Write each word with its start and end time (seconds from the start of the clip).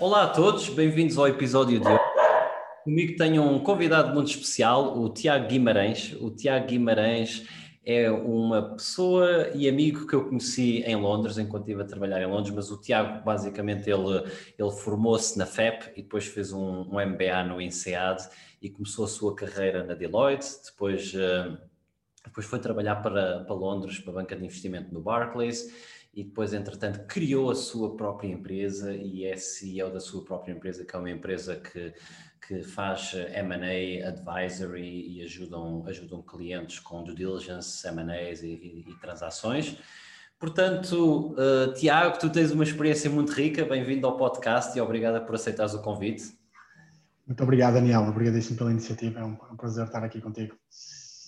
Olá 0.00 0.22
a 0.22 0.28
todos, 0.28 0.68
bem-vindos 0.68 1.18
ao 1.18 1.26
episódio 1.26 1.80
de 1.80 1.88
hoje. 1.88 2.00
Comigo 2.84 3.16
tenho 3.16 3.42
um 3.42 3.58
convidado 3.58 4.14
muito 4.14 4.30
especial, 4.30 4.96
o 4.96 5.08
Tiago 5.08 5.48
Guimarães. 5.48 6.16
O 6.20 6.30
Tiago 6.30 6.68
Guimarães 6.68 7.44
é 7.84 8.08
uma 8.08 8.76
pessoa 8.76 9.48
e 9.56 9.68
amigo 9.68 10.06
que 10.06 10.14
eu 10.14 10.28
conheci 10.28 10.82
em 10.82 10.94
Londres, 10.94 11.36
enquanto 11.36 11.62
estive 11.62 11.82
a 11.82 11.84
trabalhar 11.84 12.22
em 12.22 12.26
Londres, 12.26 12.54
mas 12.54 12.70
o 12.70 12.80
Tiago, 12.80 13.24
basicamente, 13.24 13.90
ele, 13.90 14.22
ele 14.56 14.70
formou-se 14.70 15.36
na 15.36 15.46
FEP 15.46 15.90
e 15.96 16.02
depois 16.02 16.26
fez 16.26 16.52
um, 16.52 16.82
um, 16.82 17.04
MBA 17.04 17.42
no 17.48 17.60
INSEAD 17.60 18.22
e 18.62 18.70
começou 18.70 19.04
a 19.04 19.08
sua 19.08 19.34
carreira 19.34 19.82
na 19.82 19.94
Deloitte, 19.94 20.46
depois, 20.64 21.12
uh, 21.14 21.58
depois 22.24 22.46
foi 22.46 22.60
trabalhar 22.60 23.02
para, 23.02 23.40
para 23.40 23.54
Londres, 23.54 23.98
para 23.98 24.12
a 24.12 24.14
banca 24.14 24.36
de 24.36 24.44
investimento 24.44 24.94
no 24.94 25.00
Barclays, 25.00 25.97
e 26.18 26.24
depois, 26.24 26.52
entretanto, 26.52 27.06
criou 27.06 27.48
a 27.48 27.54
sua 27.54 27.96
própria 27.96 28.26
empresa 28.26 28.92
e 28.92 29.24
é 29.24 29.36
CEO 29.36 29.88
da 29.88 30.00
sua 30.00 30.24
própria 30.24 30.52
empresa, 30.52 30.84
que 30.84 30.96
é 30.96 30.98
uma 30.98 31.12
empresa 31.12 31.54
que, 31.54 31.94
que 32.44 32.60
faz 32.64 33.14
M&A 33.14 34.08
advisory 34.08 35.12
e 35.12 35.22
ajudam, 35.22 35.84
ajudam 35.86 36.20
clientes 36.20 36.80
com 36.80 37.04
due 37.04 37.14
diligence, 37.14 37.86
M&As 37.86 38.42
e, 38.42 38.48
e, 38.48 38.84
e, 38.90 38.94
transações. 39.00 39.78
Portanto, 40.40 41.36
uh, 41.36 41.72
Tiago, 41.74 42.18
tu 42.18 42.28
tens 42.28 42.50
uma 42.50 42.64
experiência 42.64 43.08
muito 43.08 43.30
rica, 43.30 43.64
bem-vindo 43.64 44.04
ao 44.04 44.16
podcast 44.16 44.76
e 44.76 44.80
obrigada 44.80 45.20
por 45.20 45.36
aceitares 45.36 45.72
o 45.74 45.82
convite. 45.82 46.36
Muito 47.28 47.44
obrigado, 47.44 47.74
Daniel. 47.74 48.02
Obrigadíssimo 48.02 48.58
pela 48.58 48.72
iniciativa. 48.72 49.20
É 49.20 49.24
um, 49.24 49.34
é 49.34 49.52
um 49.52 49.56
prazer 49.56 49.84
estar 49.84 50.02
aqui 50.02 50.20
contigo. 50.20 50.56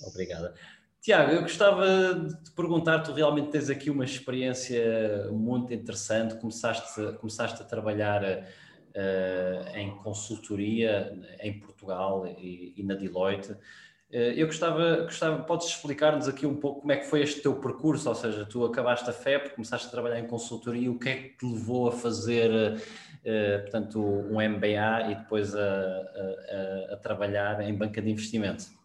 Obrigada. 0.04 0.52
Tiago, 1.00 1.32
eu 1.32 1.40
gostava 1.40 2.14
de 2.14 2.50
perguntar, 2.50 2.98
tu 2.98 3.12
realmente 3.12 3.50
tens 3.50 3.70
aqui 3.70 3.88
uma 3.88 4.04
experiência 4.04 5.28
muito 5.32 5.72
interessante, 5.72 6.34
começaste, 6.34 7.12
começaste 7.18 7.62
a 7.62 7.64
trabalhar 7.64 8.22
uh, 8.22 9.76
em 9.76 9.96
consultoria 9.96 11.18
em 11.40 11.58
Portugal 11.58 12.26
e, 12.26 12.74
e 12.76 12.82
na 12.82 12.94
Deloitte. 12.94 13.52
Uh, 13.52 14.36
eu 14.36 14.46
gostava, 14.46 14.96
gostava, 15.04 15.42
podes 15.44 15.68
explicar-nos 15.68 16.28
aqui 16.28 16.44
um 16.44 16.56
pouco 16.56 16.80
como 16.80 16.92
é 16.92 16.98
que 16.98 17.06
foi 17.06 17.22
este 17.22 17.40
teu 17.40 17.54
percurso, 17.54 18.06
ou 18.06 18.14
seja, 18.14 18.44
tu 18.44 18.62
acabaste 18.66 19.08
a 19.08 19.12
FEP, 19.14 19.54
começaste 19.54 19.86
a 19.86 19.90
trabalhar 19.90 20.18
em 20.18 20.26
consultoria, 20.26 20.90
o 20.90 20.98
que 20.98 21.08
é 21.08 21.16
que 21.16 21.28
te 21.30 21.46
levou 21.46 21.88
a 21.88 21.92
fazer, 21.92 22.50
uh, 22.50 23.62
portanto, 23.62 23.98
um 24.02 24.34
MBA 24.34 25.12
e 25.12 25.14
depois 25.14 25.56
a, 25.56 25.60
a, 25.60 26.92
a 26.92 26.96
trabalhar 26.98 27.62
em 27.62 27.74
banca 27.74 28.02
de 28.02 28.10
investimento? 28.10 28.79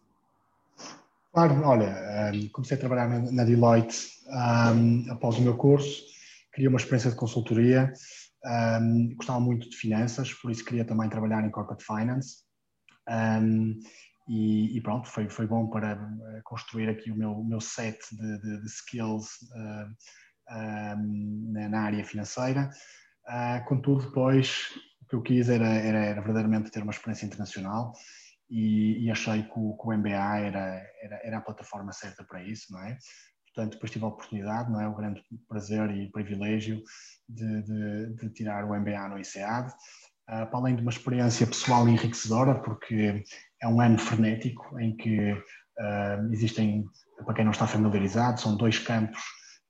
Claro, 1.36 1.62
olha, 1.66 2.32
um, 2.32 2.48
comecei 2.48 2.78
a 2.78 2.80
trabalhar 2.80 3.10
na, 3.30 3.44
Deloitte 3.44 4.08
um, 4.74 5.12
após 5.12 5.36
o 5.36 5.42
meu 5.42 5.54
curso, 5.54 6.02
queria 6.50 6.70
uma 6.70 6.78
experiência 6.78 7.10
de 7.10 7.16
consultoria, 7.18 7.92
um, 8.80 9.14
gostava 9.16 9.38
muito 9.38 9.68
de 9.68 9.76
finanças, 9.76 10.32
por 10.32 10.50
isso 10.50 10.64
queria 10.64 10.82
também 10.82 11.10
trabalhar 11.10 11.44
em 11.44 11.50
corporate 11.50 11.84
finance. 11.84 12.36
E, 14.26 14.78
e, 14.78 14.80
pronto, 14.80 15.10
foi, 15.10 15.28
foi 15.28 15.46
bom 15.46 15.68
para 15.68 15.92
eh, 15.92 16.40
construir 16.42 16.88
aqui 16.88 17.10
o 17.10 17.16
meu, 17.16 17.44
meu 17.44 17.60
set 17.60 17.98
de, 18.12 18.40
de, 18.40 18.62
de 18.62 18.66
skills 18.66 19.28
uh, 19.52 20.96
na, 21.68 21.82
área 21.82 22.02
financeira. 22.02 22.70
Uh, 23.28 23.62
contudo, 23.68 24.06
depois 24.06 24.70
o 25.02 25.06
que 25.06 25.14
eu 25.16 25.22
quis 25.22 25.50
era, 25.50 25.68
era, 25.68 25.98
era 25.98 26.20
verdadeiramente 26.22 26.70
ter 26.70 26.82
uma 26.82 26.92
experiência 26.92 27.26
internacional 27.26 27.92
e, 28.48 29.04
e 29.04 29.10
achei 29.10 29.42
que 29.42 29.52
o, 29.56 29.76
que 29.76 29.88
o, 29.88 29.96
MBA 29.96 30.38
era, 30.38 30.82
era, 31.02 31.20
era 31.24 31.38
a 31.38 31.42
plataforma 31.42 31.92
certa 31.92 32.24
para 32.24 32.42
isso, 32.42 32.72
não 32.72 32.80
é? 32.82 32.96
Portanto, 33.54 33.72
depois 33.74 33.90
tive 33.90 34.04
a 34.04 34.08
oportunidade, 34.08 34.70
não 34.70 34.80
é? 34.80 34.88
O 34.88 34.94
grande 34.94 35.22
prazer 35.48 35.90
e 35.90 36.10
privilégio 36.10 36.82
de, 37.28 37.62
de, 37.62 38.14
de 38.16 38.30
tirar 38.30 38.64
o 38.64 38.74
MBA 38.78 39.08
no 39.08 39.18
ICEAD, 39.18 39.68
uh, 39.68 40.46
para 40.46 40.58
além 40.58 40.76
de 40.76 40.82
uma 40.82 40.90
experiência 40.90 41.46
pessoal 41.46 41.88
enriquecedora, 41.88 42.54
porque 42.62 43.24
é 43.62 43.68
um 43.68 43.80
ano 43.80 43.98
frenético 43.98 44.78
em 44.78 44.96
que 44.96 45.32
uh, 45.32 46.32
existem, 46.32 46.84
para 47.24 47.34
quem 47.34 47.44
não 47.44 47.52
está 47.52 47.66
familiarizado, 47.66 48.40
são 48.40 48.56
dois 48.56 48.78
campos 48.78 49.22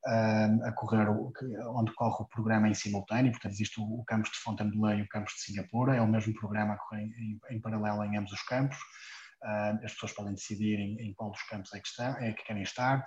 a 0.06 0.72
correr, 0.72 1.08
onde 1.74 1.92
corre 1.94 2.22
o 2.22 2.28
programa 2.28 2.68
em 2.68 2.74
simultâneo, 2.74 3.32
portanto 3.32 3.52
existe 3.52 3.80
o, 3.80 4.04
campus 4.06 4.30
de 4.30 4.38
Fontainebleau 4.38 4.98
e 4.98 5.02
o 5.02 5.08
campus 5.08 5.34
de 5.34 5.40
Singapura, 5.40 5.96
é 5.96 6.00
o 6.00 6.06
mesmo 6.06 6.32
programa 6.34 6.74
a 6.74 6.76
correr 6.76 7.02
em, 7.02 7.40
em 7.50 7.60
paralelo 7.60 8.04
em 8.04 8.16
ambos 8.16 8.32
os 8.32 8.42
campos, 8.42 8.76
as 9.84 9.92
pessoas 9.92 10.12
podem 10.12 10.34
decidir 10.34 10.78
em, 10.78 11.00
em 11.00 11.14
qual 11.14 11.30
dos 11.30 11.42
campos 11.42 11.72
é 11.74 11.80
que, 11.80 11.88
está, 11.88 12.16
é 12.20 12.32
que 12.32 12.44
querem 12.44 12.62
estar, 12.62 13.04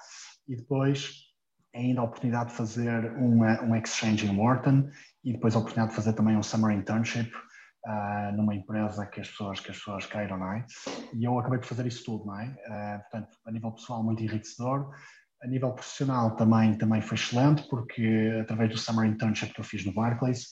e 0.48 0.56
depois 0.56 1.30
ainda 1.76 2.02
a 2.02 2.04
oportunidade 2.04 2.50
de 2.50 2.56
fazer 2.56 3.12
uma, 3.18 3.62
um 3.62 3.76
exchange 3.76 4.26
em 4.26 4.36
Wharton 4.36 4.90
e 5.24 5.34
depois 5.34 5.56
a 5.56 5.60
oportunidade 5.60 5.92
de 5.92 5.96
fazer 5.96 6.14
também 6.14 6.36
um 6.36 6.44
summer 6.44 6.76
internship 6.76 7.32
uh, 7.86 8.36
numa 8.36 8.56
empresa 8.56 9.06
que 9.06 9.22
as 9.22 9.30
pessoas 9.30 9.60
que 9.60 9.72
as 9.72 9.78
pessoas 9.78 10.06
queiram, 10.06 10.38
não 10.38 10.52
é? 10.54 10.66
E 11.14 11.24
eu 11.24 11.38
acabei 11.38 11.60
por 11.60 11.68
fazer 11.68 11.86
isso 11.86 12.04
tudo, 12.04 12.26
não 12.26 12.40
é? 12.40 12.48
Uh, 12.48 13.02
portanto, 13.02 13.38
a 13.46 13.52
nível 13.52 13.72
pessoal 13.72 14.04
muito 14.04 14.24
enriquecedor, 14.24 14.90
a 15.42 15.48
nível 15.48 15.74
profissional 15.74 16.36
também, 16.36 16.78
também 16.78 17.02
foi 17.02 17.16
excelente, 17.16 17.68
porque 17.70 18.38
através 18.42 18.70
do 18.72 18.78
Summer 18.78 19.10
Internship 19.10 19.54
que 19.54 19.62
eu 19.62 19.66
fiz 19.66 19.86
no 19.86 19.94
Barclays, 19.94 20.48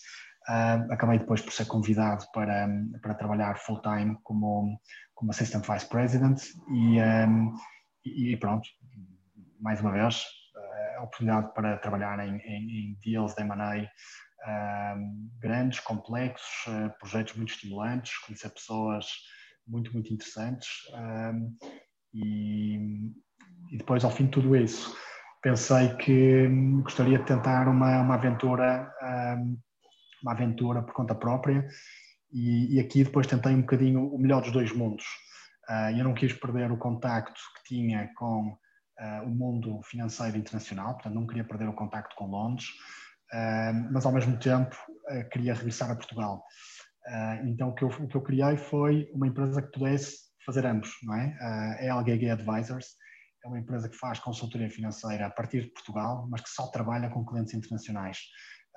uh, 0.49 0.91
acabei 0.91 1.19
depois 1.19 1.41
por 1.41 1.51
ser 1.51 1.65
convidado 1.65 2.25
para, 2.33 2.69
para 3.01 3.15
trabalhar 3.15 3.57
full-time 3.57 4.17
como, 4.23 4.79
como 5.13 5.31
Assistant 5.31 5.65
Vice 5.67 5.87
President 5.89 6.41
e, 6.71 7.01
um, 7.01 7.53
e, 8.05 8.37
pronto, 8.37 8.67
mais 9.59 9.81
uma 9.81 9.91
vez, 9.91 10.23
a 10.97 11.03
oportunidade 11.03 11.53
para 11.53 11.77
trabalhar 11.77 12.19
em, 12.25 12.37
em, 12.37 12.91
em 12.91 12.97
deals 13.03 13.35
de 13.35 13.41
M&A 13.43 13.89
grandes, 15.39 15.79
complexos, 15.81 16.65
uh, 16.67 16.97
projetos 16.99 17.35
muito 17.35 17.51
estimulantes, 17.51 18.17
conhecer 18.19 18.49
pessoas 18.51 19.05
muito, 19.67 19.91
muito 19.91 20.13
interessantes 20.13 20.69
e, 22.13 23.11
e 23.71 23.77
depois, 23.77 24.03
ao 24.03 24.11
fim 24.11 24.25
de 24.25 24.31
tudo 24.31 24.55
isso, 24.55 24.95
pensei 25.41 25.95
que 25.95 26.47
hum, 26.47 26.81
gostaria 26.81 27.19
de 27.19 27.25
tentar 27.25 27.67
uma, 27.67 28.01
uma 28.01 28.15
aventura, 28.15 28.91
hum, 29.37 29.57
uma 30.21 30.31
aventura 30.31 30.81
por 30.81 30.93
conta 30.93 31.15
própria. 31.15 31.67
E, 32.31 32.75
e, 32.75 32.79
aqui 32.79 33.03
depois 33.03 33.25
tentei 33.27 33.53
um 33.53 33.61
bocadinho 33.61 34.05
o 34.13 34.19
melhor 34.19 34.41
dos 34.41 34.51
dois 34.51 34.73
mundos. 34.73 35.05
Uh, 35.69 35.97
eu 35.97 36.03
não 36.03 36.13
quis 36.13 36.33
perder 36.33 36.71
o 36.71 36.77
contacto 36.77 37.39
que 37.57 37.75
tinha 37.75 38.09
com 38.15 38.49
uh, 38.49 39.23
o 39.25 39.29
mundo 39.29 39.81
financeiro 39.83 40.37
internacional, 40.37 40.93
portanto 40.93 41.13
não 41.13 41.27
queria 41.27 41.43
perder 41.43 41.67
o 41.69 41.73
contacto 41.73 42.15
com 42.15 42.27
Londres, 42.27 42.67
uh, 43.33 43.91
mas 43.91 44.05
ao 44.05 44.11
mesmo 44.11 44.37
tempo 44.39 44.75
queria 45.31 45.53
regressar 45.53 45.89
a 45.89 45.95
Portugal. 45.95 46.43
então 47.45 47.69
o 47.69 47.73
que, 47.73 47.85
eu, 47.85 47.87
o 47.87 48.07
que 48.09 48.17
eu 48.17 48.21
criei 48.21 48.57
foi 48.57 49.09
uma 49.13 49.25
empresa 49.25 49.61
que 49.61 49.71
pudesse 49.71 50.17
fazer 50.45 50.65
ambos, 50.65 50.89
não 51.03 51.15
é? 51.15 51.33
a 51.39 51.97
LGG 51.97 52.29
Advisors, 52.29 52.87
é 53.43 53.47
uma 53.47 53.59
empresa 53.59 53.89
que 53.89 53.95
faz 53.95 54.19
consultoria 54.19 54.69
financeira 54.69 55.27
a 55.27 55.29
partir 55.29 55.63
de 55.63 55.71
Portugal, 55.71 56.27
mas 56.29 56.41
que 56.41 56.49
só 56.49 56.67
trabalha 56.67 57.09
com 57.09 57.25
clientes 57.25 57.53
internacionais, 57.53 58.19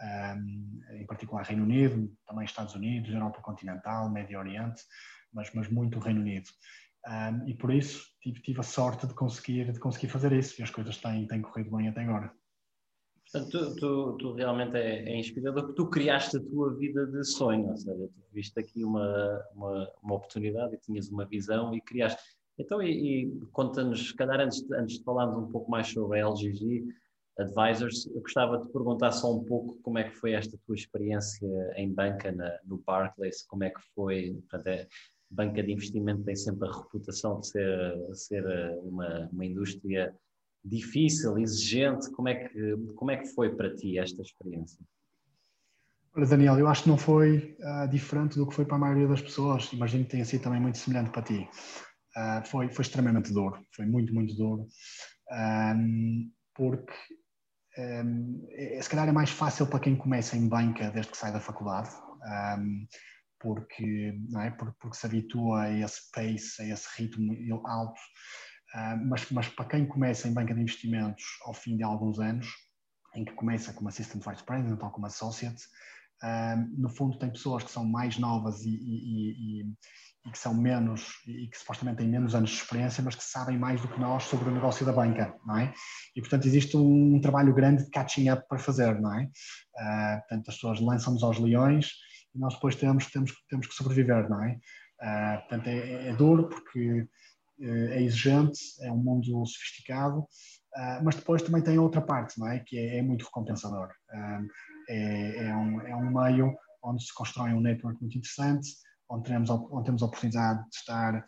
um, 0.00 0.80
em 0.92 1.06
particular 1.06 1.44
Reino 1.44 1.64
Unido, 1.64 2.12
também 2.26 2.44
Estados 2.44 2.74
Unidos, 2.74 3.12
Europa 3.12 3.40
continental, 3.42 4.10
Médio 4.10 4.38
Oriente, 4.38 4.82
mas, 5.32 5.52
mas 5.54 5.68
muito 5.68 5.98
Reino 5.98 6.20
Unido. 6.20 6.48
Um, 7.06 7.48
e 7.48 7.54
por 7.54 7.72
isso 7.72 8.04
tive, 8.20 8.42
tive, 8.42 8.60
a 8.60 8.62
sorte 8.62 9.06
de 9.06 9.14
conseguir, 9.14 9.72
de 9.72 9.80
conseguir 9.80 10.08
fazer 10.08 10.32
isso 10.32 10.60
e 10.60 10.62
as 10.62 10.70
coisas 10.70 10.98
têm, 10.98 11.26
têm 11.26 11.40
corrido 11.40 11.74
bem 11.74 11.88
até 11.88 12.02
agora. 12.02 12.30
Portanto, 13.32 13.50
tu, 13.50 13.76
tu, 13.76 14.16
tu, 14.18 14.32
realmente 14.34 14.76
é, 14.76 15.08
é, 15.08 15.16
inspirador 15.16 15.62
porque 15.62 15.76
tu 15.76 15.88
criaste 15.88 16.36
a 16.36 16.40
tua 16.40 16.76
vida 16.76 17.06
de 17.06 17.24
sonho, 17.24 17.68
ou 17.68 17.76
seja, 17.76 18.08
tu 18.08 18.22
viste 18.32 18.58
aqui 18.58 18.84
uma, 18.84 19.40
uma, 19.54 19.92
uma 20.02 20.14
oportunidade 20.16 20.74
e 20.74 20.78
tinhas 20.78 21.08
uma 21.08 21.24
visão 21.24 21.74
e 21.74 21.80
criaste. 21.80 22.20
Então, 22.60 22.82
e, 22.82 23.24
e 23.24 23.40
conta-nos, 23.52 24.08
se 24.08 24.14
calhar 24.14 24.38
antes 24.38 24.70
antes 24.72 24.98
de 24.98 25.04
falarmos 25.04 25.38
um 25.38 25.50
pouco 25.50 25.70
mais 25.70 25.88
sobre 25.88 26.20
a 26.20 26.28
LGG 26.28 26.86
Advisors, 27.38 28.06
eu 28.06 28.20
gostava 28.20 28.58
de 28.58 28.70
perguntar 28.70 29.12
só 29.12 29.34
um 29.34 29.42
pouco 29.44 29.78
como 29.82 29.98
é 29.98 30.04
que 30.04 30.14
foi 30.16 30.32
esta 30.32 30.58
tua 30.66 30.74
experiência 30.74 31.48
em 31.76 31.90
banca 31.92 32.30
na, 32.30 32.58
no 32.66 32.76
Barclays, 32.86 33.42
como 33.46 33.64
é 33.64 33.70
que 33.70 33.80
foi, 33.94 34.34
portanto, 34.40 34.66
é, 34.66 34.86
banca 35.30 35.62
de 35.62 35.72
investimento 35.72 36.22
tem 36.24 36.36
sempre 36.36 36.68
a 36.68 36.72
reputação 36.72 37.40
de 37.40 37.46
ser, 37.46 37.96
ser 38.12 38.44
uma, 38.82 39.28
uma 39.32 39.46
indústria 39.46 40.14
difícil, 40.62 41.38
exigente, 41.38 42.10
como 42.10 42.28
é, 42.28 42.34
que, 42.34 42.76
como 42.94 43.10
é 43.10 43.16
que 43.16 43.28
foi 43.28 43.54
para 43.54 43.74
ti 43.74 43.98
esta 43.98 44.20
experiência? 44.20 44.84
Olha, 46.14 46.26
Daniel, 46.26 46.58
eu 46.58 46.66
acho 46.66 46.82
que 46.82 46.88
não 46.88 46.98
foi 46.98 47.56
uh, 47.60 47.88
diferente 47.88 48.36
do 48.36 48.46
que 48.46 48.54
foi 48.54 48.64
para 48.64 48.76
a 48.76 48.80
maioria 48.80 49.06
das 49.06 49.22
pessoas. 49.22 49.72
Imagino 49.72 50.04
que 50.04 50.10
tenha 50.10 50.24
sido 50.24 50.42
também 50.42 50.60
muito 50.60 50.76
semelhante 50.76 51.10
para 51.10 51.22
ti. 51.22 51.48
Uh, 52.16 52.44
foi, 52.46 52.68
foi 52.68 52.82
extremamente 52.82 53.32
duro, 53.32 53.64
foi 53.74 53.86
muito, 53.86 54.12
muito 54.12 54.34
duro. 54.34 54.66
Um, 55.30 56.30
porque 56.54 56.92
um, 57.78 58.46
é, 58.50 58.82
se 58.82 58.88
calhar 58.90 59.08
é 59.08 59.12
mais 59.12 59.30
fácil 59.30 59.66
para 59.66 59.80
quem 59.80 59.96
começa 59.96 60.36
em 60.36 60.48
banca 60.48 60.90
desde 60.90 61.12
que 61.12 61.16
sai 61.16 61.32
da 61.32 61.40
faculdade, 61.40 61.90
um, 62.58 62.86
porque, 63.38 64.18
não 64.28 64.40
é? 64.42 64.50
porque, 64.50 64.76
porque 64.80 64.96
se 64.96 65.06
habitua 65.06 65.62
a 65.62 65.78
esse 65.78 66.10
pace, 66.12 66.62
a 66.62 66.66
esse 66.66 66.88
ritmo 66.96 67.32
alto. 67.66 68.00
Uh, 68.74 69.08
mas, 69.08 69.30
mas 69.30 69.48
para 69.48 69.64
quem 69.66 69.86
começa 69.86 70.28
em 70.28 70.34
banca 70.34 70.54
de 70.54 70.60
investimentos 70.60 71.24
ao 71.44 71.54
fim 71.54 71.76
de 71.76 71.82
alguns 71.82 72.18
anos, 72.18 72.48
em 73.14 73.24
que 73.24 73.32
começa 73.32 73.72
como 73.72 73.88
Assistant 73.88 74.24
Vice 74.24 74.44
President 74.44 74.80
ou 74.80 74.90
como 74.90 75.06
Associate, 75.06 75.60
no 76.76 76.88
fundo 76.88 77.18
tem 77.18 77.30
pessoas 77.30 77.64
que 77.64 77.70
são 77.70 77.84
mais 77.84 78.18
novas 78.18 78.64
e, 78.64 78.70
e, 78.70 79.62
e, 79.62 79.74
e, 80.26 80.30
que 80.30 80.38
são 80.38 80.54
menos 80.54 81.08
e 81.26 81.48
que 81.48 81.58
supostamente 81.58 81.98
têm 81.98 82.08
menos 82.08 82.34
anos 82.34 82.50
de 82.50 82.56
experiência, 82.56 83.02
mas 83.02 83.14
que 83.14 83.24
sabem 83.24 83.58
mais 83.58 83.80
do 83.80 83.88
que 83.88 83.98
nós 83.98 84.24
sobre 84.24 84.48
o 84.48 84.52
negócio 84.52 84.84
da 84.84 84.92
banca, 84.92 85.34
não 85.46 85.58
é? 85.58 85.72
E 86.14 86.20
portanto 86.20 86.46
existe 86.46 86.76
um, 86.76 87.20
trabalho 87.20 87.54
grande 87.54 87.84
de 87.84 87.90
catching 87.90 88.30
up 88.30 88.46
para 88.48 88.58
fazer, 88.58 89.00
não 89.00 89.14
é? 89.18 89.24
Uh, 89.24 90.18
portanto 90.20 90.48
as 90.48 90.54
pessoas 90.54 90.80
lançam-nos 90.80 91.22
aos 91.22 91.38
leões 91.38 91.92
e 92.34 92.38
nós 92.38 92.54
depois 92.54 92.76
temos, 92.76 93.06
temos, 93.06 93.32
temos 93.48 93.66
que 93.66 93.74
sobreviver, 93.74 94.28
não 94.28 94.42
é? 94.44 94.58
Uh, 95.00 95.40
portanto 95.40 95.66
é, 95.68 96.08
é, 96.08 96.12
duro 96.14 96.48
porque 96.48 97.00
uh, 97.60 97.88
é 97.90 98.02
exigente, 98.02 98.58
é 98.80 98.92
um 98.92 98.98
mundo 98.98 99.44
sofisticado, 99.46 100.26
mas 101.02 101.16
depois 101.16 101.42
também 101.42 101.60
tem 101.62 101.80
outra 101.80 102.00
parte, 102.00 102.38
não 102.38 102.46
é? 102.46 102.60
Que 102.60 102.78
é, 102.78 102.98
é 102.98 103.02
muito 103.02 103.24
recompensador 103.24 103.88
é, 104.90 105.46
é, 105.46 105.56
um, 105.56 105.80
é 105.82 105.96
um 105.96 106.10
meio 106.10 106.54
onde 106.82 107.04
se 107.04 107.14
constrói 107.14 107.52
um 107.52 107.60
network 107.60 108.00
muito 108.00 108.18
interessante, 108.18 108.68
onde 109.10 109.28
temos, 109.28 109.50
onde 109.50 109.84
temos 109.84 110.02
a 110.02 110.06
oportunidade 110.06 110.62
de 110.68 110.76
estar 110.76 111.24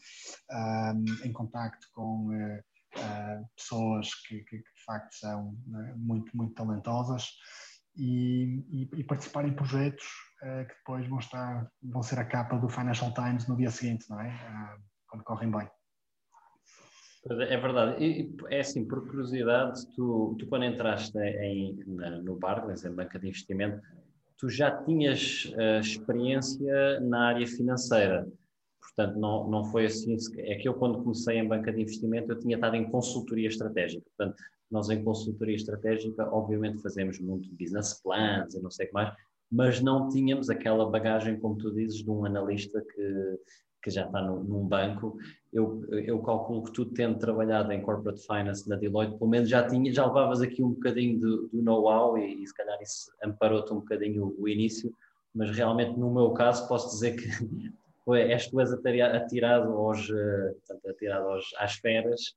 um, 0.95 1.05
em 1.25 1.33
contacto 1.33 1.87
com 1.93 2.29
uh, 2.29 2.59
uh, 2.99 3.49
pessoas 3.57 4.15
que, 4.27 4.39
que, 4.45 4.59
que, 4.59 4.75
de 4.75 4.85
facto 4.87 5.13
são 5.15 5.49
uh, 5.49 5.99
muito, 5.99 6.35
muito 6.37 6.55
talentosas 6.55 7.29
e, 7.97 8.65
e, 8.71 9.01
e 9.01 9.05
participar 9.05 9.47
em 9.47 9.55
projetos 9.55 10.05
uh, 10.43 10.67
que 10.67 10.75
depois 10.77 11.07
vão, 11.09 11.19
estar, 11.19 11.71
vão 11.83 12.03
ser 12.03 12.19
a 12.19 12.25
capa 12.25 12.57
do 12.59 12.69
Financial 12.69 13.13
Times 13.13 13.47
no 13.49 13.57
dia 13.57 13.71
seguinte, 13.71 14.09
não 14.09 14.21
é? 14.21 14.79
quando 15.09 15.25
correm 15.25 15.51
bem. 15.51 15.69
É 17.31 17.57
verdade. 17.57 18.03
E, 18.05 18.37
é 18.51 18.61
assim, 18.61 18.87
por 18.87 19.07
curiosidade, 19.07 19.81
tu, 19.95 20.35
tu 20.39 20.47
quando 20.49 20.65
entraste 20.65 21.17
em, 21.19 21.79
na, 21.87 22.11
no 22.23 22.37
Barclays, 22.37 22.85
em 22.85 22.93
banca 22.93 23.19
de 23.19 23.29
investimento, 23.29 23.81
tu 24.43 24.49
já 24.49 24.73
tinhas 24.83 25.45
uh, 25.55 25.79
experiência 25.79 26.99
na 26.99 27.29
área 27.29 27.47
financeira. 27.47 28.29
Portanto, 28.81 29.17
não, 29.17 29.49
não 29.49 29.65
foi 29.67 29.87
assim. 29.87 30.17
É 30.39 30.57
que 30.57 30.69
eu, 30.69 30.75
quando 30.75 31.01
comecei 31.01 31.39
em 31.39 31.47
banca 31.47 31.73
de 31.73 31.81
investimento, 31.81 32.33
eu 32.33 32.41
tinha 32.41 32.57
estado 32.57 32.75
em 32.75 32.91
consultoria 32.91 33.47
estratégica. 33.47 34.03
Portanto, 34.17 34.43
nós 34.69 34.91
em 34.91 35.05
consultoria 35.05 35.55
estratégica, 35.55 36.29
obviamente, 36.29 36.83
fazemos 36.83 37.21
muito 37.21 37.49
business 37.55 38.03
plans 38.03 38.53
e 38.55 38.61
não 38.61 38.71
sei 38.71 38.87
o 38.87 38.89
que 38.89 38.95
mais, 38.95 39.15
mas 39.49 39.81
não 39.81 40.09
tínhamos 40.09 40.51
aquela 40.51 40.91
bagagem, 40.91 41.39
como 41.39 41.57
tu 41.57 41.73
dizes, 41.73 42.03
de 42.03 42.11
um 42.11 42.25
analista 42.25 42.81
que, 42.81 43.39
que 43.83 43.91
já 43.91 44.07
está 44.07 44.23
no, 44.23 44.43
num 44.45 44.67
banco, 44.67 45.19
eu, 45.53 45.85
eu 45.91 46.23
calculo 46.23 46.63
que 46.63 46.73
tu 46.73 46.87
tendo 46.87 47.19
trabalhado 47.19 47.73
em 47.73 47.83
corporate 47.83 48.25
finance 48.25 48.69
na 48.69 48.77
Deloitte, 48.77 49.19
pelo 49.19 49.29
menos 49.29 49.49
já 49.49 49.67
tinha, 49.67 49.93
já 49.93 50.07
levavas 50.07 50.41
aqui 50.41 50.63
um 50.63 50.71
bocadinho 50.71 51.19
do, 51.19 51.49
do 51.49 51.63
know-how 51.63 52.17
e, 52.17 52.43
e, 52.43 52.47
se 52.47 52.55
calhar 52.55 52.81
isso 52.81 53.11
amparou-te 53.23 53.73
um 53.73 53.81
bocadinho 53.81 54.25
o, 54.25 54.43
o, 54.43 54.49
início, 54.49 54.95
mas 55.35 55.51
realmente 55.51 55.99
no 55.99 56.13
meu 56.13 56.31
caso 56.31 56.67
posso 56.69 56.91
dizer 56.91 57.17
que 57.17 57.27
és 58.15 58.49
tu 58.49 58.61
és 58.61 58.73
atirado, 58.73 59.73
aos, 59.73 60.09
eh, 60.11 60.55
portanto, 60.67 60.91
atirado 60.91 61.29
aos, 61.29 61.45
às 61.59 61.75
feras 61.75 62.35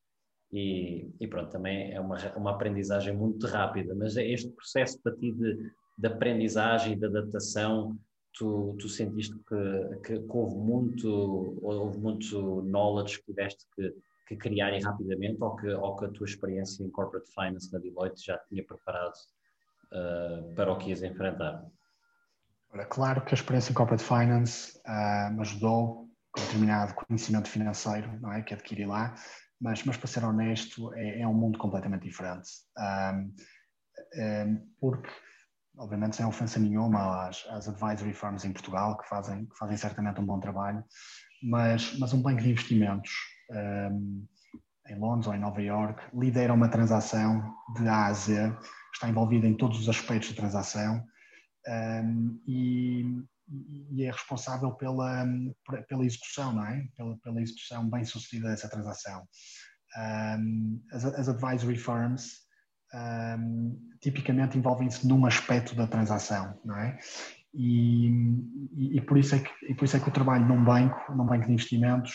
e, 0.51 1.09
e, 1.19 1.27
pronto, 1.27 1.51
também 1.51 1.93
é 1.93 1.99
uma, 1.99 2.17
uma 2.35 2.51
aprendizagem 2.51 3.15
muito 3.15 3.45
rápida, 3.47 3.93
mas 3.95 4.17
é 4.17 4.25
este 4.25 4.49
processo 4.51 4.99
para 5.01 5.15
ti 5.15 5.31
de, 5.31 5.71
de 5.97 6.07
aprendizagem 6.07 6.93
e 6.93 6.95
de 6.95 7.05
adaptação 7.05 7.97
tu, 8.37 8.75
tu 8.79 8.89
sentiste 8.89 9.35
que, 9.47 9.97
que, 10.03 10.19
que, 10.19 10.37
houve 10.37 10.57
muito 10.57 11.57
houve 11.61 11.97
muito 11.97 12.61
knowledge 12.63 13.19
que 13.19 13.25
tiveste 13.25 13.65
que, 13.75 13.95
que 14.27 14.35
criar 14.35 14.77
rapidamente 14.81 15.41
ou 15.41 15.55
que, 15.55 15.69
ou 15.69 15.95
que 15.95 16.05
a 16.05 16.09
tua 16.09 16.25
experiência 16.25 16.83
em 16.83 16.89
corporate 16.89 17.31
finance 17.33 17.71
na 17.71 17.79
Deloitte 17.79 18.25
já 18.25 18.37
tinha 18.49 18.63
preparado 18.63 19.13
uh, 19.91 20.53
para 20.53 20.71
o 20.71 20.77
que 20.77 20.89
ias 20.89 21.01
enfrentar? 21.01 21.65
Claro 22.89 23.23
que 23.23 23.33
a 23.33 23.35
experiência 23.35 23.71
em 23.71 23.75
corporate 23.75 24.03
finance 24.03 24.77
uh, 24.85 25.33
me 25.33 25.41
ajudou 25.41 26.09
com 26.31 26.41
determinado 26.41 26.93
conhecimento 26.93 27.47
financeiro 27.47 28.19
não 28.19 28.33
é, 28.33 28.41
que 28.41 28.53
adquiri 28.53 28.85
lá, 28.85 29.15
mas, 29.61 29.83
mas 29.85 29.95
para 29.95 30.07
ser 30.07 30.25
honesto 30.25 30.93
é, 30.93 31.21
é 31.21 31.27
um 31.27 31.33
mundo 31.33 31.57
completamente 31.57 32.03
diferente. 32.03 32.49
Um, 32.77 33.33
um, 34.17 34.67
porque 34.77 35.09
obviamente 35.77 36.15
sem 36.15 36.25
ofensa 36.25 36.59
nenhuma 36.59 37.27
às, 37.27 37.45
às 37.49 37.67
advisory 37.67 38.13
firms 38.13 38.45
em 38.45 38.53
Portugal, 38.53 38.97
que 38.97 39.07
fazem, 39.07 39.45
que 39.45 39.57
fazem 39.57 39.77
certamente 39.77 40.19
um 40.19 40.25
bom 40.25 40.39
trabalho, 40.39 40.83
mas, 41.43 41.97
mas 41.99 42.13
um 42.13 42.21
banco 42.21 42.41
de 42.41 42.51
investimentos 42.51 43.11
um, 43.51 44.25
em 44.87 44.99
Londres 44.99 45.27
ou 45.27 45.33
em 45.33 45.39
Nova 45.39 45.61
York 45.61 46.01
lidera 46.13 46.53
uma 46.53 46.69
transação 46.69 47.53
de 47.75 47.87
A 47.87 48.05
a 48.05 48.13
Z, 48.13 48.55
está 48.93 49.09
envolvido 49.09 49.45
em 49.45 49.55
todos 49.55 49.79
os 49.79 49.89
aspectos 49.89 50.29
da 50.29 50.35
transação 50.35 51.03
um, 51.67 52.41
e, 52.47 53.03
e, 53.91 54.03
é 54.03 54.11
responsável 54.11 54.71
pela, 54.71 55.25
pela 55.87 56.05
execução, 56.05 56.53
não 56.53 56.65
é? 56.65 56.87
Pela, 56.95 57.17
pela 57.17 57.41
execução 57.41 57.89
bem 57.89 58.03
sucedida 58.05 58.49
dessa 58.49 58.69
transação. 58.69 59.27
Um, 59.97 60.83
as, 60.91 61.05
as 61.05 61.29
advisory 61.29 61.77
firms 61.77 62.44
um, 62.95 63.89
tipicamente 63.99 64.57
envolvem-se 64.57 65.07
num 65.07 65.25
aspecto 65.25 65.75
da 65.75 65.87
transação, 65.87 66.59
não 66.63 66.77
é? 66.77 66.97
E, 67.53 68.09
e, 68.73 68.97
e, 68.97 69.01
por 69.01 69.17
isso 69.17 69.35
é 69.35 69.39
que, 69.39 69.51
e 69.69 69.75
por 69.75 69.85
isso 69.85 69.97
é 69.97 69.99
que 69.99 70.09
o 70.09 70.13
trabalho 70.13 70.45
num 70.45 70.63
banco, 70.63 71.11
num 71.13 71.25
banco 71.25 71.45
de 71.45 71.53
investimentos, 71.53 72.13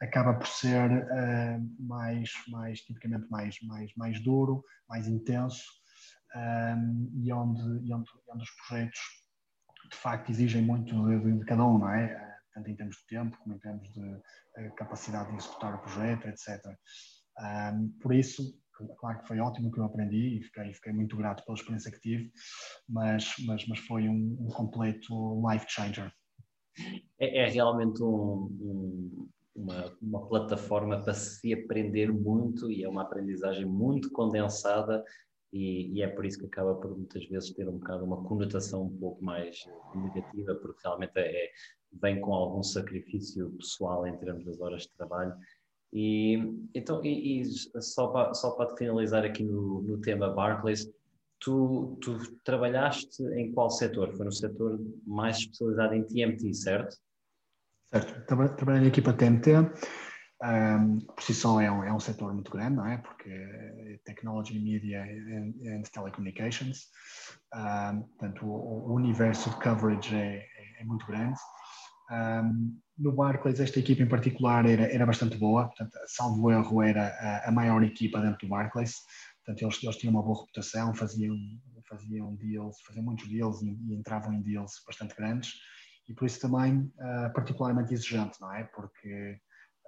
acaba 0.00 0.34
por 0.34 0.48
ser 0.48 0.90
uh, 0.90 1.84
mais, 1.86 2.30
mais, 2.48 2.80
tipicamente 2.80 3.28
mais, 3.30 3.56
mais, 3.62 3.92
mais 3.96 4.22
duro, 4.22 4.64
mais 4.88 5.06
intenso, 5.06 5.62
um, 6.34 7.10
e, 7.22 7.32
onde, 7.32 7.86
e 7.86 7.94
onde, 7.94 8.10
onde, 8.28 8.42
os 8.42 8.50
projetos 8.50 8.98
de 9.90 9.96
facto 9.96 10.30
exigem 10.30 10.62
muito 10.62 10.92
de, 11.06 11.38
de, 11.38 11.44
cada 11.44 11.64
um, 11.64 11.78
não 11.78 11.90
é? 11.90 12.32
Tanto 12.52 12.68
em 12.68 12.74
termos 12.74 12.96
de 12.96 13.06
tempo, 13.06 13.36
como 13.38 13.54
em 13.54 13.58
termos 13.58 13.88
de 13.92 14.00
uh, 14.00 14.74
capacidade 14.76 15.30
de 15.30 15.36
executar 15.36 15.74
o 15.74 15.78
projeto, 15.78 16.26
etc. 16.26 16.60
Um, 17.38 17.88
por 18.00 18.12
isso, 18.12 18.42
claro 18.98 19.20
que 19.20 19.28
foi 19.28 19.40
ótimo 19.40 19.70
que 19.70 19.78
eu 19.78 19.84
aprendi 19.84 20.38
e 20.38 20.42
fiquei, 20.42 20.72
fiquei 20.74 20.92
muito 20.92 21.16
grato 21.16 21.44
pela 21.44 21.56
experiência 21.56 21.90
que 21.90 22.00
tive, 22.00 22.32
mas, 22.88 23.34
mas, 23.46 23.66
mas 23.66 23.78
foi 23.80 24.08
um, 24.08 24.36
um 24.40 24.48
completo 24.48 25.42
life 25.48 25.66
changer. 25.68 26.12
É, 27.18 27.44
é 27.44 27.48
realmente 27.48 28.02
um, 28.02 28.48
um, 28.60 29.28
uma, 29.54 29.96
uma 30.00 30.26
plataforma 30.26 31.02
para 31.02 31.14
se 31.14 31.52
aprender 31.52 32.12
muito 32.12 32.70
e 32.70 32.82
é 32.82 32.88
uma 32.88 33.02
aprendizagem 33.02 33.66
muito 33.66 34.10
condensada 34.10 35.04
e, 35.52 35.98
e, 35.98 36.02
é 36.02 36.08
por 36.08 36.24
isso 36.24 36.38
que 36.38 36.46
acaba 36.46 36.74
por 36.74 36.96
muitas 36.96 37.26
vezes 37.26 37.52
ter 37.52 37.68
um 37.68 37.76
bocado 37.76 38.04
uma 38.04 38.24
conotação 38.24 38.84
um 38.84 38.98
pouco 38.98 39.22
mais 39.22 39.68
negativa, 39.94 40.54
porque 40.54 40.80
realmente 40.82 41.12
é, 41.18 41.50
vem 42.00 42.20
com 42.22 42.32
algum 42.32 42.62
sacrifício 42.62 43.50
pessoal 43.58 44.06
em 44.06 44.16
termos 44.16 44.46
das 44.46 44.58
horas 44.60 44.82
de 44.82 44.92
trabalho 44.96 45.34
e, 45.92 46.38
então, 46.74 47.04
e, 47.04 47.42
e 47.42 47.82
só, 47.82 48.08
para, 48.08 48.32
só 48.34 48.52
para 48.52 48.74
finalizar 48.76 49.24
aqui 49.24 49.44
no, 49.44 49.82
no 49.82 49.98
tema 49.98 50.30
Barclays, 50.30 50.90
tu, 51.38 51.98
tu 52.00 52.18
trabalhaste 52.44 53.22
em 53.34 53.52
qual 53.52 53.68
setor? 53.70 54.16
Foi 54.16 54.24
no 54.24 54.32
setor 54.32 54.80
mais 55.06 55.38
especializado 55.38 55.94
em 55.94 56.04
TMT, 56.04 56.54
certo? 56.54 56.96
Certo, 57.92 58.24
trabalhei 58.56 58.80
na 58.80 58.88
equipa 58.88 59.12
TMT, 59.12 59.50
um, 60.42 60.98
por 60.98 61.22
si 61.22 61.34
só 61.34 61.60
é 61.60 61.70
um, 61.70 61.84
é 61.84 61.92
um 61.92 62.00
setor 62.00 62.34
muito 62.34 62.50
grande, 62.50 62.76
não 62.76 62.86
é? 62.86 62.96
Porque 62.98 63.28
é 63.28 64.00
Technology, 64.04 64.58
Media 64.58 65.04
and, 65.04 65.52
and 65.64 65.82
Telecommunications, 65.82 66.88
um, 67.54 68.00
portanto 68.02 68.46
o, 68.46 68.90
o, 68.90 68.94
universo 68.94 69.50
de 69.50 69.56
coverage 69.56 70.14
é, 70.14 70.38
é, 70.38 70.80
é 70.80 70.84
muito 70.84 71.06
grande. 71.06 71.38
Um, 72.10 72.80
no 72.98 73.12
Barclays, 73.12 73.60
esta 73.60 73.78
equipa 73.78 74.02
em 74.02 74.08
particular 74.08 74.66
era, 74.66 74.92
era 74.92 75.06
bastante 75.06 75.36
boa, 75.36 75.66
portanto, 75.66 75.92
salvo 76.06 76.50
erro, 76.50 76.82
era 76.82 77.08
a, 77.08 77.48
a 77.48 77.52
maior 77.52 77.82
equipa 77.82 78.20
dentro 78.20 78.46
do 78.46 78.48
Barclays, 78.48 78.94
portanto, 79.44 79.62
eles, 79.62 79.82
eles 79.82 79.96
tinham 79.96 80.14
uma 80.14 80.22
boa 80.22 80.40
reputação, 80.40 80.94
faziam, 80.94 81.34
faziam 81.88 82.34
deals, 82.36 82.76
faziam 82.86 83.04
muitos 83.04 83.28
deals 83.28 83.62
e, 83.62 83.70
e 83.70 83.94
entravam 83.94 84.32
em 84.32 84.42
deals 84.42 84.82
bastante 84.86 85.14
grandes, 85.16 85.54
e 86.08 86.14
por 86.14 86.26
isso 86.26 86.40
também 86.40 86.92
uh, 86.98 87.32
particularmente 87.32 87.94
exigente, 87.94 88.40
não 88.40 88.52
é? 88.52 88.64
Porque 88.64 89.38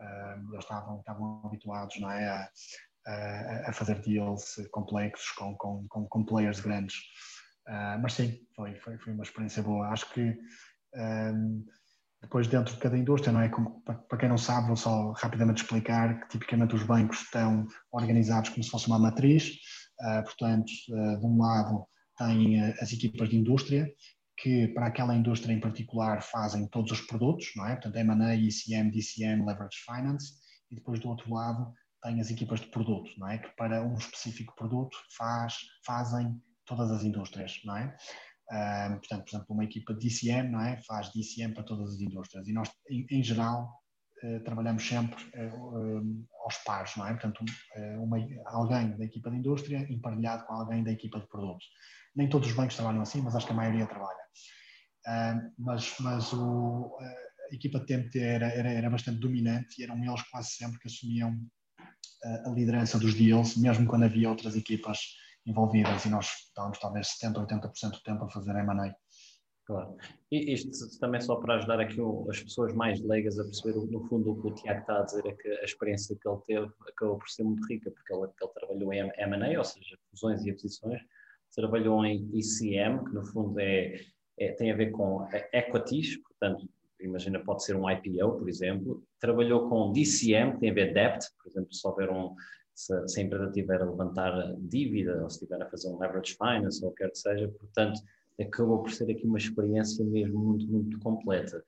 uh, 0.00 0.52
eles 0.52 0.64
estavam, 0.64 1.00
estavam 1.00 1.42
habituados, 1.44 2.00
não 2.00 2.10
é? 2.10 2.28
A, 2.28 2.48
a, 3.06 3.70
a 3.70 3.72
fazer 3.72 4.00
deals 4.00 4.54
complexos 4.70 5.30
com, 5.32 5.54
com, 5.56 5.86
com, 5.88 6.06
com 6.06 6.24
players 6.24 6.60
grandes. 6.60 6.96
Uh, 7.68 8.00
mas 8.00 8.14
sim, 8.14 8.38
foi, 8.54 8.74
foi, 8.76 8.96
foi, 8.98 9.12
uma 9.12 9.24
experiência 9.24 9.62
boa. 9.62 9.88
Acho 9.88 10.08
que 10.12 10.38
depois 12.24 12.48
dentro 12.48 12.74
de 12.74 12.80
cada 12.80 12.96
indústria, 12.96 13.32
não 13.32 13.40
é? 13.40 13.48
Como, 13.48 13.82
para 13.82 14.18
quem 14.18 14.28
não 14.28 14.38
sabe, 14.38 14.68
vou 14.68 14.76
só 14.76 15.12
rapidamente 15.12 15.62
explicar 15.62 16.20
que 16.20 16.28
tipicamente 16.30 16.74
os 16.74 16.82
bancos 16.82 17.20
estão 17.22 17.66
organizados 17.92 18.50
como 18.50 18.64
se 18.64 18.70
fosse 18.70 18.86
uma 18.86 18.98
matriz, 18.98 19.50
uh, 20.00 20.22
portanto, 20.24 20.70
uh, 20.90 21.20
de 21.20 21.26
um 21.26 21.38
lado 21.38 21.86
tem 22.16 22.60
as 22.80 22.92
equipas 22.92 23.28
de 23.28 23.36
indústria, 23.36 23.90
que 24.38 24.68
para 24.68 24.86
aquela 24.86 25.14
indústria 25.14 25.52
em 25.52 25.60
particular 25.60 26.22
fazem 26.22 26.66
todos 26.68 26.92
os 26.92 27.00
produtos, 27.02 27.50
não 27.56 27.66
é? 27.66 27.74
Portanto, 27.74 27.96
M&A, 27.96 28.34
ECM, 28.34 28.90
DCM, 28.90 29.44
Leverage 29.44 29.78
Finance, 29.84 30.34
e 30.70 30.76
depois 30.76 31.00
do 31.00 31.08
outro 31.08 31.32
lado 31.32 31.72
tem 32.02 32.20
as 32.20 32.30
equipas 32.30 32.60
de 32.60 32.66
produto, 32.66 33.10
não 33.18 33.28
é? 33.28 33.38
Que 33.38 33.48
para 33.56 33.84
um 33.84 33.94
específico 33.94 34.54
produto 34.56 34.96
faz, 35.16 35.56
fazem 35.84 36.40
todas 36.64 36.90
as 36.90 37.04
indústrias, 37.04 37.60
não 37.64 37.76
é? 37.76 37.96
Uh, 38.50 38.98
portanto, 38.98 39.24
por 39.24 39.30
exemplo, 39.30 39.46
uma 39.54 39.64
equipa 39.64 39.94
de 39.94 40.00
DCM, 40.00 40.50
não 40.50 40.60
é? 40.60 40.76
Faz 40.86 41.10
DCM 41.12 41.54
para 41.54 41.62
todas 41.62 41.94
as 41.94 42.00
indústrias 42.00 42.46
e 42.46 42.52
nós, 42.52 42.70
em, 42.90 43.06
em 43.10 43.22
geral, 43.22 43.80
uh, 44.22 44.40
trabalhamos 44.44 44.86
sempre 44.86 45.22
uh, 45.24 46.26
aos 46.42 46.58
pares, 46.58 46.94
não 46.96 47.06
é? 47.06 47.12
Portanto, 47.12 47.42
uma, 48.00 48.18
alguém 48.46 48.96
da 48.96 49.04
equipa 49.04 49.30
de 49.30 49.38
indústria 49.38 49.86
emparelhado 49.90 50.44
com 50.44 50.54
alguém 50.54 50.84
da 50.84 50.92
equipa 50.92 51.20
de 51.20 51.26
produto. 51.26 51.64
Nem 52.14 52.28
todos 52.28 52.48
os 52.48 52.54
bancos 52.54 52.76
trabalham 52.76 53.00
assim, 53.00 53.22
mas 53.22 53.34
acho 53.34 53.46
que 53.46 53.52
a 53.52 53.56
maioria 53.56 53.86
trabalha. 53.86 54.20
mas 55.58 55.96
mas 56.00 56.32
o, 56.32 56.96
a 57.50 57.54
equipa 57.54 57.80
de 57.80 57.86
TMT 57.86 58.18
era, 58.20 58.46
era, 58.48 58.70
era 58.70 58.90
bastante 58.90 59.20
dominante 59.20 59.80
e 59.80 59.84
eram 59.84 59.96
eles 60.04 60.22
quase 60.30 60.50
sempre 60.50 60.78
que 60.78 60.86
assumiam 60.86 61.34
a 62.46 62.50
liderança 62.50 62.98
dos 62.98 63.14
deals, 63.14 63.56
mesmo 63.56 63.86
quando 63.86 64.04
havia 64.04 64.30
outras 64.30 64.54
equipas 64.54 64.98
envolvidas 65.46 66.04
e 66.04 66.08
nós 66.08 66.26
estávamos 66.26 66.78
talvez 66.78 67.08
70% 67.20 67.36
ou 67.36 67.46
80% 67.46 67.90
do 67.90 68.02
tempo 68.02 68.24
a 68.24 68.28
fazer 68.28 68.50
M&A. 68.56 68.94
Claro. 69.66 69.96
E 70.30 70.52
isto 70.52 70.70
também 71.00 71.20
só 71.22 71.36
para 71.36 71.54
ajudar 71.54 71.80
aqui 71.80 71.96
as 72.28 72.42
pessoas 72.42 72.74
mais 72.74 73.00
leigas 73.00 73.38
a 73.38 73.44
perceber, 73.44 73.74
no 73.74 74.06
fundo, 74.08 74.32
o 74.32 74.42
que 74.42 74.48
o 74.48 74.54
Tiago 74.54 74.80
está 74.80 74.98
a 74.98 75.02
dizer 75.04 75.26
é 75.26 75.32
que 75.32 75.48
a 75.48 75.64
experiência 75.64 76.16
que 76.20 76.28
ele 76.28 76.40
teve 76.46 76.72
acabou 76.86 77.18
por 77.18 77.28
ser 77.30 77.44
muito 77.44 77.66
rica, 77.66 77.90
porque 77.90 78.12
ele, 78.12 78.24
ele 78.24 78.52
trabalhou 78.52 78.92
em 78.92 79.10
M&A, 79.16 79.58
ou 79.58 79.64
seja, 79.64 79.96
fusões 80.10 80.44
e 80.44 80.50
aquisições, 80.50 81.00
trabalhou 81.54 82.04
em 82.04 82.30
ECM, 82.34 83.04
que 83.04 83.14
no 83.14 83.24
fundo 83.24 83.58
é, 83.58 83.94
é, 84.38 84.52
tem 84.52 84.70
a 84.70 84.76
ver 84.76 84.90
com 84.90 85.26
equities, 85.52 86.18
portanto, 86.22 86.68
imagina, 87.00 87.42
pode 87.42 87.64
ser 87.64 87.76
um 87.76 87.88
IPO, 87.88 88.38
por 88.38 88.48
exemplo, 88.48 89.02
trabalhou 89.18 89.68
com 89.68 89.92
DCM, 89.92 90.52
que 90.52 90.60
tem 90.60 90.70
a 90.70 90.74
ver 90.74 90.92
debt, 90.92 91.26
por 91.42 91.50
exemplo, 91.50 91.72
se 91.72 91.86
houver 91.86 92.10
um, 92.10 92.34
se, 92.74 93.08
se, 93.08 93.20
a 93.20 93.24
empresa 93.24 93.50
tiver 93.52 93.80
a 93.80 93.84
levantar 93.84 94.54
dívida 94.58 95.22
ou 95.22 95.30
se 95.30 95.36
estiver 95.36 95.62
a 95.62 95.70
fazer 95.70 95.88
um 95.88 95.98
leverage 95.98 96.36
finance 96.36 96.84
ou 96.84 96.90
o 96.90 96.94
que 96.94 97.02
quer 97.02 97.10
que 97.10 97.18
seja, 97.18 97.48
portanto, 97.58 98.00
acabou 98.40 98.82
por 98.82 98.90
ser 98.90 99.10
aqui 99.10 99.26
uma 99.26 99.38
experiência 99.38 100.04
mesmo 100.04 100.38
muito, 100.38 100.66
muito 100.66 100.98
completa. 100.98 101.62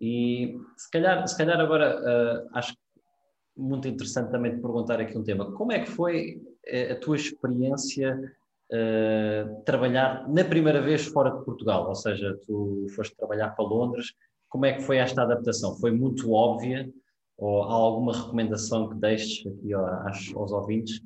E 0.00 0.58
se 0.76 0.90
calhar, 0.90 1.26
se 1.26 1.36
calhar 1.36 1.60
agora 1.60 1.98
uh, 2.00 2.48
acho 2.54 2.74
muito 3.56 3.86
interessante 3.86 4.30
também 4.30 4.54
te 4.54 4.60
perguntar 4.60 5.00
aqui 5.00 5.16
um 5.16 5.22
tema. 5.22 5.52
Como 5.52 5.72
é 5.72 5.80
que 5.80 5.90
foi 5.90 6.40
eh, 6.66 6.92
a 6.92 6.96
tua 6.98 7.16
experiência 7.16 8.18
uh, 8.72 9.62
trabalhar 9.64 10.28
na 10.28 10.44
primeira 10.44 10.80
vez 10.80 11.06
fora 11.06 11.30
de 11.30 11.44
Portugal? 11.44 11.86
Ou 11.88 11.94
seja, 11.94 12.38
tu 12.46 12.86
foste 12.94 13.14
trabalhar 13.14 13.50
para 13.50 13.64
Londres. 13.64 14.14
Como 14.48 14.66
é 14.66 14.72
que 14.72 14.82
foi 14.82 14.96
esta 14.96 15.22
adaptação? 15.22 15.76
Foi 15.76 15.90
muito 15.90 16.32
óbvia? 16.32 16.90
Ou 17.42 17.64
há 17.64 17.72
alguma 17.72 18.16
recomendação 18.16 18.88
que 18.88 18.94
deixes 18.94 19.44
aqui 19.44 19.74
aos, 19.74 20.32
aos 20.36 20.52
ouvintes? 20.52 21.00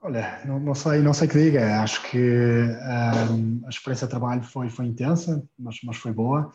Olha, 0.00 0.44
não, 0.46 0.60
não, 0.60 0.76
sei, 0.76 1.00
não 1.00 1.12
sei 1.12 1.26
que 1.26 1.34
diga. 1.34 1.82
Acho 1.82 2.08
que 2.08 2.16
um, 2.16 3.66
a 3.66 3.68
experiência 3.68 4.06
de 4.06 4.12
trabalho 4.12 4.44
foi, 4.44 4.68
foi 4.68 4.86
intensa, 4.86 5.44
mas, 5.58 5.78
mas 5.82 5.96
foi 5.96 6.12
boa. 6.12 6.52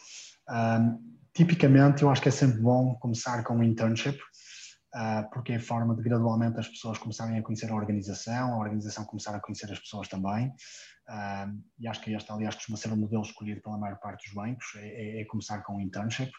Um, 0.49 1.17
tipicamente, 1.33 2.03
eu 2.03 2.09
acho 2.09 2.21
que 2.21 2.29
é 2.29 2.31
sempre 2.31 2.61
bom 2.61 2.95
começar 3.01 3.43
com 3.43 3.57
um 3.57 3.63
internship, 3.63 4.17
uh, 4.95 5.29
porque 5.33 5.51
é 5.51 5.55
a 5.57 5.59
forma 5.59 5.93
de 5.93 6.03
gradualmente 6.03 6.57
as 6.57 6.69
pessoas 6.69 6.97
começarem 6.99 7.37
a 7.37 7.43
conhecer 7.43 7.69
a 7.69 7.75
organização, 7.75 8.53
a 8.53 8.59
organização 8.59 9.03
começar 9.03 9.35
a 9.35 9.41
conhecer 9.41 9.69
as 9.69 9.79
pessoas 9.79 10.07
também. 10.07 10.53
E 11.77 11.85
acho 11.85 11.99
que 11.99 12.13
este, 12.13 12.31
aliás, 12.31 12.55
costuma 12.55 12.77
ser 12.77 12.93
o 12.93 12.95
modelo 12.95 13.23
escolhido 13.23 13.61
pela 13.61 13.77
maior 13.77 13.99
parte 13.99 14.25
dos 14.25 14.33
bancos, 14.33 14.67
é, 14.77 14.87
é, 14.87 15.21
é 15.21 15.25
começar 15.25 15.61
com 15.63 15.75
um 15.75 15.81
internship 15.81 16.31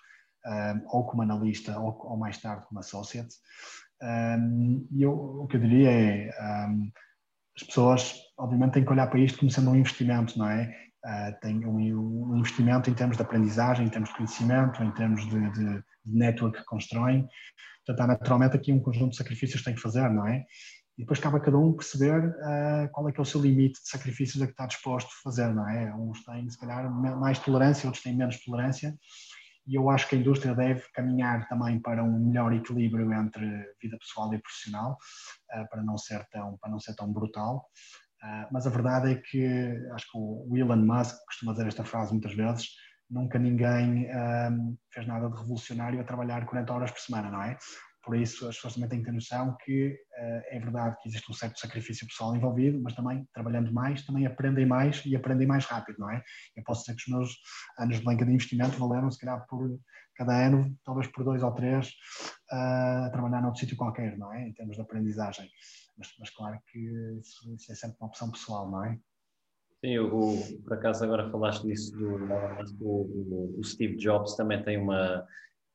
um, 0.46 0.82
ou 0.88 1.06
como 1.06 1.22
analista 1.22 1.78
ou, 1.78 1.98
ou, 2.04 2.16
mais 2.16 2.38
tarde 2.38 2.66
como 2.66 2.80
associate. 2.80 3.34
E 4.90 5.06
o 5.06 5.46
que 5.46 5.56
eu 5.56 5.60
diria 5.60 5.90
é, 5.90 6.30
um, 6.68 6.90
as 7.56 7.62
pessoas 7.62 8.14
obviamente 8.38 8.72
têm 8.72 8.84
que 8.84 8.90
olhar 8.90 9.06
para 9.08 9.20
isto 9.20 9.38
como 9.38 9.50
sendo 9.50 9.70
um 9.70 9.76
investimento, 9.76 10.38
não 10.38 10.48
é? 10.48 10.74
Uh, 11.04 11.40
tem 11.40 11.66
um, 11.66 12.30
um, 12.30 12.38
investimento 12.38 12.88
em 12.88 12.94
termos 12.94 13.16
de 13.16 13.22
aprendizagem, 13.22 13.86
em 13.86 13.88
termos 13.88 14.10
de 14.10 14.16
conhecimento, 14.16 14.82
em 14.82 14.90
termos 14.92 15.28
de, 15.28 15.50
de, 15.50 15.74
de 15.74 15.82
network 16.18 16.58
que 16.58 16.64
constroem. 16.64 17.26
Portanto, 17.84 18.04
há 18.04 18.06
naturalmente 18.06 18.56
aqui 18.56 18.72
um 18.72 18.80
conjunto 18.80 19.10
de 19.10 19.16
sacrifícios 19.16 19.60
que 19.60 19.64
tem 19.64 19.74
que 19.74 19.80
fazer, 19.80 20.08
não 20.10 20.26
é? 20.26 20.44
E 20.96 21.02
depois 21.02 21.18
cabe 21.18 21.38
a 21.38 21.40
cada 21.40 21.58
um 21.58 21.72
perceber 21.72 22.28
uh, 22.28 22.88
qual 22.92 23.08
é 23.08 23.12
que 23.12 23.18
é 23.18 23.22
o 23.22 23.26
seu 23.26 23.40
limite 23.40 23.82
de 23.82 23.88
sacrifícios 23.88 24.40
a 24.42 24.46
que 24.46 24.52
está 24.52 24.66
disposto 24.66 25.08
a 25.08 25.22
fazer, 25.24 25.52
não 25.52 25.68
é? 25.68 25.92
Uns 25.94 26.22
têm, 26.24 26.48
se 26.48 26.58
calhar, 26.58 26.88
mais 26.90 27.38
tolerância, 27.40 27.86
outros 27.86 28.04
têm 28.04 28.16
menos 28.16 28.42
tolerância 28.44 28.96
e 29.66 29.76
eu 29.76 29.88
acho 29.90 30.08
que 30.08 30.16
a 30.16 30.18
indústria 30.18 30.54
deve 30.54 30.82
caminhar 30.92 31.46
também 31.48 31.80
para 31.80 32.02
um 32.02 32.18
melhor 32.18 32.52
equilíbrio 32.52 33.12
entre 33.12 33.46
vida 33.80 33.96
pessoal 33.98 34.32
e 34.34 34.38
profissional, 34.38 34.96
uh, 35.54 35.68
para 35.70 35.82
não 35.82 35.96
ser 35.96 36.26
tão 36.30 36.56
para 36.58 36.70
não 36.70 36.80
ser 36.80 36.94
tão 36.94 37.12
brutal. 37.12 37.66
Uh, 38.22 38.46
mas 38.52 38.66
a 38.66 38.70
verdade 38.70 39.12
é 39.12 39.14
que 39.16 39.44
acho 39.94 40.06
que 40.10 40.18
o 40.18 40.56
Elon 40.56 40.76
Musk 40.76 41.16
costuma 41.26 41.52
dizer 41.52 41.68
esta 41.68 41.84
frase 41.84 42.12
muitas 42.12 42.34
vezes: 42.34 42.68
nunca 43.12 43.38
ninguém 43.38 44.10
ah, 44.10 44.50
fez 44.90 45.06
nada 45.06 45.28
de 45.28 45.36
revolucionário 45.36 46.00
a 46.00 46.04
trabalhar 46.04 46.46
40 46.46 46.72
horas 46.72 46.90
por 46.90 47.00
semana, 47.00 47.30
não 47.30 47.42
é? 47.42 47.58
Por 48.04 48.16
isso, 48.16 48.48
as 48.48 48.56
pessoas 48.56 48.74
também 48.74 48.88
têm 48.88 48.98
que 48.98 49.04
ter 49.04 49.12
noção 49.12 49.56
que 49.64 49.90
uh, 49.90 50.42
é 50.50 50.58
verdade 50.58 50.96
que 51.00 51.08
existe 51.08 51.30
um 51.30 51.34
certo 51.34 51.58
sacrifício 51.60 52.06
pessoal 52.06 52.34
envolvido, 52.34 52.80
mas 52.82 52.94
também, 52.94 53.26
trabalhando 53.32 53.72
mais, 53.72 54.04
também 54.04 54.26
aprendem 54.26 54.66
mais 54.66 55.04
e 55.06 55.14
aprendem 55.14 55.46
mais 55.46 55.64
rápido, 55.66 55.98
não 56.00 56.10
é? 56.10 56.22
Eu 56.56 56.64
posso 56.64 56.80
dizer 56.80 56.96
que 56.96 57.02
os 57.02 57.16
meus 57.16 57.36
anos 57.78 57.98
de 57.98 58.04
banca 58.04 58.24
de 58.24 58.32
investimento 58.32 58.76
valeram, 58.76 59.10
se 59.10 59.18
calhar, 59.18 59.46
por 59.46 59.78
cada 60.16 60.46
ano, 60.46 60.76
talvez 60.84 61.06
por 61.08 61.24
dois 61.24 61.42
ou 61.44 61.52
três, 61.52 61.88
uh, 62.52 63.06
a 63.06 63.10
trabalhar 63.12 63.40
noutro 63.40 63.60
sítio 63.60 63.76
qualquer, 63.76 64.18
não 64.18 64.32
é? 64.32 64.48
Em 64.48 64.52
termos 64.52 64.76
de 64.76 64.82
aprendizagem. 64.82 65.48
Mas, 65.96 66.08
mas 66.18 66.30
claro 66.30 66.58
que 66.70 66.78
isso, 67.20 67.54
isso, 67.54 67.70
é 67.70 67.74
sempre 67.74 67.96
uma 68.00 68.08
opção 68.08 68.30
pessoal, 68.32 68.68
não 68.68 68.84
é? 68.84 68.98
Sim, 69.84 69.98
o, 69.98 70.62
por 70.62 70.74
acaso 70.74 71.04
agora 71.04 71.30
falaste 71.30 71.64
nisso 71.64 71.92
do, 71.96 72.18
do, 72.78 73.58
o 73.58 73.64
Steve 73.64 73.96
Jobs 73.96 74.36
também 74.36 74.62
tem 74.62 74.76
uma 74.76 75.26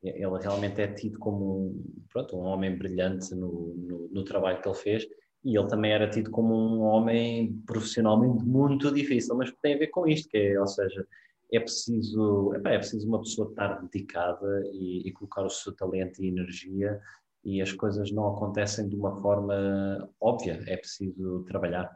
ele 0.03 0.37
realmente 0.41 0.81
é 0.81 0.87
tido 0.87 1.17
como 1.19 1.67
um, 1.67 1.83
pronto, 2.11 2.37
um 2.37 2.43
homem 2.43 2.77
brilhante 2.77 3.33
no, 3.33 3.73
no, 3.75 4.07
no, 4.09 4.23
trabalho 4.23 4.61
que 4.61 4.67
ele 4.67 4.77
fez 4.77 5.07
e 5.43 5.57
ele 5.57 5.67
também 5.67 5.91
era 5.91 6.09
tido 6.09 6.29
como 6.29 6.53
um 6.53 6.81
homem 6.81 7.61
profissionalmente 7.65 8.43
muito 8.43 8.91
difícil, 8.93 9.35
mas 9.35 9.51
tem 9.61 9.75
a 9.75 9.77
ver 9.77 9.87
com 9.87 10.07
isto, 10.07 10.29
que 10.29 10.37
é, 10.37 10.59
ou 10.59 10.67
seja, 10.67 11.05
é 11.51 11.59
preciso, 11.59 12.53
é 12.53 12.77
preciso 12.77 13.07
uma 13.07 13.19
pessoa 13.19 13.49
estar 13.49 13.81
dedicada 13.81 14.63
e, 14.73 15.07
e 15.07 15.11
colocar 15.13 15.43
o 15.43 15.49
seu 15.49 15.73
talento 15.75 16.21
e 16.21 16.27
energia 16.27 16.99
e 17.43 17.61
as 17.61 17.71
coisas 17.71 18.11
não 18.11 18.27
acontecem 18.27 18.89
de 18.89 18.95
uma 18.95 19.15
forma 19.21 20.09
óbvia, 20.19 20.61
é 20.67 20.75
preciso 20.75 21.43
trabalhar. 21.45 21.89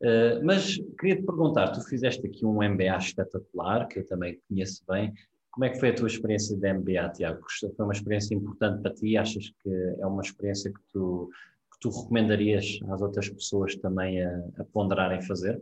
Uh, 0.00 0.42
mas 0.44 0.76
queria 0.98 1.16
te 1.16 1.26
perguntar, 1.26 1.72
tu 1.72 1.82
fizeste 1.82 2.26
aqui 2.26 2.46
um 2.46 2.62
MBA 2.62 2.96
espetacular, 2.96 3.86
que 3.88 3.98
eu 3.98 4.06
também 4.06 4.40
conheço 4.48 4.82
bem, 4.88 5.12
como 5.58 5.64
é 5.64 5.70
que 5.70 5.80
foi 5.80 5.88
a 5.88 5.94
tua 5.94 6.06
experiência 6.06 6.56
de 6.56 6.72
MBA, 6.72 7.08
Tiago? 7.14 7.40
Foi 7.76 7.84
uma 7.84 7.92
experiência 7.92 8.32
importante 8.32 8.80
para 8.80 8.94
ti? 8.94 9.16
Achas 9.16 9.50
que 9.60 9.68
é 9.98 10.06
uma 10.06 10.22
experiência 10.22 10.72
que 10.72 10.80
tu, 10.92 11.28
que 11.72 11.80
tu 11.80 11.90
recomendarias 11.90 12.78
às 12.88 13.02
outras 13.02 13.28
pessoas 13.28 13.74
também 13.74 14.24
a, 14.24 14.30
a 14.60 14.64
ponderarem 14.72 15.20
fazer? 15.20 15.60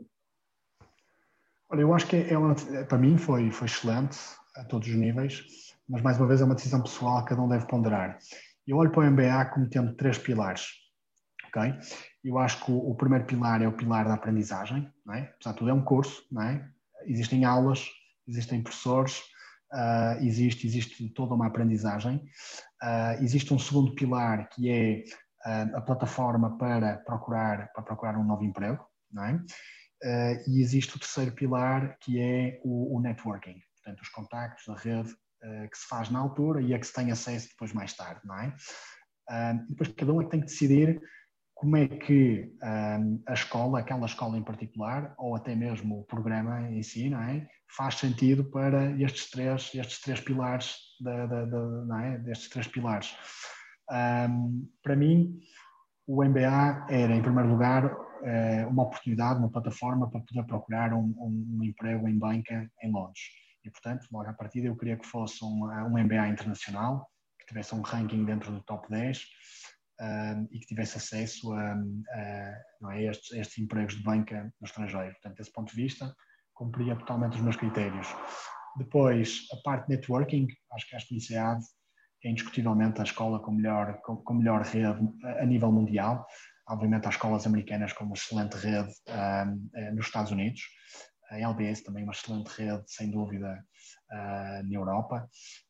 Olha, 1.71 1.81
eu 1.81 1.95
acho 1.95 2.07
que 2.09 2.17
é 2.17 2.85
para 2.85 2.99
mim 2.99 3.17
foi, 3.17 3.51
foi 3.51 3.67
excelente 3.67 4.19
a 4.57 4.65
todos 4.65 4.87
os 4.87 4.95
níveis, 4.95 5.47
mas 5.89 6.03
mais 6.03 6.19
uma 6.19 6.27
vez 6.27 6.43
é 6.43 6.45
uma 6.45 6.55
decisão 6.55 6.83
pessoal 6.83 7.23
que 7.23 7.31
cada 7.31 7.41
um 7.41 7.49
deve 7.49 7.67
ponderar. 7.67 8.19
Eu 8.67 8.77
olho 8.77 8.91
para 8.91 9.01
o 9.01 9.11
MBA 9.11 9.47
como 9.47 9.67
tendo 9.67 9.95
três 9.95 10.19
pilares, 10.19 10.73
ok? 11.47 11.73
Eu 12.23 12.37
acho 12.37 12.63
que 12.63 12.71
o, 12.71 12.91
o 12.91 12.95
primeiro 12.95 13.25
pilar 13.25 13.63
é 13.63 13.67
o 13.67 13.73
pilar 13.73 14.07
da 14.07 14.13
aprendizagem, 14.13 14.93
não 15.07 15.15
é? 15.15 15.33
Apesar 15.37 15.53
de 15.53 15.59
tudo 15.59 15.71
é 15.71 15.73
um 15.75 15.83
curso, 15.83 16.23
não 16.31 16.43
é? 16.43 16.69
Existem 17.07 17.47
aulas, 17.47 17.89
existem 18.29 18.63
professores, 18.63 19.23
uh, 19.77 20.25
existe, 20.25 20.67
existe 20.67 21.09
toda 21.11 21.35
uma 21.35 21.47
aprendizagem. 21.47 22.17
Uh, 22.83 23.23
existe 23.23 23.53
um 23.53 23.59
segundo 23.59 23.95
pilar 23.95 24.49
que 24.49 24.71
é 24.71 25.05
uh, 25.47 25.77
a 25.77 25.81
plataforma 25.83 26.57
para 26.57 26.97
procurar, 26.99 27.71
para 27.73 27.83
procurar 27.83 28.19
um 28.19 28.25
novo 28.25 28.45
emprego, 28.45 28.85
não 29.13 29.25
é? 29.25 29.41
e 30.47 30.61
existe 30.61 30.95
o 30.95 31.01
terceiro 31.01 31.33
pilar 31.33 31.97
que 32.01 32.21
é 32.21 32.61
o, 32.63 32.97
o 32.97 33.01
networking, 33.01 33.59
portanto, 33.77 34.03
os 34.03 34.09
contactos, 34.11 34.69
a 34.69 34.75
rede 34.75 35.09
que 35.71 35.79
se 35.79 35.89
faz 35.89 36.11
na 36.11 36.19
altura 36.19 36.61
e 36.61 36.75
a 36.75 36.79
que 36.79 36.87
se 36.87 36.93
tem 36.93 37.11
acesso 37.11 37.49
depois 37.49 37.73
mais 37.73 37.95
tarde, 37.95 38.21
não 38.25 38.39
é? 38.39 38.55
depois 39.71 39.89
cada 39.97 40.13
um 40.13 40.21
é 40.21 40.25
que 40.25 40.31
tem 40.31 40.41
que 40.41 40.47
decidir 40.47 41.01
como 41.57 41.75
é 41.75 41.89
que 41.89 42.53
um, 42.63 43.23
a 43.27 43.33
escola, 43.33 43.81
aquela 43.81 44.05
escola 44.05 44.37
em 44.37 44.43
particular, 44.43 45.15
ou 45.17 45.35
até 45.35 45.55
mesmo 45.57 46.01
o 46.01 46.05
programa 46.05 46.71
em 46.71 46.83
si, 46.83 47.09
não 47.09 47.21
é? 47.23 47.49
faz 47.75 47.95
sentido 47.97 48.45
para 48.45 48.93
estes 49.01 49.31
três, 49.31 49.75
estes 49.75 50.01
três 50.03 50.21
pilares, 50.21 50.77
da, 51.01 51.27
da, 51.27 51.45
da 51.47 51.59
não 51.59 51.99
é? 51.99 52.19
destes 52.19 52.51
três 52.51 52.69
pilares. 52.69 53.17
Um, 53.91 54.69
para 54.83 54.95
mim, 54.95 55.41
o 56.07 56.23
MBA 56.23 56.89
era, 56.91 57.17
em 57.17 57.23
primeiro 57.23 57.49
lugar, 57.49 57.91
eh, 58.23 58.67
uma 58.67 58.83
oportunidade, 58.85 59.39
uma 59.39 59.51
plataforma 59.51 60.11
para 60.11 60.21
poder 60.21 60.45
procurar 60.45 60.93
um, 60.93 61.15
um, 61.19 61.59
um 61.59 61.65
emprego 61.65 62.07
em 62.07 62.19
banca 62.19 62.71
em 62.83 62.93
Londres. 62.93 63.23
E, 63.65 63.71
portanto, 63.71 64.07
logo 64.13 64.29
à 64.29 64.33
partida, 64.33 64.67
eu 64.67 64.77
queria 64.77 64.97
que 64.97 65.07
fosse 65.07 65.43
um, 65.43 65.65
um 65.65 65.99
MBA 65.99 66.29
internacional, 66.29 67.11
que 67.41 67.47
tivesse 67.47 67.75
um 67.75 67.81
ranking 67.81 68.25
dentro 68.25 68.53
do 68.53 68.63
top 68.63 68.89
10 68.91 69.27
um, 70.01 70.49
e 70.51 70.59
que 70.59 70.67
tivesse 70.67 70.99
acesso 70.99 71.53
a, 71.53 71.73
a, 71.73 72.89
a 72.89 73.01
estes, 73.01 73.33
estes, 73.33 73.59
empregos 73.59 73.97
de 73.97 74.03
banca 74.03 74.53
no 74.61 74.67
estrangeiro. 74.67 75.13
Portanto, 75.13 75.37
desse 75.37 75.53
ponto 75.53 75.75
de 75.75 75.83
vista, 75.83 76.15
cumpria 76.55 76.97
totalmente 76.97 77.37
os 77.37 77.41
meus 77.41 77.57
critérios. 77.57 78.09
Depois, 78.77 79.47
a 79.53 79.57
parte 79.63 79.89
de 79.89 79.97
networking, 79.97 80.47
acho 80.73 80.89
que 80.89 80.97
a 80.97 80.99
INSEAD 81.11 81.61
é 82.25 82.31
indiscutivelmente 82.31 83.01
a 83.01 83.05
escola 83.05 83.41
com 83.41 83.53
melhor, 83.53 84.01
com, 84.03 84.17
com 84.17 84.35
melhor 84.35 84.63
rede 84.63 84.99
a, 85.25 85.43
a 85.43 85.47
nível 85.47 85.73
mundial. 85.73 86.27
Obviamente, 86.69 87.07
há 87.07 87.11
escolas 87.11 87.47
americanas 87.47 87.93
com 87.93 88.05
uma 88.05 88.15
excelente 88.15 88.55
rede 88.57 88.93
um, 89.09 89.71
eh, 89.77 89.93
nos 89.93 90.07
Estados 90.07 90.33
Unidos. 90.33 90.61
A 91.31 91.39
LBS 91.39 91.83
também 91.83 92.03
é 92.03 92.05
uma 92.07 92.13
excelente 92.13 92.49
rede, 92.49 92.83
sem 92.87 93.11
dúvida, 93.11 93.65
uh, 94.13 94.63
na 94.69 94.75
Europa. 94.75 95.29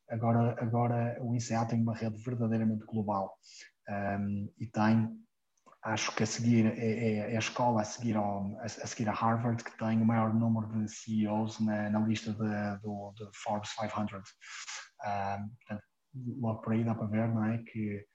Agora, 0.09 0.55
agora 0.59 1.17
o 1.21 1.35
INSEAD 1.35 1.69
tem 1.69 1.81
uma 1.81 1.95
rede 1.95 2.21
verdadeiramente 2.23 2.85
global 2.85 3.35
um, 3.89 4.51
e 4.59 4.65
tem, 4.67 5.09
acho 5.83 6.13
que 6.15 6.23
a 6.23 6.25
seguir 6.25 6.65
é, 6.65 6.79
é, 6.79 7.33
é 7.33 7.35
a 7.35 7.39
escola 7.39 7.81
a 7.81 7.85
seguir, 7.85 8.17
ao, 8.17 8.59
a, 8.59 8.67
seguir 8.67 9.07
a 9.07 9.13
Harvard 9.13 9.63
que 9.63 9.77
tem 9.77 10.01
o 10.01 10.05
maior 10.05 10.33
número 10.33 10.67
de 10.67 10.89
CEOs 10.89 11.59
na, 11.59 11.89
na 11.89 11.99
lista 11.99 12.31
de, 12.31 12.81
do, 12.81 13.13
Forbes 13.43 13.73
500. 13.73 14.13
Um, 14.13 15.49
portanto, 15.49 15.83
logo 16.39 16.61
por 16.61 16.73
aí 16.73 16.83
dá 16.83 16.95
para 16.95 17.07
ver, 17.07 17.27
não 17.29 17.45
é, 17.45 17.59
que, 17.59 18.05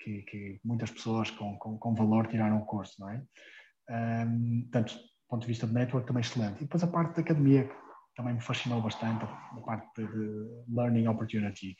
que, 0.00 0.22
que 0.22 0.60
muitas 0.64 0.90
pessoas 0.90 1.30
com, 1.30 1.58
com, 1.58 1.78
com, 1.78 1.94
valor 1.94 2.28
tiraram 2.28 2.58
o 2.58 2.66
curso, 2.66 2.94
não 3.00 3.10
é? 3.10 3.22
Um, 3.90 4.62
portanto, 4.62 4.94
do 4.94 5.28
ponto 5.28 5.42
de 5.42 5.48
vista 5.48 5.66
de 5.66 5.74
network 5.74 6.06
também 6.06 6.20
excelente. 6.20 6.58
E 6.58 6.64
depois 6.64 6.82
a 6.82 6.86
parte 6.86 7.16
da 7.16 7.20
academia, 7.20 7.70
também 8.16 8.34
me 8.34 8.40
fascinou 8.40 8.80
bastante, 8.82 9.24
a 9.24 9.60
parte 9.64 10.04
de 10.04 10.64
learning 10.68 11.06
opportunity. 11.06 11.76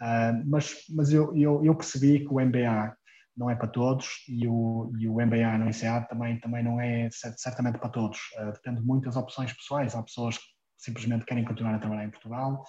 Uh, 0.00 0.42
mas 0.44 0.84
mas 0.90 1.10
eu, 1.10 1.34
eu, 1.36 1.64
eu, 1.64 1.74
percebi 1.74 2.20
que 2.20 2.28
o 2.28 2.40
MBA 2.40 2.94
não 3.36 3.50
é 3.50 3.54
para 3.54 3.68
todos 3.68 4.24
e 4.28 4.46
o, 4.46 4.92
e 4.98 5.08
o 5.08 5.14
MBA 5.14 5.58
no 5.58 5.68
INSEAD 5.68 6.08
também, 6.08 6.38
também 6.40 6.62
não 6.62 6.80
é 6.80 7.08
certamente 7.10 7.78
para 7.78 7.88
todos. 7.88 8.18
Uh, 8.38 8.52
depende 8.52 8.80
de 8.80 8.86
muitas 8.86 9.16
opções 9.16 9.52
pessoais. 9.52 9.94
Há 9.94 10.02
pessoas 10.02 10.38
que 10.38 10.44
simplesmente 10.78 11.24
querem 11.24 11.44
continuar 11.44 11.74
a 11.74 11.78
trabalhar 11.78 12.04
em 12.04 12.10
Portugal. 12.10 12.62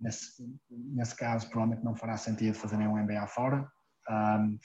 Nesse, 0.00 0.42
nesse 0.70 1.16
caso, 1.16 1.48
provavelmente 1.48 1.84
não 1.84 1.96
fará 1.96 2.16
sentido 2.16 2.54
fazerem 2.54 2.86
um 2.86 2.96
MBA 2.96 3.26
fora. 3.28 3.68
Um, 4.08 4.54
uh, 4.54 4.58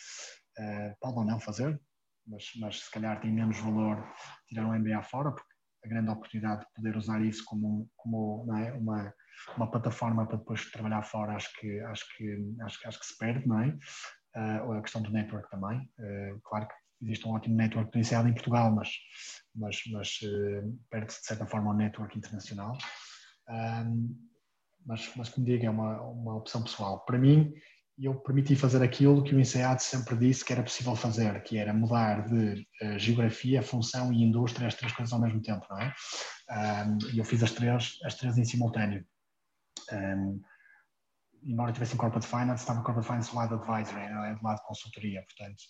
ah, 0.60 0.96
pode 1.02 1.18
ou 1.18 1.26
não 1.26 1.40
fazer, 1.40 1.80
mas, 2.26 2.46
mas 2.60 2.80
se 2.80 2.92
calhar 2.92 3.20
tem 3.20 3.32
menos 3.32 3.60
valor 3.60 4.08
tirar 4.48 4.66
um 4.66 4.80
MBA 4.80 5.02
fora, 5.04 5.32
porque 5.32 5.53
a 5.84 5.88
grande 5.88 6.10
oportunidade 6.10 6.62
de 6.62 6.74
poder 6.76 6.98
usar 6.98 7.22
isso 7.22 7.44
como, 7.46 7.90
como 7.98 8.46
é, 8.58 8.74
uma, 8.74 9.14
uma 9.58 9.70
plataforma 9.70 10.26
para 10.26 10.38
depois 10.38 10.70
trabalhar 10.72 11.04
fora, 11.04 11.36
acho 11.36 11.52
que, 11.60 11.80
acho 11.82 12.06
que, 12.16 12.56
acho, 12.62 12.88
acho 12.88 13.00
que 13.00 13.06
se 13.06 13.18
perde, 13.18 13.48
não 13.48 13.60
é? 13.60 13.78
Uh, 14.36 14.74
a 14.74 14.82
questão 14.82 15.02
do 15.02 15.12
network 15.12 15.50
também. 15.50 15.80
Uh, 16.00 16.40
claro 16.44 16.68
que 16.68 16.74
existe 17.04 17.28
um 17.28 17.32
ótimo 17.32 17.56
network 17.56 17.92
potenciado 17.92 18.28
em 18.28 18.34
Portugal, 18.34 18.72
mas, 18.72 18.90
mas, 19.56 19.82
mas 19.92 20.20
uh, 20.24 20.80
perde-se 20.90 21.22
de 21.22 21.28
certa 21.28 21.46
forma 21.46 21.72
o 21.72 21.76
network 21.76 22.18
internacional. 22.18 22.78
Um, 23.50 24.16
mas, 24.86 25.12
mas 25.16 25.30
como 25.30 25.46
digo, 25.46 25.66
é 25.66 25.70
uma, 25.70 26.02
uma 26.02 26.36
opção 26.36 26.64
pessoal. 26.64 27.06
Para 27.06 27.18
mim, 27.18 27.54
eu 27.98 28.16
permiti 28.16 28.56
fazer 28.56 28.82
aquilo 28.82 29.24
que 29.24 29.36
o 29.36 29.40
INSEAD 29.40 29.82
sempre 29.82 30.18
disse 30.18 30.44
que 30.44 30.52
era 30.52 30.64
possível 30.64 30.96
fazer, 30.96 31.42
que 31.44 31.58
era 31.58 31.74
mudar 31.74 32.26
de 32.28 32.66
uh, 32.82 32.98
geografia, 32.98 33.62
função 33.62 34.12
e 34.12 34.24
indústria, 34.24 34.68
as 34.68 34.76
três 34.76 34.92
coisas 34.94 35.14
ao 35.14 35.22
mesmo 35.22 35.42
tempo, 35.42 35.66
não 35.70 35.80
é? 35.80 35.94
E 37.14 37.20
eu 37.20 37.26
fiz 37.26 37.44
as 37.44 37.52
três, 37.52 37.98
as 38.04 38.16
três 38.16 38.38
em 38.38 38.46
simultâneo. 38.46 39.06
Um, 39.92 40.42
embora 41.44 41.70
eu 41.70 41.72
estivesse 41.72 41.94
em 41.94 41.98
Corporate 41.98 42.28
Finance, 42.28 42.64
estava 42.64 42.84
Corporate 42.84 43.08
Finance 43.08 43.32
do 43.32 43.38
lado 43.38 43.56
Advisory, 43.56 44.10
não 44.10 44.26
é? 44.26 44.36
do 44.36 44.44
lado 44.44 44.62
consultoria, 44.66 45.24
portanto, 45.24 45.64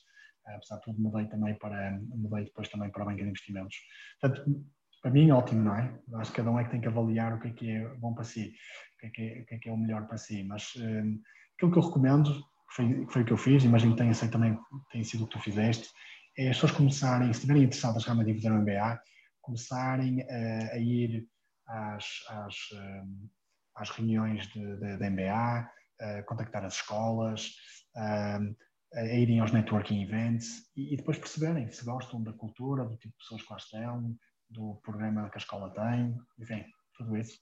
apesar 0.48 0.78
de 0.78 0.82
tudo, 0.84 1.02
mudei 1.02 1.28
também 1.28 1.56
para, 1.56 2.00
mudei 2.10 2.46
depois 2.46 2.70
também 2.70 2.90
para 2.92 3.04
a 3.04 3.06
banca 3.06 3.24
de 3.24 3.30
investimentos. 3.30 3.76
Portanto, 4.20 4.66
para 5.02 5.12
mim, 5.12 5.32
ótimo, 5.32 5.64
não 5.64 5.76
é? 5.76 6.00
Acho 6.16 6.32
que 6.32 6.38
cada 6.38 6.52
um 6.52 6.60
é 6.60 6.64
que 6.64 6.72
tem 6.72 6.82
que 6.82 6.88
avaliar 6.88 7.34
o 7.34 7.40
que 7.40 7.48
é 7.50 7.52
que 7.52 7.72
é 7.72 7.88
bom 7.96 8.14
para 8.14 8.24
si, 8.24 8.54
o 8.96 9.12
que 9.12 9.22
é 9.22 9.28
é, 9.28 9.42
o, 9.42 9.46
que 9.46 9.56
é, 9.56 9.58
que 9.60 9.70
é 9.70 9.72
o 9.72 9.78
melhor 9.78 10.08
para 10.08 10.18
si, 10.18 10.44
mas 10.44 10.74
um, 10.78 11.22
aquilo 11.56 11.72
que 11.72 11.78
eu 11.78 11.84
recomendo, 11.84 12.44
foi, 12.76 13.06
foi 13.08 13.22
o 13.22 13.26
que 13.26 13.34
eu 13.34 13.38
fiz, 13.38 13.64
imagino 13.64 13.94
que 13.94 14.00
tenha 14.00 14.14
sido 14.14 14.32
também 14.32 14.58
tenha 14.92 15.04
sido 15.04 15.24
o 15.24 15.28
que 15.28 15.38
tu 15.38 15.44
fizeste, 15.44 15.90
é 16.38 16.50
as 16.50 16.58
pessoas 16.58 16.72
começarem, 16.72 17.28
se 17.28 17.40
estiverem 17.40 17.64
interessadas 17.64 18.06
realmente 18.06 18.32
em 18.32 18.36
fazer 18.36 18.52
um 18.52 18.62
MBA, 18.62 19.00
começarem 19.42 20.22
a, 20.24 20.74
a 20.74 20.78
ir 20.78 21.28
às, 21.68 22.06
às, 22.30 22.56
hum, 22.74 23.30
às 23.76 23.90
reuniões 23.92 24.48
de, 24.48 24.78
de, 24.78 24.98
de 24.98 25.10
MBA, 25.10 25.70
a 26.02 26.24
contactar 26.24 26.66
as 26.66 26.76
escolas, 26.76 27.56
hum, 27.96 28.56
a 28.96 29.06
irem 29.06 29.40
aos 29.40 29.52
networking 29.52 30.04
events 30.04 30.70
e, 30.76 30.94
e, 30.94 30.98
depois 30.98 31.18
perceberem 31.18 31.70
se 31.70 31.84
gostam 31.84 32.24
da 32.24 32.34
cultura, 32.34 32.86
do 32.86 32.96
tipo 32.98 33.14
de 33.14 33.18
pessoas 33.18 33.42
que 33.42 33.52
lá 33.52 33.58
estão, 33.58 34.16
do 34.50 34.76
programa 34.84 35.30
que 35.30 35.38
a 35.38 35.40
escola 35.40 35.72
tem, 35.72 36.16
enfim, 36.40 36.64
tudo 36.96 37.18
isso. 37.18 37.40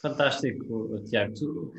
Fantástico, 0.00 1.00
Tiago. 1.04 1.34
Tu, 1.34 1.72